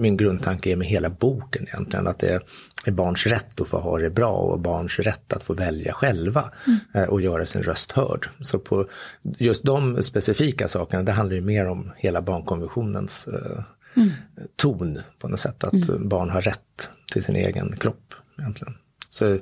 min 0.00 0.16
grundtanke 0.16 0.70
är 0.70 0.76
med 0.76 0.86
hela 0.86 1.10
boken 1.10 1.62
egentligen, 1.62 2.06
att 2.06 2.18
det 2.18 2.40
är 2.84 2.92
barns 2.92 3.26
rätt 3.26 3.60
att 3.60 3.68
få 3.68 3.78
ha 3.78 3.98
det 3.98 4.10
bra 4.10 4.32
och 4.32 4.60
barns 4.60 4.98
rätt 4.98 5.32
att 5.32 5.44
få 5.44 5.54
välja 5.54 5.92
själva 5.92 6.52
mm. 6.66 7.08
och 7.08 7.20
göra 7.20 7.46
sin 7.46 7.62
röst 7.62 7.92
hörd. 7.92 8.28
Så 8.40 8.58
på 8.58 8.86
just 9.22 9.64
de 9.64 10.02
specifika 10.02 10.68
sakerna, 10.68 11.02
det 11.02 11.12
handlar 11.12 11.36
ju 11.36 11.42
mer 11.42 11.68
om 11.68 11.92
hela 11.96 12.22
barnkonventionens 12.22 13.28
eh, 13.28 13.64
mm. 13.96 14.10
ton 14.56 14.98
på 15.18 15.28
något 15.28 15.40
sätt, 15.40 15.64
att 15.64 15.88
mm. 15.88 16.08
barn 16.08 16.30
har 16.30 16.42
rätt 16.42 16.90
till 17.12 17.24
sin 17.24 17.36
egen 17.36 17.72
kropp 17.72 18.14
egentligen. 18.38 18.74
Så 19.10 19.38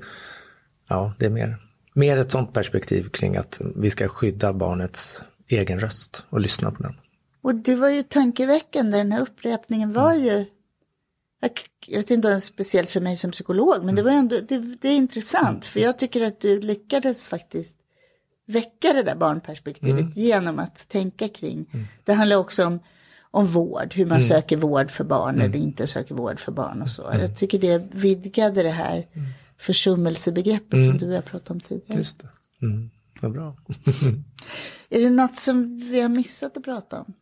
ja, 0.89 1.15
det 1.19 1.27
är 1.27 1.31
mer, 1.31 1.57
mer 1.95 2.17
ett 2.17 2.31
sånt 2.31 2.53
perspektiv 2.53 3.09
kring 3.09 3.37
att 3.37 3.61
vi 3.77 3.91
ska 3.91 4.09
skydda 4.09 4.53
barnets 4.53 5.23
egen 5.49 5.81
röst 5.81 6.27
och 6.31 6.41
lyssna 6.41 6.71
på 6.71 6.83
den. 6.83 6.95
Och 7.49 7.55
det 7.55 7.75
var 7.75 7.89
ju 7.89 8.03
tankeväckande, 8.03 8.99
den 8.99 9.13
här 9.13 9.21
upprepningen 9.21 9.93
var 9.93 10.15
mm. 10.15 10.25
ju, 10.25 10.45
jag 11.87 11.99
vet 11.99 12.11
inte 12.11 12.29
om 12.29 12.33
det 12.33 12.37
är 12.37 12.41
speciellt 12.41 12.91
för 12.91 13.01
mig 13.01 13.17
som 13.17 13.31
psykolog, 13.31 13.75
men 13.79 13.83
mm. 13.83 13.95
det 13.95 14.03
var 14.03 14.11
ändå, 14.11 14.37
det, 14.49 14.59
det 14.59 14.89
är 14.89 14.97
intressant, 14.97 15.49
mm. 15.49 15.61
för 15.61 15.81
jag 15.81 15.99
tycker 15.99 16.23
att 16.25 16.41
du 16.41 16.61
lyckades 16.61 17.27
faktiskt 17.27 17.77
väcka 18.47 18.93
det 18.93 19.03
där 19.03 19.17
barnperspektivet 19.17 20.01
mm. 20.01 20.13
genom 20.15 20.59
att 20.59 20.89
tänka 20.89 21.29
kring, 21.29 21.71
mm. 21.73 21.87
det 22.05 22.13
handlar 22.13 22.37
också 22.37 22.67
om, 22.67 22.81
om 23.31 23.47
vård, 23.47 23.95
hur 23.95 24.07
man 24.07 24.19
mm. 24.19 24.29
söker 24.29 24.57
vård 24.57 24.91
för 24.91 25.05
barn 25.05 25.41
eller 25.41 25.57
inte 25.57 25.87
söker 25.87 26.15
vård 26.15 26.41
för 26.41 26.53
barn 26.53 26.83
och 26.83 26.91
så. 26.91 27.03
Jag 27.21 27.37
tycker 27.37 27.59
det 27.59 27.89
vidgade 27.93 28.63
det 28.63 28.71
här 28.71 29.07
försummelsebegreppet 29.59 30.85
som 30.85 30.99
du 30.99 31.15
har 31.15 31.23
pratat 31.23 31.51
om 31.51 31.61
tidigare. 31.61 31.99
Just 31.99 32.19
det. 32.19 32.29
Vad 33.21 33.33
bra. 33.33 33.57
är 34.89 35.01
det 35.01 35.11
något 35.11 35.37
som 35.37 35.79
vi 35.79 36.01
har 36.01 36.09
missat 36.09 36.57
att 36.57 36.65
prata 36.65 37.01
om? 37.01 37.15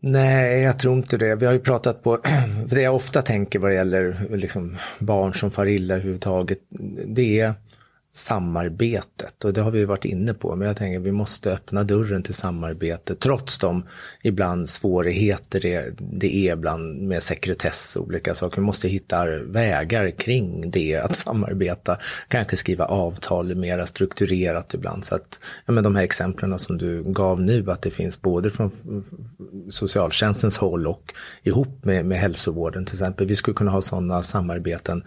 Nej, 0.00 0.62
jag 0.62 0.78
tror 0.78 0.96
inte 0.96 1.16
det. 1.16 1.34
Vi 1.36 1.46
har 1.46 1.52
ju 1.52 1.58
pratat 1.58 2.02
på, 2.02 2.18
för 2.68 2.76
det 2.76 2.82
jag 2.82 2.94
ofta 2.94 3.22
tänker 3.22 3.58
vad 3.58 3.70
det 3.70 3.74
gäller 3.74 4.16
liksom 4.30 4.76
barn 4.98 5.34
som 5.34 5.50
far 5.50 5.66
illa 5.66 5.94
överhuvudtaget, 5.94 6.58
det 7.06 7.40
är 7.40 7.54
samarbetet 8.12 9.44
och 9.44 9.52
det 9.52 9.60
har 9.60 9.70
vi 9.70 9.84
varit 9.84 10.04
inne 10.04 10.34
på 10.34 10.56
men 10.56 10.66
jag 10.66 10.76
tänker 10.76 11.00
vi 11.00 11.12
måste 11.12 11.52
öppna 11.52 11.84
dörren 11.84 12.22
till 12.22 12.34
samarbete 12.34 13.14
trots 13.14 13.58
de 13.58 13.86
ibland 14.22 14.68
svårigheter 14.68 15.60
det, 15.60 15.94
det 15.98 16.36
är 16.36 16.52
ibland 16.52 17.02
med 17.02 17.22
sekretess 17.22 17.96
och 17.96 18.06
olika 18.06 18.34
saker. 18.34 18.56
Vi 18.56 18.62
måste 18.62 18.88
hitta 18.88 19.26
vägar 19.46 20.10
kring 20.10 20.70
det 20.70 20.96
att 20.96 21.16
samarbeta, 21.16 21.98
kanske 22.28 22.56
skriva 22.56 22.84
avtal 22.84 23.54
mera 23.54 23.86
strukturerat 23.86 24.74
ibland 24.74 25.04
så 25.04 25.14
att 25.14 25.40
ja, 25.66 25.72
men 25.72 25.84
de 25.84 25.96
här 25.96 26.02
exemplen 26.02 26.58
som 26.58 26.78
du 26.78 27.02
gav 27.02 27.40
nu 27.40 27.70
att 27.70 27.82
det 27.82 27.90
finns 27.90 28.22
både 28.22 28.50
från 28.50 28.70
socialtjänstens 29.70 30.58
håll 30.58 30.86
och 30.86 31.14
ihop 31.42 31.84
med, 31.84 32.06
med 32.06 32.18
hälsovården 32.18 32.84
till 32.84 32.94
exempel. 32.94 33.26
Vi 33.26 33.36
skulle 33.36 33.54
kunna 33.54 33.70
ha 33.70 33.82
sådana 33.82 34.22
samarbeten 34.22 35.02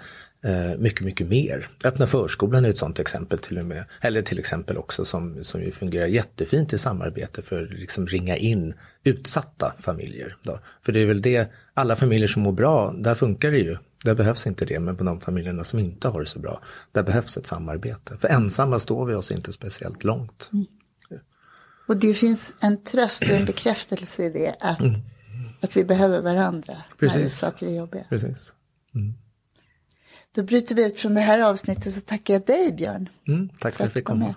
mycket, 0.78 1.02
mycket 1.02 1.28
mer. 1.28 1.70
Öppna 1.86 2.08
förskolan 2.08 2.66
är 2.66 2.70
ett 2.70 2.78
sådant 2.78 3.00
exempel 3.00 3.40
till 3.40 3.58
och 3.58 3.66
med. 3.66 3.86
Eller 4.02 4.22
till 4.22 4.40
exempel 4.40 4.78
också 4.78 5.06
som, 5.06 5.44
som 5.44 5.62
ju 5.62 5.72
fungerar 5.72 6.08
jättefint 6.08 6.74
i 6.74 6.78
samarbete 6.78 7.42
för 7.42 7.64
att 7.64 7.70
liksom 7.70 8.08
ringa 8.08 8.36
in 8.38 8.74
utsatta 9.04 9.76
familjer. 9.80 10.38
Då. 10.44 10.60
För 10.82 10.92
det 10.92 11.00
är 11.00 11.06
väl 11.06 11.22
det, 11.22 11.52
alla 11.74 11.96
familjer 11.96 12.28
som 12.28 12.42
mår 12.42 12.52
bra, 12.52 12.94
där 12.94 13.16
funkar 13.16 13.52
det 13.52 13.58
ju. 13.58 13.78
Där 14.04 14.16
behövs 14.16 14.48
inte 14.48 14.66
det, 14.66 14.80
men 14.80 14.98
på 14.98 15.04
de 15.04 15.22
familjerna 15.22 15.64
som 15.64 15.80
inte 15.80 16.08
har 16.08 16.20
det 16.20 16.26
så 16.26 16.40
bra, 16.40 16.62
där 16.92 17.04
behövs 17.04 17.38
ett 17.38 17.48
samarbete. 17.48 18.18
För 18.20 18.28
ensamma 18.28 18.80
står 18.80 19.06
vi 19.06 19.14
oss 19.14 19.32
inte 19.32 19.52
speciellt 19.52 20.04
långt. 20.04 20.50
Mm. 20.54 20.66
Och 21.88 21.98
det 21.98 22.14
finns 22.14 22.56
en 22.62 22.84
tröst 22.84 23.24
och 23.24 23.30
en 23.30 23.46
bekräftelse 23.46 24.26
i 24.26 24.30
det, 24.30 24.56
att, 24.60 24.80
mm. 24.80 25.02
att 25.62 25.78
vi 25.78 25.86
behöver 25.86 26.22
varandra 26.22 26.78
Precis. 27.00 27.22
när 27.22 27.28
saker 27.28 27.68
är 27.68 27.72
jobbiga. 27.72 28.06
Precis. 28.10 28.54
Mm. 28.96 29.14
Då 30.36 30.44
bryter 30.44 30.76
vi 30.76 30.86
ut 30.86 31.00
från 31.00 31.14
det 31.14 31.22
här 31.22 31.40
avsnittet 31.40 31.94
så 31.94 32.02
tackar 32.02 32.34
jag 32.34 32.46
dig 32.46 32.74
Björn. 32.74 33.10
Mm, 33.28 33.50
tack 33.50 33.60
för 33.60 33.68
att 33.70 33.80
jag 33.80 33.94
fick 33.94 34.06
komma. 34.06 34.36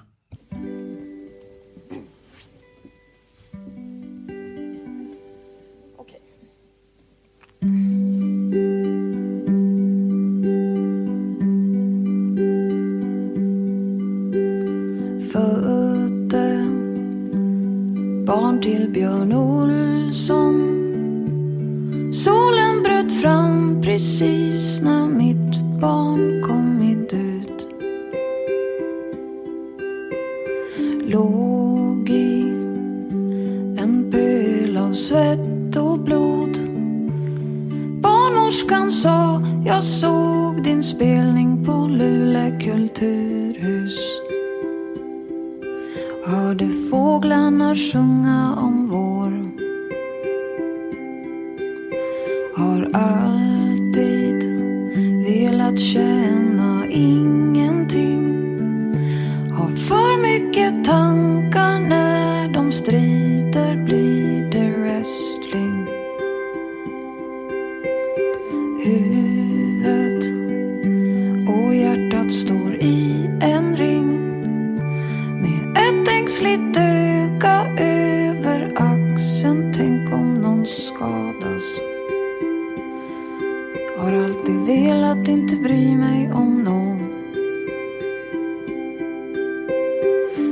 Har 83.99 84.13
alltid 84.13 84.57
velat 84.57 85.29
inte 85.29 85.57
bry 85.57 85.97
mig 85.97 86.31
om 86.33 86.63
någon. 86.65 87.17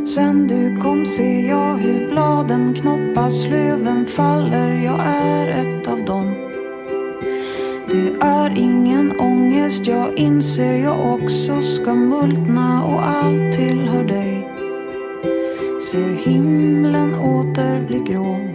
Sen 0.06 0.46
du 0.46 0.80
kom 0.82 1.06
ser 1.06 1.48
jag 1.48 1.76
hur 1.76 2.10
bladen 2.10 2.74
knoppas, 2.74 3.46
löven 3.46 4.06
faller. 4.06 4.74
Jag 4.84 5.00
är 5.06 5.48
ett 5.48 5.88
av 5.88 6.04
dem. 6.04 6.34
Det 7.90 8.12
är 8.20 8.58
ingen 8.58 9.20
ångest, 9.20 9.86
jag 9.86 10.18
inser 10.18 10.74
jag 10.74 11.14
också 11.14 11.62
ska 11.62 11.94
multna 11.94 12.84
och 12.84 13.06
allt 13.08 13.52
tillhör 13.52 14.04
dig. 14.04 14.48
Ser 15.90 16.14
himlen 16.14 17.14
åter 17.14 17.86
bli 17.86 17.98
grå. 17.98 18.53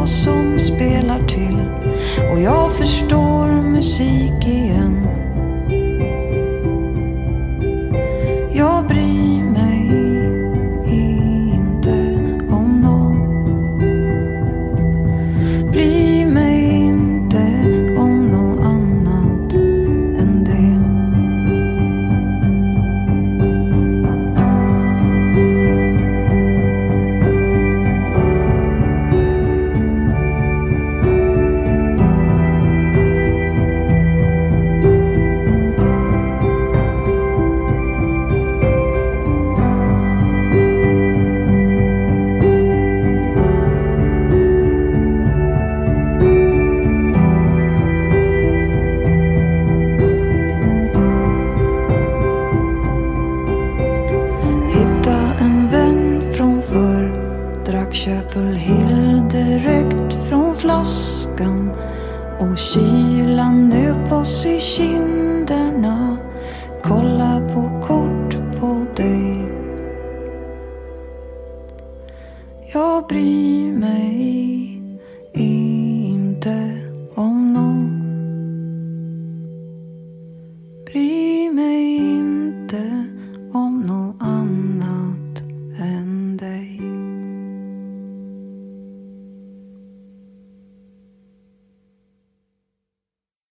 Jag 0.00 0.08
som 0.08 0.58
spelar 0.58 1.20
till. 1.28 1.58
Och 2.32 2.40
jag 2.40 2.72
förstår 2.72 3.46
musik 3.62 4.29